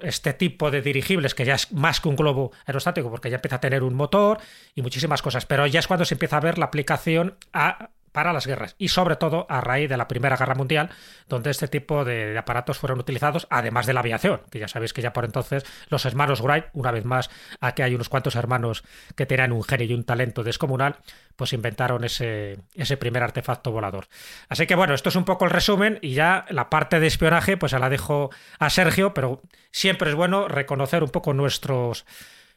este 0.02 0.34
tipo 0.34 0.72
de 0.72 0.82
dirigibles, 0.82 1.36
que 1.36 1.46
ya 1.46 1.56
es 1.56 1.72
más 1.72 2.00
que 2.00 2.10
un 2.10 2.16
globo 2.16 2.52
aerostático, 2.66 3.10
porque 3.10 3.30
ya 3.30 3.38
empieza 3.38 3.58
a 3.58 3.62
tener 3.62 3.84
un 3.84 3.96
motor 3.96 4.40
y 4.74 4.82
muchísimas 4.82 5.22
cosas, 5.22 5.46
pero 5.46 5.68
ya 5.68 5.80
es 5.80 5.88
cuando 5.88 6.06
se 6.06 6.16
empieza 6.16 6.38
a 6.38 6.42
ver 6.42 6.58
la 6.58 6.66
aplicación 6.66 7.38
a 7.54 7.90
para 8.16 8.32
las 8.32 8.48
guerras 8.48 8.76
y 8.78 8.88
sobre 8.88 9.18
todo 9.18 9.46
a 9.50 9.60
raíz 9.60 9.90
de 9.90 9.98
la 9.98 10.08
Primera 10.08 10.38
Guerra 10.38 10.56
Mundial, 10.56 10.90
donde 11.28 11.52
este 11.52 11.68
tipo 11.68 12.06
de, 12.06 12.38
aparatos 12.38 12.78
fueron 12.78 12.98
utilizados, 12.98 13.46
además 13.50 13.86
de 13.88 13.94
la 13.94 14.00
aviación, 14.00 14.40
que 14.50 14.58
ya 14.58 14.70
sabéis 14.70 14.94
que 14.94 15.02
ya 15.02 15.12
por 15.12 15.26
entonces 15.26 15.66
los 15.90 16.06
hermanos 16.06 16.40
Wright, 16.40 16.68
una 16.72 16.92
vez 16.92 17.04
más, 17.04 17.30
aquí 17.60 17.82
hay 17.82 17.94
unos 17.94 18.08
cuantos 18.08 18.36
hermanos 18.36 18.86
que 19.18 19.26
tenían 19.26 19.52
un 19.52 19.66
genio 19.66 19.88
y 19.88 19.94
un 19.94 20.06
talento 20.06 20.44
descomunal, 20.44 20.96
pues 21.36 21.52
inventaron 21.52 22.06
ese, 22.06 22.58
ese 22.74 22.96
primer 22.96 23.22
artefacto 23.22 23.74
volador. 23.74 24.08
Así 24.48 24.66
que 24.66 24.76
bueno, 24.76 24.94
esto 24.94 25.10
es 25.10 25.18
un 25.18 25.26
poco 25.26 25.44
el 25.44 25.52
resumen 25.52 26.00
y 26.02 26.14
ya 26.14 26.46
la 26.50 26.70
parte 26.70 27.02
de 27.02 27.08
espionaje 27.08 27.58
pues 27.58 27.72
se 27.72 27.80
la 27.80 27.90
dejo 27.90 28.30
a 28.60 28.70
Sergio, 28.70 29.14
pero 29.14 29.42
siempre 29.72 30.10
es 30.10 30.16
bueno 30.16 30.48
reconocer 30.48 31.04
un 31.04 31.10
poco 31.10 31.34
nuestros 31.34 32.06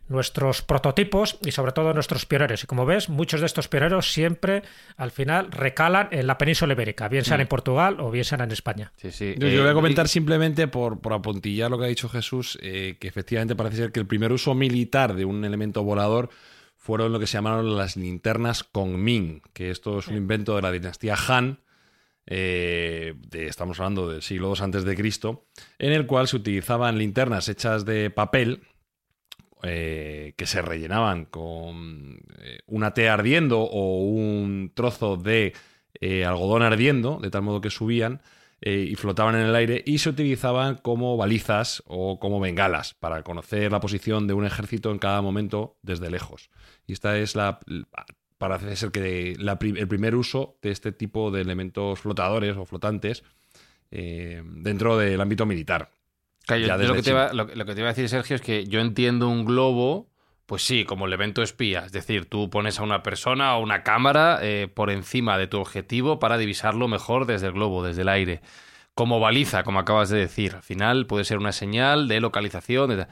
nuestros 0.09 0.62
prototipos 0.62 1.38
y 1.44 1.52
sobre 1.52 1.72
todo 1.72 1.92
nuestros 1.94 2.26
pioneros. 2.26 2.64
Y 2.64 2.66
como 2.66 2.86
ves, 2.86 3.09
muchos 3.09 3.40
de 3.40 3.46
estos 3.46 3.68
pioneros 3.68 4.12
siempre 4.12 4.62
al 4.96 5.11
final 5.11 5.50
recalan 5.50 6.09
en 6.11 6.26
la 6.26 6.38
península 6.38 6.72
ibérica, 6.72 7.09
bien 7.09 7.24
sean 7.24 7.38
mm. 7.38 7.42
en 7.42 7.48
Portugal 7.48 7.96
o 8.00 8.11
bien 8.11 8.24
sean 8.24 8.40
en 8.40 8.50
España. 8.50 8.92
Sí, 8.96 9.11
sí. 9.11 9.34
Yo, 9.38 9.46
voy 9.46 9.68
a 9.68 9.70
eh, 9.70 9.74
comentar 9.74 10.09
simplemente 10.09 10.68
por, 10.68 11.00
por, 11.00 11.12
apuntillar 11.12 11.70
lo 11.70 11.78
que 11.78 11.84
ha 11.84 11.88
dicho 11.88 12.09
Jesús, 12.09 12.59
eh, 12.62 12.96
que 12.98 13.09
efectivamente 13.09 13.54
parece 13.54 13.76
ser 13.76 13.92
que 13.92 14.00
el 14.00 14.06
primer 14.06 14.32
uso 14.32 14.54
militar 14.54 15.14
de 15.14 15.24
un 15.24 15.44
elemento 15.44 15.82
volador 15.82 16.30
fueron 16.76 17.12
lo 17.12 17.20
que 17.20 17.26
se 17.26 17.34
llamaron 17.34 17.76
las 17.76 17.96
linternas 17.96 18.64
Kongming, 18.64 19.42
que 19.52 19.70
esto 19.70 19.98
es 19.98 20.09
un 20.09 20.16
invento 20.16 20.56
de 20.56 20.62
la 20.62 20.72
dinastía 20.72 21.16
Han. 21.28 21.61
Eh, 22.30 23.14
de, 23.28 23.46
estamos 23.46 23.80
hablando 23.80 24.09
del 24.09 24.22
siglo 24.22 24.52
II 24.54 24.62
antes 24.62 24.84
de 24.84 24.94
Cristo, 24.96 25.46
en 25.78 25.92
el 25.92 26.06
cual 26.06 26.28
se 26.28 26.36
utilizaban 26.36 26.98
linternas 26.98 27.48
hechas 27.48 27.84
de 27.84 28.11
papel, 28.11 28.62
eh, 29.62 30.34
que 30.36 30.46
se 30.46 30.62
rellenaban 30.62 31.24
con 31.24 32.20
eh, 32.38 32.61
una 32.66 32.94
té 32.94 33.09
ardiendo 33.09 33.61
o 33.61 33.98
un 34.04 34.70
trozo 34.72 35.16
de 35.16 35.52
eh, 36.00 36.24
algodón 36.24 36.62
ardiendo, 36.62 37.18
de 37.20 37.30
tal 37.30 37.42
modo 37.42 37.61
que 37.61 37.70
subían 37.70 38.22
y 38.61 38.96
flotaban 38.96 39.36
en 39.36 39.42
el 39.42 39.54
aire 39.54 39.84
y 39.86 39.98
se 39.98 40.09
utilizaban 40.09 40.78
como 40.78 41.16
balizas 41.16 41.80
o 41.86 42.18
como 42.18 42.40
bengalas 42.40 42.92
para 42.94 43.22
conocer 43.22 43.70
la 43.70 43.78
posición 43.78 44.26
de 44.26 44.34
un 44.34 44.44
ejército 44.44 44.90
en 44.90 44.98
cada 44.98 45.22
momento 45.22 45.78
desde 45.82 46.11
lejos. 46.11 46.50
Y 46.84 46.92
esta 46.92 47.16
es 47.18 47.36
la, 47.36 47.61
parece 48.36 48.74
ser 48.74 48.90
que 48.90 49.36
el 49.38 49.86
primer 49.88 50.16
uso 50.16 50.59
de 50.61 50.72
este 50.72 50.90
tipo 50.90 51.30
de 51.30 51.42
elementos 51.42 52.00
flotadores 52.00 52.56
o 52.56 52.64
flotantes 52.64 53.22
dentro 53.90 54.98
del 54.98 55.20
ámbito 55.20 55.46
militar 55.46 55.92
lo, 56.57 56.94
que 56.94 57.03
te 57.03 57.11
iba, 57.11 57.32
lo, 57.32 57.46
que 57.46 57.74
te 57.74 57.80
iba 57.80 57.88
a 57.88 57.92
decir, 57.92 58.09
Sergio, 58.09 58.36
es 58.36 58.42
que 58.42 58.66
yo 58.66 58.80
entiendo 58.80 59.28
un 59.28 59.44
globo, 59.44 60.09
pues 60.46 60.62
sí, 60.62 60.84
como 60.84 61.07
el 61.07 61.12
evento 61.12 61.42
espía. 61.42 61.84
Es 61.84 61.92
decir, 61.92 62.28
tú 62.28 62.49
pones 62.49 62.78
a 62.78 62.82
una 62.82 63.03
persona 63.03 63.57
o 63.57 63.62
una 63.62 63.82
cámara 63.82 64.38
eh, 64.42 64.68
por 64.72 64.90
encima 64.90 65.36
de 65.36 65.46
tu 65.46 65.59
objetivo 65.59 66.18
para 66.18 66.38
divisarlo 66.38 66.88
mejor 66.88 67.26
desde 67.26 67.49
el 67.49 67.53
globo, 67.53 67.82
desde 67.82 68.03
el 68.03 68.09
aire. 68.09 68.40
Como 68.94 69.20
baliza, 69.20 69.62
como 69.62 69.78
acabas 69.78 70.09
de 70.09 70.18
decir. 70.18 70.55
Al 70.57 70.62
final 70.62 71.07
puede 71.07 71.24
ser 71.24 71.38
una 71.38 71.53
señal 71.53 72.09
de 72.09 72.20
localización, 72.20 73.07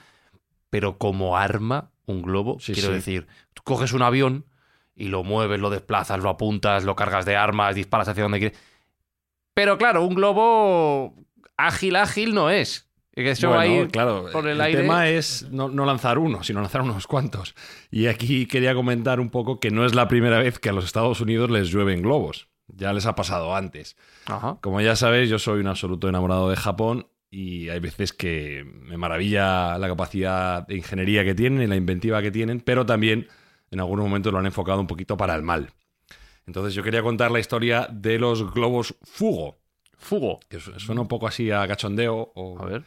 pero 0.70 0.98
como 0.98 1.36
arma, 1.36 1.90
un 2.06 2.22
globo, 2.22 2.56
quiero 2.58 2.90
decir, 2.90 3.26
tú 3.52 3.62
coges 3.64 3.92
un 3.92 4.02
avión 4.02 4.46
y 4.94 5.08
lo 5.08 5.22
mueves, 5.22 5.60
lo 5.60 5.70
desplazas, 5.70 6.20
lo 6.20 6.30
apuntas, 6.30 6.84
lo 6.84 6.96
cargas 6.96 7.26
de 7.26 7.36
armas, 7.36 7.74
disparas 7.74 8.08
hacia 8.08 8.22
donde 8.22 8.38
quieres. 8.38 8.58
Pero 9.54 9.78
claro, 9.78 10.04
un 10.04 10.14
globo 10.14 11.14
ágil, 11.56 11.96
ágil 11.96 12.34
no 12.34 12.50
es. 12.50 12.85
Que 13.16 13.30
eso 13.30 13.48
va 13.48 13.62
a 13.62 13.66
ir 13.66 13.88
claro, 13.88 14.26
por 14.30 14.46
el, 14.46 14.60
el 14.60 14.76
tema 14.76 15.08
es 15.08 15.48
no, 15.50 15.70
lanzar 15.70 16.18
uno, 16.18 16.42
sino 16.42 16.60
lanzar 16.60 16.82
unos 16.82 17.06
cuantos. 17.06 17.54
Y 17.90 18.08
aquí 18.08 18.44
quería 18.44 18.74
comentar 18.74 19.20
un 19.20 19.30
poco 19.30 19.58
que 19.58 19.70
no 19.70 19.86
es 19.86 19.94
la 19.94 20.06
primera 20.06 20.38
vez 20.38 20.58
que 20.58 20.68
a 20.68 20.74
los 20.74 20.84
Estados 20.84 21.22
Unidos 21.22 21.50
les 21.50 21.70
llueven 21.70 22.02
globos. 22.02 22.48
Ya 22.68 22.92
les 22.92 23.06
ha 23.06 23.14
pasado 23.14 23.56
antes. 23.56 23.96
Como 24.60 24.82
ya 24.82 24.96
sabéis, 24.96 25.30
yo 25.30 25.38
soy 25.38 25.60
un 25.60 25.66
absoluto 25.66 26.10
enamorado 26.10 26.50
de 26.50 26.56
Japón 26.56 27.08
y 27.30 27.70
hay 27.70 27.80
veces 27.80 28.12
que 28.12 28.64
me 28.66 28.98
maravilla 28.98 29.78
la 29.78 29.88
capacidad 29.88 30.66
de 30.66 30.76
ingeniería 30.76 31.24
que 31.24 31.34
tienen 31.34 31.62
y 31.62 31.66
la 31.68 31.76
inventiva 31.76 32.20
que 32.20 32.30
tienen, 32.30 32.60
pero 32.60 32.84
también 32.84 33.28
en 33.70 33.80
algunos 33.80 34.04
momentos 34.04 34.30
lo 34.30 34.40
han 34.40 34.46
enfocado 34.46 34.78
un 34.78 34.86
poquito 34.86 35.16
para 35.16 35.34
el 35.34 35.42
mal. 35.42 35.70
Entonces 36.46 36.74
yo 36.74 36.82
quería 36.82 37.02
contar 37.02 37.30
la 37.30 37.40
historia 37.40 37.88
de 37.90 38.18
los 38.18 38.52
globos 38.52 38.94
Fugo. 39.04 39.56
Fugo. 39.96 40.40
Que 40.48 40.60
suena 40.60 41.00
un 41.00 41.08
poco 41.08 41.26
así 41.26 41.50
a 41.50 41.66
cachondeo 41.66 42.32
o, 42.34 42.58
a 42.60 42.66
ver. 42.66 42.82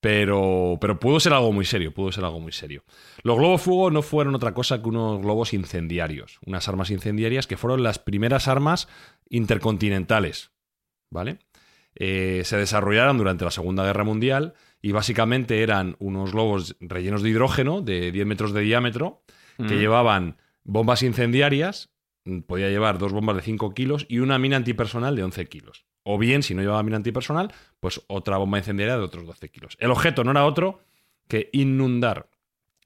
Pero, 0.00 0.78
pero 0.80 1.00
pudo 1.00 1.18
ser 1.18 1.32
algo 1.32 1.52
muy 1.52 1.64
serio, 1.64 1.92
pudo 1.92 2.12
ser 2.12 2.24
algo 2.24 2.38
muy 2.38 2.52
serio. 2.52 2.84
Los 3.22 3.38
globos 3.38 3.62
fuego 3.62 3.90
no 3.90 4.02
fueron 4.02 4.34
otra 4.34 4.54
cosa 4.54 4.80
que 4.80 4.88
unos 4.88 5.20
globos 5.20 5.52
incendiarios, 5.54 6.38
unas 6.46 6.68
armas 6.68 6.90
incendiarias 6.90 7.46
que 7.46 7.56
fueron 7.56 7.82
las 7.82 7.98
primeras 7.98 8.46
armas 8.46 8.88
intercontinentales, 9.28 10.52
¿vale? 11.10 11.38
Eh, 11.94 12.42
se 12.44 12.58
desarrollaron 12.58 13.16
durante 13.16 13.44
la 13.44 13.50
Segunda 13.50 13.84
Guerra 13.84 14.04
Mundial 14.04 14.54
y 14.82 14.92
básicamente 14.92 15.62
eran 15.62 15.96
unos 15.98 16.32
globos 16.32 16.76
rellenos 16.78 17.22
de 17.22 17.30
hidrógeno 17.30 17.80
de 17.80 18.12
10 18.12 18.26
metros 18.26 18.52
de 18.52 18.60
diámetro 18.60 19.22
que 19.56 19.64
mm. 19.74 19.78
llevaban 19.78 20.36
bombas 20.62 21.02
incendiarias, 21.02 21.90
podía 22.46 22.68
llevar 22.68 22.98
dos 22.98 23.12
bombas 23.12 23.36
de 23.36 23.42
5 23.42 23.72
kilos 23.72 24.04
y 24.08 24.18
una 24.18 24.38
mina 24.38 24.56
antipersonal 24.56 25.16
de 25.16 25.24
11 25.24 25.46
kilos. 25.46 25.86
O 26.08 26.18
bien, 26.18 26.44
si 26.44 26.54
no 26.54 26.62
llevaba 26.62 26.84
mina 26.84 26.98
antipersonal, 26.98 27.52
pues 27.80 28.00
otra 28.06 28.36
bomba 28.36 28.58
incendiaria 28.58 28.96
de 28.96 29.02
otros 29.02 29.26
12 29.26 29.48
kilos. 29.48 29.76
El 29.80 29.90
objeto 29.90 30.22
no 30.22 30.30
era 30.30 30.44
otro 30.44 30.78
que 31.26 31.50
inundar 31.52 32.30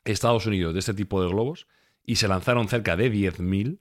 Estados 0.04 0.46
Unidos 0.46 0.72
de 0.72 0.80
este 0.80 0.94
tipo 0.94 1.22
de 1.22 1.28
globos 1.28 1.66
y 2.02 2.16
se 2.16 2.28
lanzaron 2.28 2.66
cerca 2.68 2.96
de 2.96 3.12
10.000 3.12 3.78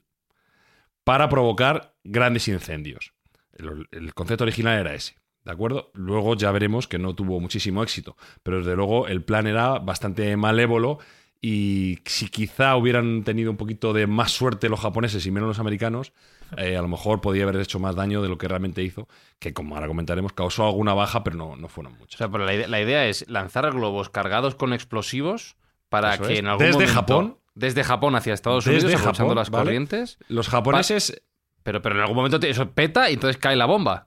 para 1.04 1.30
provocar 1.30 1.94
grandes 2.04 2.48
incendios. 2.48 3.14
El, 3.54 4.12
concepto 4.12 4.44
original 4.44 4.78
era 4.78 4.92
ese. 4.94 5.16
¿De 5.46 5.52
acuerdo? 5.52 5.90
Luego 5.94 6.36
ya 6.36 6.52
veremos 6.52 6.86
que 6.86 6.98
no 6.98 7.14
tuvo 7.14 7.40
muchísimo 7.40 7.82
éxito, 7.82 8.18
pero 8.42 8.58
desde 8.58 8.76
luego 8.76 9.08
el 9.08 9.24
plan 9.24 9.46
era 9.46 9.78
bastante 9.78 10.36
malévolo 10.36 10.98
y 11.40 12.00
si 12.04 12.28
quizá 12.28 12.76
hubieran 12.76 13.24
tenido 13.24 13.50
un 13.50 13.56
poquito 13.56 13.94
de 13.94 14.06
más 14.06 14.32
suerte 14.32 14.68
los 14.68 14.80
japoneses 14.80 15.24
y 15.24 15.30
menos 15.30 15.48
los 15.48 15.60
americanos, 15.60 16.12
eh, 16.56 16.76
a 16.76 16.82
lo 16.82 16.88
mejor 16.88 17.20
podía 17.20 17.44
haber 17.44 17.56
hecho 17.56 17.78
más 17.78 17.94
daño 17.94 18.22
de 18.22 18.28
lo 18.28 18.38
que 18.38 18.48
realmente 18.48 18.82
hizo, 18.82 19.08
que 19.38 19.52
como 19.52 19.74
ahora 19.74 19.88
comentaremos, 19.88 20.32
causó 20.32 20.66
alguna 20.66 20.94
baja, 20.94 21.24
pero 21.24 21.36
no, 21.36 21.56
no 21.56 21.68
fueron 21.68 21.94
muchas. 21.98 22.16
O 22.16 22.18
sea, 22.18 22.28
pero 22.30 22.44
la 22.44 22.80
idea, 22.80 23.06
es 23.06 23.28
lanzar 23.28 23.70
globos 23.72 24.10
cargados 24.10 24.54
con 24.54 24.72
explosivos 24.72 25.56
para 25.88 26.18
que 26.18 26.38
en 26.38 26.46
algún 26.46 26.66
desde 26.66 26.86
Japón 26.86 27.36
desde 27.54 27.82
Japón 27.82 28.14
hacia 28.14 28.32
Estados 28.32 28.66
Unidos 28.66 28.94
aprovechando 28.94 29.34
las 29.34 29.50
corrientes 29.50 30.18
los 30.28 30.48
japoneses 30.48 31.20
pero 31.62 31.82
pero 31.82 31.96
en 31.96 32.00
algún 32.02 32.16
momento 32.16 32.38
eso 32.46 32.70
peta 32.70 33.10
y 33.10 33.14
entonces 33.14 33.36
cae 33.36 33.56
la 33.56 33.66
bomba. 33.66 34.06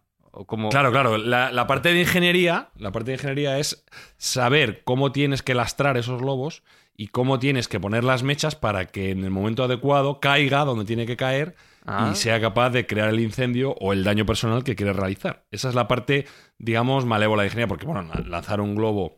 Claro, 0.71 0.91
claro. 0.91 1.19
La, 1.19 1.51
la, 1.51 1.67
parte 1.67 1.93
de 1.93 1.99
ingeniería, 1.99 2.69
la 2.75 2.91
parte 2.91 3.11
de 3.11 3.17
ingeniería 3.17 3.59
es 3.59 3.85
saber 4.17 4.83
cómo 4.83 5.11
tienes 5.11 5.43
que 5.43 5.53
lastrar 5.53 5.95
esos 5.95 6.19
globos 6.19 6.63
y 6.97 7.09
cómo 7.09 7.37
tienes 7.37 7.67
que 7.67 7.79
poner 7.79 8.03
las 8.03 8.23
mechas 8.23 8.55
para 8.55 8.85
que 8.85 9.11
en 9.11 9.23
el 9.23 9.29
momento 9.29 9.63
adecuado 9.63 10.19
caiga 10.19 10.65
donde 10.65 10.85
tiene 10.85 11.05
que 11.05 11.17
caer 11.17 11.55
y 11.85 11.89
ah. 11.89 12.15
sea 12.15 12.39
capaz 12.39 12.69
de 12.69 12.87
crear 12.87 13.09
el 13.09 13.19
incendio 13.19 13.75
o 13.79 13.91
el 13.91 14.05
daño 14.05 14.25
personal 14.25 14.63
que 14.63 14.75
quiere 14.75 14.93
realizar. 14.93 15.45
Esa 15.51 15.67
es 15.67 15.75
la 15.75 15.87
parte, 15.87 16.25
digamos, 16.57 17.05
malévola 17.05 17.43
de 17.43 17.47
ingeniería, 17.47 17.67
porque, 17.67 17.85
bueno, 17.85 18.09
lanzar 18.25 18.61
un 18.61 18.75
globo 18.75 19.17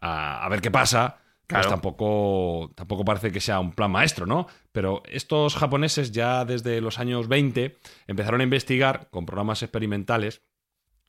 a, 0.00 0.46
ver 0.50 0.60
qué 0.60 0.70
pasa, 0.70 1.20
pues 1.46 1.66
tampoco, 1.66 2.70
tampoco 2.74 3.04
parece 3.04 3.32
que 3.32 3.40
sea 3.40 3.60
un 3.60 3.72
plan 3.72 3.90
maestro, 3.90 4.26
¿no? 4.26 4.46
Pero 4.72 5.02
estos 5.06 5.56
japoneses 5.56 6.12
ya 6.12 6.44
desde 6.44 6.80
los 6.82 6.98
años 6.98 7.28
20 7.28 7.78
empezaron 8.06 8.40
a 8.40 8.44
investigar 8.44 9.08
con 9.10 9.24
programas 9.24 9.62
experimentales, 9.62 10.42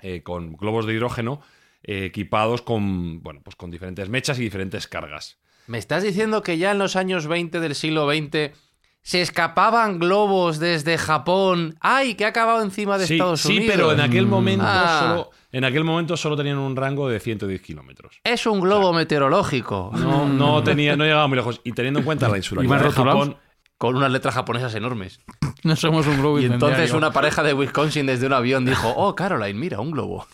eh, 0.02 0.24
con 0.24 0.54
globos 0.54 0.86
de 0.86 0.94
hidrógeno, 0.94 1.42
eh, 1.84 2.06
equipados 2.06 2.62
con, 2.62 3.22
bueno, 3.24 3.42
pues 3.44 3.58
con 3.58 3.72
diferentes 3.72 4.08
mechas 4.08 4.40
y 4.40 4.44
diferentes 4.44 4.88
cargas. 4.88 5.40
¿Me 5.68 5.78
estás 5.78 6.04
diciendo 6.04 6.44
que 6.44 6.58
ya 6.58 6.72
en 6.72 6.78
los 6.78 6.96
años 6.96 7.28
20 7.28 7.60
del 7.60 7.76
siglo 7.76 8.10
XX 8.10 8.52
se 9.04 9.22
escapaban 9.22 10.00
globos 10.00 10.60
desde 10.60 10.98
Japón? 10.98 11.76
¡Ay, 11.80 12.16
que 12.16 12.26
ha 12.26 12.30
acabado 12.30 12.64
encima 12.64 12.98
de 12.98 13.04
Estados 13.04 13.46
Unidos! 13.46 13.64
Sí, 13.64 13.70
pero 13.70 13.92
en 13.92 14.02
aquel 14.02 14.26
momento 14.26 14.66
ah. 14.68 14.98
solo 15.00 15.30
en 15.54 15.64
aquel 15.66 15.84
momento 15.84 16.18
solo 16.18 16.36
tenían 16.36 16.58
un 16.58 16.76
rango 16.76 17.08
de 17.08 17.20
110 17.20 17.62
kilómetros. 17.62 18.20
Es 18.24 18.48
un 18.48 18.60
globo 18.60 18.92
meteorológico. 18.92 19.92
No, 19.94 20.28
no, 20.28 20.64
tenía, 20.64 20.96
no 20.96 21.04
llegaba 21.04 21.28
muy 21.28 21.36
lejos. 21.38 21.62
Y 21.64 21.74
teniendo 21.74 22.00
en 22.00 22.06
cuenta 22.06 22.28
la 22.28 22.38
insularidad 22.38 22.72
más 22.72 22.82
de 22.82 22.88
rotulados? 22.88 23.28
Japón, 23.28 23.38
Con 23.78 23.96
unas 23.96 24.12
letras 24.12 24.34
japonesas 24.34 24.74
enormes. 24.74 25.22
No 25.64 25.76
somos 25.76 26.08
un 26.08 26.20
globo 26.20 26.40
Y 26.40 26.46
entonces 26.46 26.92
una 26.92 27.12
pareja 27.12 27.44
de 27.44 27.54
Wisconsin 27.54 28.08
desde 28.08 28.26
un 28.26 28.34
avión 28.34 28.66
dijo, 28.66 28.90
oh, 28.98 29.16
Caroline, 29.16 29.58
mira, 29.58 29.80
un 29.80 29.92
globo. 29.92 30.26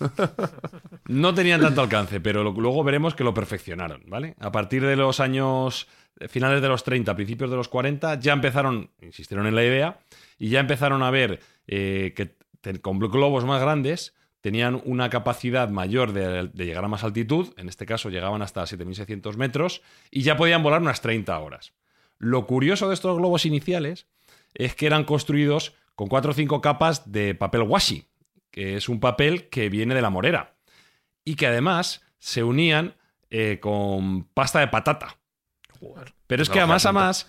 no 1.05 1.33
tenían 1.33 1.59
tanto 1.59 1.81
alcance, 1.81 2.21
pero 2.21 2.41
lo- 2.43 2.51
luego 2.51 2.81
veremos 2.85 3.13
que 3.13 3.25
lo 3.25 3.33
perfeccionaron, 3.33 4.03
¿vale? 4.07 4.35
A 4.39 4.53
partir 4.53 4.85
de 4.85 4.95
los 4.95 5.19
años 5.19 5.87
finales 6.27 6.61
de 6.61 6.67
los 6.67 6.83
30, 6.83 7.15
principios 7.15 7.49
de 7.49 7.55
los 7.55 7.69
40, 7.69 8.19
ya 8.19 8.33
empezaron, 8.33 8.91
insistieron 9.01 9.47
en 9.47 9.55
la 9.55 9.63
idea, 9.63 9.99
y 10.37 10.49
ya 10.49 10.59
empezaron 10.59 11.03
a 11.03 11.11
ver 11.11 11.39
eh, 11.67 12.13
que 12.15 12.35
con 12.81 12.99
globos 12.99 13.45
más 13.45 13.61
grandes 13.61 14.13
tenían 14.41 14.81
una 14.85 15.09
capacidad 15.09 15.69
mayor 15.69 16.13
de, 16.13 16.49
llegar 16.53 16.85
a 16.85 16.87
más 16.87 17.03
altitud, 17.03 17.53
en 17.57 17.69
este 17.69 17.85
caso 17.85 18.09
llegaban 18.09 18.41
hasta 18.41 18.63
7.600 18.63 19.35
metros, 19.35 19.81
y 20.11 20.21
ya 20.21 20.37
podían 20.37 20.63
volar 20.63 20.81
unas 20.81 21.01
30 21.01 21.37
horas. 21.39 21.73
Lo 22.17 22.45
curioso 22.45 22.87
de 22.87 22.93
estos 22.93 23.17
globos 23.17 23.45
iniciales 23.45 24.07
es 24.53 24.75
que 24.75 24.87
eran 24.87 25.03
construidos 25.03 25.75
con 25.95 26.07
cuatro 26.07 26.31
o 26.31 26.33
cinco 26.33 26.61
capas 26.61 27.11
de 27.11 27.35
papel 27.35 27.63
washi, 27.63 28.05
que 28.51 28.77
es 28.77 28.89
un 28.89 28.99
papel 28.99 29.49
que 29.49 29.69
viene 29.69 29.95
de 29.95 30.01
la 30.01 30.09
morera, 30.09 30.55
y 31.23 31.35
que 31.35 31.47
además 31.47 32.01
se 32.17 32.43
unían 32.43 32.95
eh, 33.29 33.59
con 33.61 34.23
pasta 34.25 34.59
de 34.59 34.67
patata. 34.67 35.18
Pero 36.27 36.43
es 36.43 36.49
que 36.49 36.55
lo 36.55 36.61
además, 36.63 36.83
tanto. 36.83 36.99
además, 36.99 37.27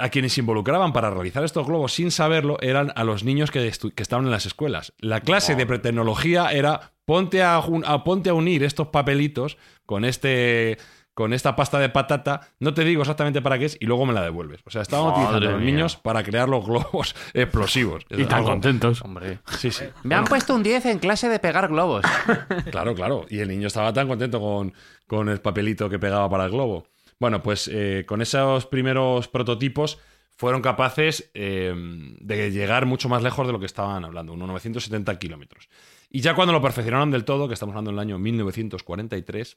a 0.00 0.08
quienes 0.08 0.32
se 0.32 0.40
involucraban 0.40 0.92
para 0.92 1.10
realizar 1.10 1.44
estos 1.44 1.66
globos 1.66 1.92
sin 1.92 2.10
saberlo 2.10 2.56
eran 2.60 2.92
a 2.94 3.04
los 3.04 3.24
niños 3.24 3.50
que, 3.50 3.66
estaban 3.66 4.24
en 4.26 4.30
las 4.30 4.46
escuelas. 4.46 4.92
La 4.98 5.20
clase 5.20 5.54
de 5.56 5.66
pretecnología 5.66 6.50
era 6.52 6.92
ponte 7.04 7.42
a, 7.42 7.56
a- 7.56 8.04
ponte 8.04 8.30
a 8.30 8.34
unir 8.34 8.62
estos 8.62 8.88
papelitos 8.88 9.58
con 9.86 10.04
este 10.04 10.78
con 11.14 11.34
esta 11.34 11.54
pasta 11.56 11.78
de 11.78 11.90
patata, 11.90 12.40
no 12.58 12.72
te 12.72 12.84
digo 12.84 13.02
exactamente 13.02 13.42
para 13.42 13.58
qué 13.58 13.66
es 13.66 13.76
y 13.78 13.84
luego 13.84 14.06
me 14.06 14.14
la 14.14 14.22
devuelves. 14.22 14.60
O 14.64 14.70
sea, 14.70 14.80
estaban 14.80 15.08
Madre 15.08 15.20
utilizando 15.24 15.48
a 15.50 15.52
los 15.52 15.60
niños 15.62 15.96
para 15.96 16.22
crear 16.22 16.48
los 16.48 16.64
globos 16.64 17.14
explosivos. 17.34 18.06
Y 18.08 18.24
tan 18.24 18.38
algo- 18.38 18.48
contentos. 18.48 19.02
Hombre. 19.02 19.40
Sí, 19.58 19.70
sí. 19.70 19.84
Me 20.04 20.14
han 20.14 20.24
puesto 20.24 20.54
un 20.54 20.62
10 20.62 20.86
en 20.86 20.98
clase 21.00 21.28
de 21.28 21.38
pegar 21.38 21.68
globos. 21.68 22.02
Claro, 22.70 22.94
claro. 22.94 23.26
Y 23.28 23.40
el 23.40 23.48
niño 23.48 23.66
estaba 23.66 23.92
tan 23.92 24.08
contento 24.08 24.40
con, 24.40 24.72
con 25.06 25.28
el 25.28 25.42
papelito 25.42 25.90
que 25.90 25.98
pegaba 25.98 26.30
para 26.30 26.46
el 26.46 26.50
globo. 26.50 26.86
Bueno, 27.22 27.40
pues 27.40 27.70
eh, 27.72 28.02
con 28.04 28.20
esos 28.20 28.66
primeros 28.66 29.28
prototipos 29.28 30.00
fueron 30.34 30.60
capaces 30.60 31.30
eh, 31.34 31.72
de 32.18 32.50
llegar 32.50 32.84
mucho 32.84 33.08
más 33.08 33.22
lejos 33.22 33.46
de 33.46 33.52
lo 33.52 33.60
que 33.60 33.66
estaban 33.66 34.04
hablando, 34.04 34.32
unos 34.32 34.48
970 34.48 35.20
kilómetros. 35.20 35.68
Y 36.10 36.20
ya 36.20 36.34
cuando 36.34 36.52
lo 36.52 36.60
perfeccionaron 36.60 37.12
del 37.12 37.24
todo, 37.24 37.46
que 37.46 37.54
estamos 37.54 37.74
hablando 37.74 37.92
del 37.92 38.00
año 38.00 38.18
1943, 38.18 39.56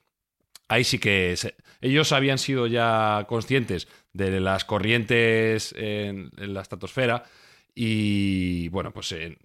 ahí 0.68 0.84
sí 0.84 1.00
que 1.00 1.36
ellos 1.82 2.12
habían 2.12 2.38
sido 2.38 2.68
ya 2.68 3.26
conscientes 3.28 3.88
de 4.14 4.40
las 4.40 4.64
corrientes 4.64 5.74
en, 5.76 6.30
en 6.38 6.54
la 6.54 6.62
estratosfera 6.62 7.24
y, 7.74 8.70
bueno, 8.70 8.92
pues 8.92 9.12
eh, 9.12 9.40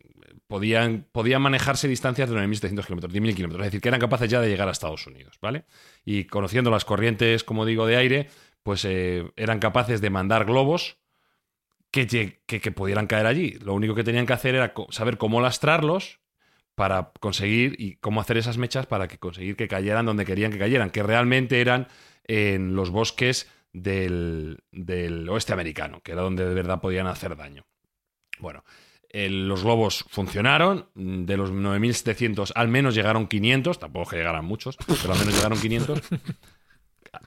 podían, 0.50 1.06
podían 1.12 1.40
manejarse 1.42 1.86
distancias 1.86 2.28
de 2.28 2.34
9.700 2.34 2.84
kilómetros, 2.84 3.14
10.000 3.14 3.36
kilómetros, 3.36 3.64
es 3.64 3.66
decir, 3.68 3.80
que 3.80 3.88
eran 3.88 4.00
capaces 4.00 4.28
ya 4.28 4.40
de 4.40 4.48
llegar 4.48 4.66
a 4.66 4.72
Estados 4.72 5.06
Unidos, 5.06 5.38
¿vale? 5.40 5.64
Y 6.04 6.24
conociendo 6.24 6.72
las 6.72 6.84
corrientes, 6.84 7.44
como 7.44 7.64
digo, 7.64 7.86
de 7.86 7.94
aire, 7.96 8.28
pues 8.64 8.84
eh, 8.84 9.30
eran 9.36 9.60
capaces 9.60 10.00
de 10.00 10.10
mandar 10.10 10.46
globos 10.46 10.98
que, 11.92 12.08
que, 12.08 12.60
que 12.60 12.72
pudieran 12.72 13.06
caer 13.06 13.26
allí. 13.26 13.58
Lo 13.60 13.74
único 13.74 13.94
que 13.94 14.02
tenían 14.02 14.26
que 14.26 14.32
hacer 14.32 14.56
era 14.56 14.74
saber 14.90 15.18
cómo 15.18 15.40
lastrarlos 15.40 16.18
para 16.74 17.12
conseguir 17.20 17.76
y 17.78 17.94
cómo 17.98 18.20
hacer 18.20 18.36
esas 18.36 18.58
mechas 18.58 18.86
para 18.86 19.06
que 19.06 19.18
conseguir 19.18 19.54
que 19.54 19.68
cayeran 19.68 20.04
donde 20.04 20.24
querían 20.24 20.50
que 20.50 20.58
cayeran, 20.58 20.90
que 20.90 21.04
realmente 21.04 21.60
eran 21.60 21.86
en 22.24 22.74
los 22.74 22.90
bosques 22.90 23.48
del, 23.72 24.64
del 24.72 25.28
oeste 25.28 25.52
americano, 25.52 26.00
que 26.02 26.10
era 26.10 26.22
donde 26.22 26.44
de 26.44 26.54
verdad 26.54 26.80
podían 26.80 27.06
hacer 27.06 27.36
daño. 27.36 27.64
Bueno, 28.40 28.64
los 29.12 29.62
globos 29.64 30.04
funcionaron, 30.08 30.86
mm, 30.94 31.24
de 31.24 31.36
los 31.36 31.50
9.700 31.50 32.52
al 32.54 32.68
menos 32.68 32.94
llegaron 32.94 33.26
500, 33.26 33.78
tampoco 33.78 34.10
que 34.10 34.16
llegaran 34.16 34.44
muchos, 34.44 34.76
pero 34.86 35.12
al 35.12 35.18
menos 35.18 35.34
llegaron 35.34 35.58
500. 35.58 36.00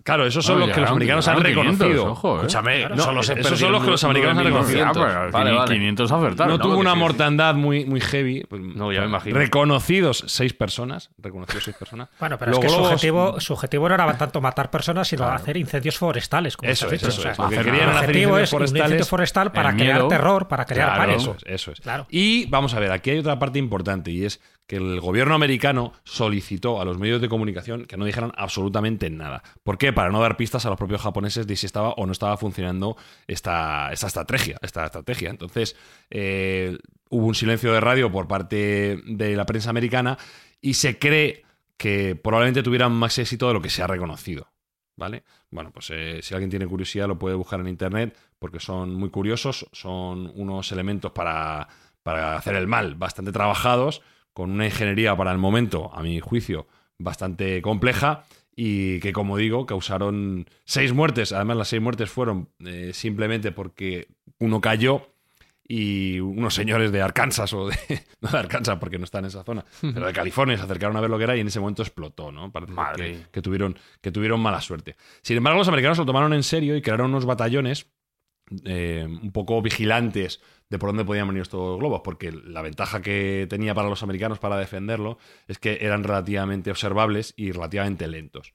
Claro, 0.03 0.25
esos 0.25 0.45
son 0.45 0.55
Bueno, 0.55 0.67
los 0.67 0.75
que 0.75 0.81
los 0.81 0.89
americanos 0.91 1.27
han 1.27 1.38
llegaron 1.38 1.53
500, 1.77 1.79
reconocido. 1.88 2.11
ojo, 2.11 2.34
¿eh? 2.36 2.38
Escúchame, 2.38 2.89
No, 2.89 2.95
esos 3.21 3.59
son 3.59 3.71
los 3.71 3.84
que 3.84 3.91
los 3.91 4.03
americanos 4.03 4.38
han 4.38 4.43
reconocido. 4.45 4.86
Vale, 5.31 5.51
vale. 5.51 5.73
500 5.75 6.11
acertaron. 6.11 6.53
No 6.53 6.59
tuvo 6.59 6.73
que 6.75 6.79
una 6.79 6.91
sí, 6.91 6.95
sí. 6.95 6.99
mortandad 6.99 7.55
muy, 7.55 7.86
muy 7.86 7.99
heavy. 8.01 8.45
No, 8.51 8.91
ya 8.91 9.01
me 9.01 9.07
imagino. 9.07 9.38
Reconocidos 9.38 10.23
seis 10.27 10.53
personas. 10.53 11.09
Reconocidos 11.17 11.63
seis 11.65 11.75
personas. 11.77 12.09
Bueno, 12.19 12.38
pero 12.38 12.51
Los 12.51 12.59
es 12.59 12.65
que 12.65 12.69
su, 12.69 12.81
objetivo, 12.81 13.39
su 13.41 13.53
objetivo 13.53 13.89
no 13.89 13.95
era 13.95 14.17
tanto 14.17 14.39
matar 14.39 14.69
personas, 14.71 15.07
sino 15.07 15.25
hacer 15.27 15.57
incendios 15.57 15.97
forestales. 15.97 16.55
Como 16.55 16.71
Eso 16.71 16.88
es, 16.88 17.03
eso 17.03 17.07
O 17.07 17.21
sea, 17.23 17.31
es. 17.31 17.38
Lo 17.39 17.49
que 17.49 17.57
querían 17.57 17.89
hacer 17.89 18.09
objetivo 18.09 18.38
es 18.39 18.53
un 18.53 18.61
incendio 18.61 18.84
forestales. 18.84 19.07
forestal 19.09 19.51
para 19.51 19.73
crear 19.75 20.07
terror, 20.07 20.47
para 20.47 20.65
crear 20.65 20.93
Claro, 20.93 21.01
pánico. 21.11 21.21
eso 21.21 21.36
es, 21.45 21.53
eso 21.53 21.71
es. 21.71 21.81
Claro. 21.81 22.07
Y 22.09 22.45
vamos 22.45 22.73
a 22.73 22.79
ver, 22.79 22.91
aquí 22.91 23.09
hay 23.09 23.19
otra 23.19 23.38
parte 23.39 23.59
importante 23.59 24.11
y 24.11 24.23
es 24.25 24.39
que 24.68 24.78
el 24.78 24.99
gobierno 25.01 25.36
americano 25.36 25.93
solicitó 26.03 26.80
a 26.80 26.86
los 26.86 26.97
medios 26.97 27.22
de 27.22 27.30
comunicación 27.30 27.86
que 27.86 27.97
no 27.97 28.05
dijeran 28.05 28.32
absolutamente 28.38 29.09
nada. 29.09 29.43
¿Por 29.64 29.78
qué? 29.78 29.91
Para 29.91 30.09
no 30.09 30.22
dar 30.22 30.38
pistas 30.38 30.66
a 30.66 30.70
los 30.70 30.78
propios 30.78 31.01
japoneses 31.01 31.47
de 31.47 31.55
si 31.55 31.66
estaba 31.66 31.89
o 31.91 32.05
no 32.05 32.11
estaba 32.11 32.38
funcionando 32.38 32.95
esta, 33.28 33.91
esta 33.91 34.07
estrategia. 34.07 34.57
Esta 34.61 34.86
estrategia. 34.86 35.30
Entonces, 35.30 35.76
eh, 36.09 36.78
hubo 37.09 37.28
un 37.28 37.36
silencio 37.36 37.74
de 37.74 37.82
radio 37.82 38.11
por 38.11 38.28
parte 38.28 39.01
de 39.05 39.36
la 39.36 39.45
prensa 39.45 39.70
americana 39.70 40.18
y 40.61 40.76
se 40.76 40.97
cree 40.97 41.43
que 41.76 42.16
probablemente 42.16 42.64
tuvieran 42.64 42.93
más 42.93 43.18
éxito 43.18 43.47
de 43.47 43.53
lo 43.55 43.61
que 43.61 43.70
se 43.70 43.84
ha 43.84 43.88
reconocido. 43.88 44.47
¿Vale? 44.95 45.24
Bueno, 45.49 45.72
pues 45.72 45.89
eh, 45.89 46.20
si 46.22 46.36
alguien 46.36 46.51
tiene 46.51 46.68
curiosidad 46.68 47.07
lo 47.07 47.18
puede 47.18 47.36
buscar 47.36 47.59
en 47.59 47.68
internet 47.68 48.16
porque 48.38 48.59
son 48.59 48.93
muy 48.93 49.09
curiosos, 49.09 49.68
son 49.72 50.32
unos 50.36 50.72
elementos 50.72 51.11
para, 51.11 51.68
para 52.03 52.38
hacer 52.38 52.55
el 52.55 52.68
mal 52.68 52.93
bastante 52.93 53.32
trabajados, 53.32 54.03
con 54.34 54.51
una 54.51 54.65
ingeniería 54.65 55.15
para 55.15 55.31
el 55.31 55.38
momento, 55.38 55.91
a 55.93 56.01
mi 56.01 56.19
juicio, 56.19 56.67
bastante 56.97 57.61
compleja 57.61 58.25
y 58.55 58.99
que, 58.99 59.13
como 59.13 59.38
digo, 59.38 59.65
causaron 59.65 60.47
seis 60.65 60.93
muertes. 60.93 61.31
Además, 61.31 61.57
las 61.57 61.67
seis 61.69 61.81
muertes 61.81 62.09
fueron 62.09 62.49
eh, 62.65 62.91
simplemente 62.93 63.51
porque 63.51 64.07
uno 64.39 64.61
cayó 64.61 65.07
y 65.65 66.19
unos 66.19 66.53
señores 66.53 66.91
de 66.91 67.01
Arkansas 67.01 67.53
o 67.53 67.67
de 67.67 67.75
no 68.21 68.29
de 68.29 68.38
Arkansas 68.38 68.77
porque 68.79 68.97
no 68.97 69.05
están 69.05 69.23
en 69.23 69.29
esa 69.29 69.43
zona, 69.43 69.63
pero 69.81 70.05
de 70.05 70.13
California 70.13 70.57
se 70.57 70.63
acercaron 70.63 70.95
a 70.97 71.01
ver 71.01 71.09
lo 71.09 71.17
que 71.17 71.23
era 71.23 71.38
y 71.38 71.39
en 71.39 71.47
ese 71.47 71.59
momento 71.59 71.81
explotó, 71.81 72.31
¿no? 72.31 72.51
Parece 72.51 72.73
Madre. 72.73 73.11
que, 73.13 73.29
que 73.31 73.41
tuvieron 73.41 73.77
que 74.01 74.11
tuvieron 74.11 74.41
mala 74.41 74.61
suerte. 74.61 74.97
Sin 75.21 75.38
embargo, 75.38 75.59
los 75.59 75.67
americanos 75.67 75.97
lo 75.97 76.05
tomaron 76.05 76.34
en 76.34 76.43
serio 76.43 76.75
y 76.75 76.81
crearon 76.81 77.11
unos 77.11 77.25
batallones 77.25 77.88
eh, 78.65 79.05
un 79.07 79.31
poco 79.31 79.61
vigilantes 79.61 80.41
de 80.69 80.79
por 80.79 80.89
dónde 80.89 81.05
podían 81.05 81.27
venir 81.27 81.43
estos 81.43 81.77
globos, 81.77 82.01
porque 82.03 82.31
la 82.31 82.61
ventaja 82.61 83.01
que 83.01 83.45
tenía 83.49 83.75
para 83.75 83.89
los 83.89 84.01
americanos 84.03 84.39
para 84.39 84.57
defenderlo 84.57 85.17
es 85.47 85.59
que 85.59 85.77
eran 85.81 86.03
relativamente 86.03 86.71
observables 86.71 87.33
y 87.37 87.51
relativamente 87.51 88.07
lentos. 88.07 88.53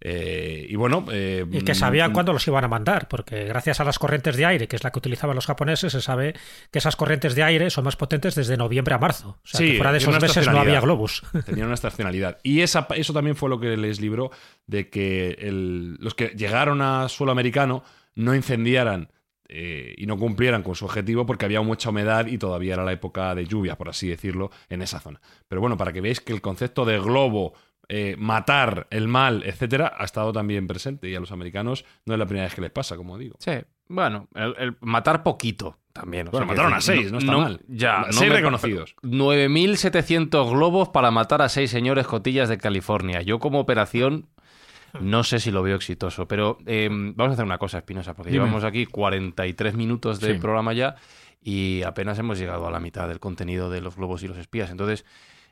Eh, 0.00 0.66
y 0.68 0.76
bueno. 0.76 1.04
eh, 1.10 1.44
Y 1.50 1.62
que 1.62 1.74
sabían 1.74 2.10
mm, 2.10 2.14
cuándo 2.14 2.32
los 2.32 2.46
iban 2.46 2.62
a 2.64 2.68
mandar, 2.68 3.08
porque 3.08 3.44
gracias 3.44 3.80
a 3.80 3.84
las 3.84 3.98
corrientes 3.98 4.36
de 4.36 4.44
aire, 4.44 4.68
que 4.68 4.76
es 4.76 4.84
la 4.84 4.90
que 4.92 4.98
utilizaban 4.98 5.34
los 5.34 5.46
japoneses, 5.46 5.92
se 5.92 6.00
sabe 6.00 6.34
que 6.70 6.78
esas 6.78 6.96
corrientes 6.96 7.34
de 7.34 7.42
aire 7.42 7.70
son 7.70 7.84
más 7.84 7.96
potentes 7.96 8.34
desde 8.34 8.56
noviembre 8.56 8.94
a 8.94 8.98
marzo. 8.98 9.40
O 9.42 9.46
sea, 9.46 9.58
Sí, 9.58 9.72
que 9.72 9.76
fuera 9.78 9.92
de 9.92 9.98
esos 9.98 10.20
meses 10.20 10.46
no 10.48 10.60
había 10.60 10.80
globos. 10.80 11.22
Tenían 11.46 11.66
una 11.66 11.74
estacionalidad. 11.74 12.38
Y 12.42 12.60
esa, 12.60 12.86
eso 12.94 13.12
también 13.12 13.36
fue 13.36 13.48
lo 13.48 13.58
que 13.58 13.76
les 13.76 14.00
libró 14.00 14.30
de 14.66 14.88
que 14.90 15.30
el- 15.40 15.94
los 15.94 16.14
que 16.14 16.28
llegaron 16.28 16.82
a 16.82 17.08
suelo 17.08 17.32
americano 17.32 17.82
no 18.16 18.34
incendiaran 18.34 19.10
eh, 19.48 19.94
y 19.96 20.06
no 20.06 20.18
cumplieran 20.18 20.64
con 20.64 20.74
su 20.74 20.84
objetivo 20.86 21.24
porque 21.24 21.44
había 21.44 21.60
mucha 21.60 21.90
humedad 21.90 22.26
y 22.26 22.36
todavía 22.38 22.74
era 22.74 22.84
la 22.84 22.90
época 22.92 23.32
de 23.36 23.46
lluvia, 23.46 23.76
por 23.78 23.88
así 23.88 24.08
decirlo, 24.08 24.50
en 24.68 24.82
esa 24.82 24.98
zona. 24.98 25.20
Pero 25.46 25.60
bueno, 25.60 25.76
para 25.76 25.92
que 25.92 26.00
veáis 26.00 26.20
que 26.20 26.32
el 26.32 26.40
concepto 26.40 26.84
de 26.84 26.98
globo, 26.98 27.52
eh, 27.88 28.16
matar 28.18 28.88
el 28.90 29.06
mal, 29.06 29.44
etcétera, 29.46 29.92
ha 29.96 30.04
estado 30.04 30.32
también 30.32 30.66
presente 30.66 31.08
y 31.08 31.14
a 31.14 31.20
los 31.20 31.30
americanos 31.30 31.84
no 32.04 32.14
es 32.14 32.18
la 32.18 32.26
primera 32.26 32.46
vez 32.46 32.54
que 32.56 32.60
les 32.62 32.72
pasa, 32.72 32.96
como 32.96 33.16
digo. 33.16 33.36
Sí, 33.38 33.52
bueno, 33.88 34.26
el, 34.34 34.56
el 34.58 34.76
matar 34.80 35.22
poquito 35.22 35.78
también. 35.92 36.26
o 36.26 36.30
Bueno, 36.32 36.46
sea, 36.46 36.52
mataron 36.56 36.72
que 36.72 36.78
a 36.78 36.80
seis, 36.80 37.12
no 37.12 37.18
está 37.18 37.36
mal. 37.36 37.60
Ya, 37.68 37.98
no 38.08 38.12
Seis 38.12 38.28
me- 38.30 38.36
reconocidos. 38.38 38.96
9.700 39.04 40.50
globos 40.50 40.88
para 40.88 41.10
matar 41.10 41.42
a 41.42 41.48
seis 41.48 41.70
señores 41.70 42.06
cotillas 42.06 42.48
de 42.48 42.58
California. 42.58 43.22
Yo 43.22 43.38
como 43.38 43.60
operación 43.60 44.26
no 45.02 45.22
sé 45.24 45.38
si 45.40 45.50
lo 45.50 45.62
veo 45.62 45.76
exitoso, 45.76 46.26
pero 46.28 46.58
eh, 46.66 46.88
vamos 46.90 47.30
a 47.30 47.32
hacer 47.34 47.44
una 47.44 47.58
cosa, 47.58 47.78
Espinosa, 47.78 48.14
porque 48.14 48.30
Dime. 48.30 48.44
llevamos 48.44 48.64
aquí 48.64 48.86
43 48.86 49.74
minutos 49.74 50.20
de 50.20 50.34
Sí. 50.34 50.38
programa 50.40 50.72
ya 50.72 50.96
y 51.40 51.82
apenas 51.82 52.18
hemos 52.18 52.38
llegado 52.38 52.66
a 52.66 52.70
la 52.70 52.80
mitad 52.80 53.08
del 53.08 53.20
contenido 53.20 53.70
de 53.70 53.80
los 53.80 53.96
globos 53.96 54.22
y 54.22 54.28
los 54.28 54.36
espías. 54.38 54.70
Entonces, 54.70 55.04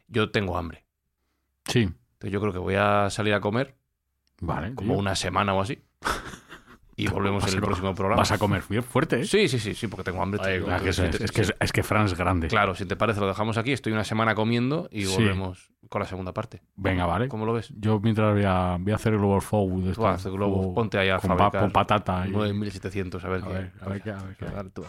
yo 0.08 0.30
tengo 0.30 0.56
hambre. 0.58 0.84
Sí. 1.66 1.80
Entonces, 1.82 2.30
yo 2.32 2.40
creo 2.40 2.52
que 2.52 2.58
voy 2.58 2.74
a 2.74 3.08
salir 3.10 3.34
a 3.34 3.40
comer 3.40 3.76
Vale. 4.40 4.74
como 4.74 4.92
tío. 4.94 4.98
una 5.00 5.14
semana 5.14 5.54
o 5.54 5.60
así. 5.60 5.78
Y 6.96 7.06
volvemos 7.08 7.46
en 7.48 7.54
el 7.54 7.60
próximo 7.60 7.94
programa. 7.94 8.20
Vas 8.20 8.32
a 8.32 8.38
comer 8.38 8.62
bien 8.68 8.82
fuerte, 8.82 9.20
¿eh? 9.20 9.24
Sí, 9.24 9.48
sí, 9.48 9.58
sí, 9.58 9.74
sí, 9.74 9.86
porque 9.88 10.04
tengo 10.04 10.22
hambre. 10.22 10.40
Ay, 10.44 10.58
tío. 10.60 10.66
Que 10.82 10.88
es, 10.90 11.32
que, 11.32 11.42
es 11.58 11.72
que 11.72 11.82
Fran 11.82 12.06
es 12.06 12.16
grande. 12.16 12.48
Claro, 12.48 12.74
si 12.74 12.84
te 12.86 12.96
parece, 12.96 13.20
lo 13.20 13.26
dejamos 13.28 13.56
aquí. 13.56 13.72
Estoy 13.72 13.92
una 13.92 14.04
semana 14.04 14.34
comiendo 14.34 14.88
y 14.90 15.04
Sí. 15.06 15.22
Con 15.88 16.00
la 16.00 16.06
segunda 16.06 16.32
parte. 16.32 16.62
Venga, 16.76 17.06
vale. 17.06 17.28
¿Cómo 17.28 17.46
lo 17.46 17.52
ves? 17.52 17.72
Yo 17.78 18.00
mientras 18.00 18.32
voy 18.34 18.44
a, 18.44 18.76
voy 18.80 18.92
a 18.92 18.96
hacer 18.96 19.14
Tú 19.96 20.06
haz 20.06 20.18
estos, 20.18 20.32
globos, 20.32 20.58
como- 20.62 20.74
ponte 20.74 20.98
ahí 20.98 21.08
a 21.08 21.18
con, 21.18 21.30
pa- 21.30 21.36
fabricar 21.36 21.60
con 21.62 21.70
patata. 21.70 22.26
y- 22.26 22.30
9700, 22.32 23.24
a 23.24 23.28
ver 23.28 23.42
A 23.42 23.46
qué. 23.46 23.52
ver, 23.52 23.72
a 23.82 23.88
ver 23.88 24.02
qué- 24.02 24.10
a 24.10 24.22
ver 24.22 24.36
qué 24.36 24.44
hay. 24.46 24.52
Dale 24.54 24.70
tú. 24.70 24.84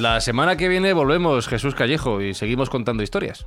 Pues 0.00 0.10
la 0.14 0.20
semana 0.22 0.56
que 0.56 0.66
viene 0.66 0.94
volvemos, 0.94 1.46
Jesús 1.46 1.74
Callejo, 1.74 2.22
y 2.22 2.32
seguimos 2.32 2.70
contando 2.70 3.02
historias. 3.02 3.46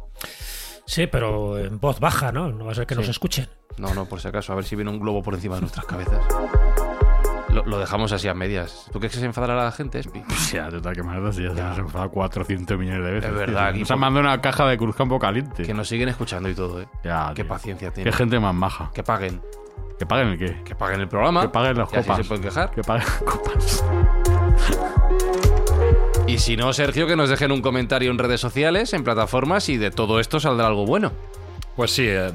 Sí, 0.86 1.08
pero 1.08 1.58
en 1.58 1.80
voz 1.80 2.00
baja, 2.00 2.32
¿no? 2.32 2.52
No 2.52 2.66
va 2.66 2.74
a 2.74 2.76
ser 2.76 2.86
que 2.86 2.94
nos 2.94 3.08
escuchen. 3.08 3.48
No, 3.80 3.92
no, 3.96 4.06
por 4.06 4.22
si 4.22 4.28
acaso, 4.28 4.54
a 4.54 4.56
ver 4.58 4.64
si 4.64 4.76
viene 4.76 4.92
un 4.92 5.00
globo 5.00 5.24
por 5.24 5.34
encima 5.34 5.56
de 5.56 5.62
nuestras 5.62 5.84
cabezas. 5.88 6.24
Lo, 7.50 7.66
lo 7.66 7.80
dejamos 7.80 8.12
así 8.12 8.28
a 8.28 8.36
medias. 8.36 8.86
¿Tú 8.94 9.00
crees 9.00 9.14
que 9.14 9.20
se 9.20 9.26
enfadará 9.26 9.56
la 9.56 9.72
gente, 9.72 9.98
Espi? 9.98 10.22
Sea, 10.38 10.70
total, 10.70 10.94
que 10.96 11.02
más 11.02 11.36
ya 11.38 11.56
se 11.56 11.62
nos 11.64 11.78
ha 11.80 11.82
enfadado 11.82 12.12
400 12.12 12.78
millones 12.78 13.04
de 13.04 13.12
veces. 13.14 13.32
Es 13.32 13.36
verdad, 13.36 13.74
Nos 13.74 13.90
han 13.90 14.00
mandado 14.00 14.28
una 14.28 14.40
caja 14.40 14.68
de 14.68 14.78
Cruzcampo 14.78 15.18
caliente. 15.18 15.64
Que 15.64 15.74
nos 15.74 15.88
siguen 15.88 16.10
escuchando 16.10 16.50
y 16.50 16.54
todo, 16.54 16.84
¿eh? 16.84 16.88
Ya, 17.04 17.30
Qué 17.36 17.42
tío. 17.42 17.48
paciencia 17.50 17.90
tienen. 17.92 18.12
Qué 18.12 18.16
gente 18.16 18.40
más 18.40 18.54
maja. 18.54 18.92
Que 18.94 19.02
paguen. 19.02 19.42
Que 19.98 20.06
paguen 20.06 20.28
el 20.28 20.38
qué. 20.38 20.62
Que 20.64 20.76
paguen 20.76 21.02
el 21.02 21.08
programa. 21.08 21.42
Que 21.42 21.50
paguen 21.50 21.80
las 21.80 21.92
y 21.92 21.96
así 21.96 22.08
copas. 22.08 22.18
se 22.24 22.28
pueden 22.28 22.44
quejar. 22.44 22.70
Que 22.70 22.84
paguen 22.84 23.08
las 23.08 23.18
copas. 23.24 23.84
Y 26.34 26.40
si 26.40 26.58
no, 26.58 26.74
Sergio, 26.74 27.06
que 27.06 27.16
nos 27.16 27.30
dejen 27.30 27.52
un 27.52 27.62
comentario 27.62 28.10
en 28.10 28.18
redes 28.18 28.42
sociales, 28.42 28.94
en 28.94 29.04
plataformas, 29.04 29.70
y 29.70 29.78
de 29.78 29.92
todo 29.92 30.20
esto 30.20 30.40
saldrá 30.40 30.66
algo 30.66 30.84
bueno. 30.84 31.12
Pues 31.76 31.92
sí, 31.92 32.08
eh, 32.08 32.32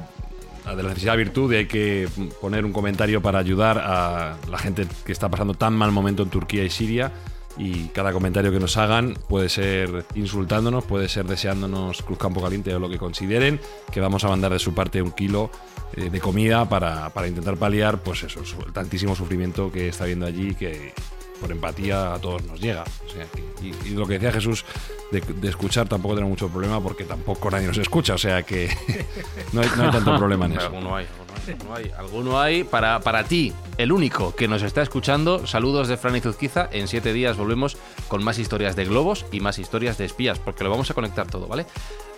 de 0.73 0.83
la 0.83 0.87
necesidad 0.87 1.11
de 1.11 1.17
virtud 1.17 1.53
hay 1.53 1.65
que 1.65 2.07
poner 2.39 2.63
un 2.63 2.71
comentario 2.71 3.21
para 3.21 3.39
ayudar 3.39 3.77
a 3.77 4.37
la 4.49 4.57
gente 4.57 4.87
que 5.05 5.11
está 5.11 5.27
pasando 5.27 5.53
tan 5.53 5.73
mal 5.73 5.91
momento 5.91 6.23
en 6.23 6.29
Turquía 6.29 6.63
y 6.63 6.69
Siria. 6.69 7.11
Y 7.57 7.89
cada 7.89 8.13
comentario 8.13 8.53
que 8.53 8.59
nos 8.61 8.77
hagan 8.77 9.17
puede 9.27 9.49
ser 9.49 10.05
insultándonos, 10.15 10.85
puede 10.85 11.09
ser 11.09 11.25
deseándonos 11.25 12.01
Cruz 12.03 12.19
Campo 12.19 12.41
Caliente 12.41 12.73
o 12.73 12.79
lo 12.79 12.89
que 12.89 12.97
consideren, 12.97 13.59
que 13.91 13.99
vamos 13.99 14.23
a 14.23 14.29
mandar 14.29 14.53
de 14.53 14.59
su 14.59 14.73
parte 14.73 15.01
un 15.01 15.11
kilo 15.11 15.51
eh, 15.97 16.09
de 16.09 16.21
comida 16.21 16.69
para, 16.69 17.09
para 17.09 17.27
intentar 17.27 17.57
paliar 17.57 18.01
pues 18.01 18.23
eso, 18.23 18.39
el 18.65 18.71
tantísimo 18.71 19.13
sufrimiento 19.13 19.69
que 19.69 19.89
está 19.89 20.05
habiendo 20.05 20.25
allí 20.25 20.55
que 20.55 20.93
por 21.39 21.51
empatía 21.51 22.13
a 22.13 22.19
todos 22.19 22.43
nos 22.45 22.59
llega. 22.59 22.83
O 23.07 23.11
sea, 23.11 23.25
que- 23.25 23.43
y, 23.61 23.73
y 23.87 23.89
lo 23.91 24.05
que 24.07 24.13
decía 24.13 24.31
Jesús 24.31 24.63
de, 25.11 25.19
de 25.21 25.49
escuchar 25.49 25.87
tampoco 25.89 26.15
tenemos 26.15 26.31
mucho 26.31 26.47
problema 26.49 26.79
porque 26.81 27.03
tampoco 27.03 27.49
nadie 27.51 27.67
nos 27.67 27.77
escucha, 27.77 28.13
o 28.13 28.17
sea 28.17 28.43
que 28.43 28.67
no 29.53 29.61
hay, 29.61 29.69
no 29.75 29.83
hay 29.83 29.91
tanto 29.91 30.17
problema 30.17 30.45
en 30.45 30.53
eso. 30.53 30.67
Alguno 30.67 30.95
hay, 30.95 31.05
alguno 31.05 31.33
hay, 31.45 31.51
alguno 31.51 31.75
hay. 31.75 31.91
Alguno 31.97 32.39
hay 32.39 32.63
para, 32.63 32.99
para 33.01 33.23
ti, 33.25 33.53
el 33.77 33.91
único 33.91 34.33
que 34.35 34.47
nos 34.47 34.61
está 34.61 34.81
escuchando. 34.81 35.45
Saludos 35.47 35.87
de 35.87 35.97
Fran 35.97 36.15
y 36.15 36.21
Zuzquiza. 36.21 36.69
En 36.71 36.87
siete 36.87 37.11
días 37.13 37.35
volvemos 37.37 37.77
con 38.07 38.23
más 38.23 38.39
historias 38.39 38.75
de 38.75 38.85
globos 38.85 39.25
y 39.31 39.39
más 39.41 39.59
historias 39.59 39.97
de 39.97 40.05
espías, 40.05 40.39
porque 40.39 40.63
lo 40.63 40.69
vamos 40.69 40.89
a 40.91 40.93
conectar 40.93 41.27
todo, 41.27 41.47
¿vale? 41.47 41.65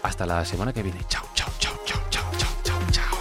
Hasta 0.04 0.26
la 0.26 0.44
semana 0.46 0.74
que 0.74 0.84
viene. 0.84 1.00
Chao, 1.08 1.24
chao, 1.34 1.50
chao, 1.60 1.74
chao, 1.86 2.00
chao, 2.10 2.24
chao, 2.38 2.50
chao, 2.64 2.80
chao. 2.92 3.18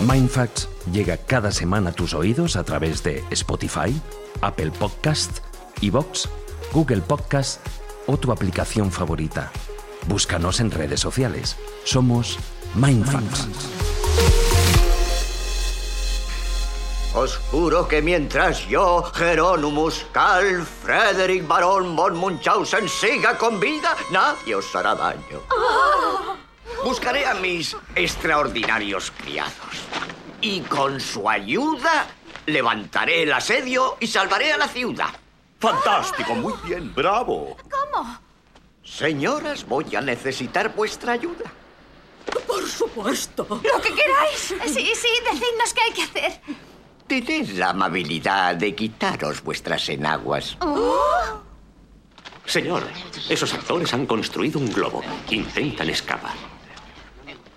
Mindfacts 0.00 0.68
llega 0.92 1.16
cada 1.16 1.50
semana 1.50 1.90
a 1.90 1.92
tus 1.92 2.14
oídos 2.14 2.56
a 2.56 2.64
través 2.64 3.02
de 3.02 3.24
Spotify, 3.30 3.94
Apple 4.40 4.70
Podcast, 4.70 5.38
Evox, 5.82 6.28
Google 6.72 7.02
Podcast 7.02 7.66
o 8.06 8.16
tu 8.16 8.32
aplicación 8.32 8.90
favorita. 8.90 9.50
Búscanos 10.06 10.60
en 10.60 10.70
redes 10.70 11.00
sociales. 11.00 11.56
Somos 11.84 12.38
Mindfacts. 12.74 13.48
Os 17.14 17.38
juro 17.50 17.88
que 17.88 18.02
mientras 18.02 18.68
yo, 18.68 19.02
Jerónimo 19.14 19.88
Cal, 20.12 20.66
Frederick 20.66 21.48
Barón 21.48 21.96
von 21.96 22.14
Munchausen 22.14 22.86
siga 22.90 23.38
con 23.38 23.58
vida, 23.58 23.96
nadie 24.10 24.54
os 24.54 24.76
hará 24.76 24.94
daño. 24.94 25.40
Buscaré 26.84 27.24
a 27.26 27.32
mis 27.32 27.74
extraordinarios 27.94 29.10
criados. 29.16 29.85
Y 30.40 30.60
con 30.60 31.00
su 31.00 31.28
ayuda 31.28 32.06
levantaré 32.46 33.22
el 33.22 33.32
asedio 33.32 33.96
y 34.00 34.06
salvaré 34.06 34.52
a 34.52 34.58
la 34.58 34.68
ciudad. 34.68 35.14
Fantástico, 35.58 36.34
muy 36.34 36.54
bien, 36.64 36.94
bravo. 36.94 37.56
¿Cómo? 37.70 38.18
Señoras, 38.84 39.66
voy 39.66 39.96
a 39.96 40.00
necesitar 40.00 40.74
vuestra 40.74 41.14
ayuda. 41.14 41.50
Por 42.46 42.66
supuesto. 42.68 43.46
Lo 43.50 43.80
que 43.80 43.94
queráis. 43.94 44.54
Sí, 44.66 44.92
sí, 44.94 45.08
decidnos 45.24 45.74
qué 45.74 45.80
hay 45.80 45.92
que 45.92 46.02
hacer. 46.02 46.40
Tened 47.06 47.50
la 47.50 47.70
amabilidad 47.70 48.56
de 48.56 48.74
quitaros 48.74 49.42
vuestras 49.42 49.88
enaguas. 49.88 50.56
Señor, 52.44 52.84
esos 53.28 53.52
actores 53.54 53.92
han 53.94 54.06
construido 54.06 54.58
un 54.58 54.72
globo. 54.72 55.02
Intentan 55.30 55.90
escapar. 55.90 56.34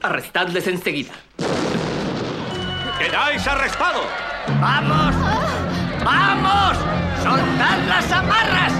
Arrestadles 0.01 0.67
enseguida. 0.67 1.13
¡Quedáis 2.99 3.47
arrestados! 3.47 4.07
¡Vamos! 4.59 5.15
¡Vamos! 6.03 6.77
¡Soltad 7.23 7.77
las 7.87 8.11
amarras! 8.11 8.73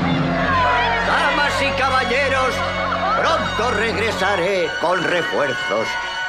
Damas 1.08 1.62
y 1.62 1.80
caballeros, 1.80 2.54
pronto 3.18 3.72
regresaré 3.72 4.70
con 4.82 5.02
refuerzos. 5.06 5.88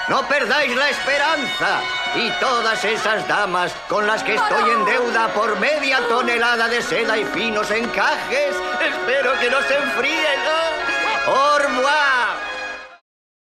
No 0.09 0.23
perdáis 0.29 0.75
la 0.77 0.89
esperanza. 0.89 1.81
Y 2.15 2.31
todas 2.41 2.85
esas 2.85 3.27
damas 3.27 3.73
con 3.89 4.07
las 4.07 4.23
que 4.23 4.37
estoy 4.37 4.71
en 4.71 4.85
deuda 4.85 5.27
por 5.35 5.59
media 5.59 5.99
tonelada 6.09 6.69
de 6.69 6.83
seda 6.83 7.19
y 7.19 7.25
finos 7.25 7.71
encajes, 7.73 8.55
espero 8.81 9.33
que 9.41 9.51
no 9.51 9.61
se 9.63 9.77
enfríen. 9.77 10.41
¡Au 11.27 11.59
revoir! 11.59 12.50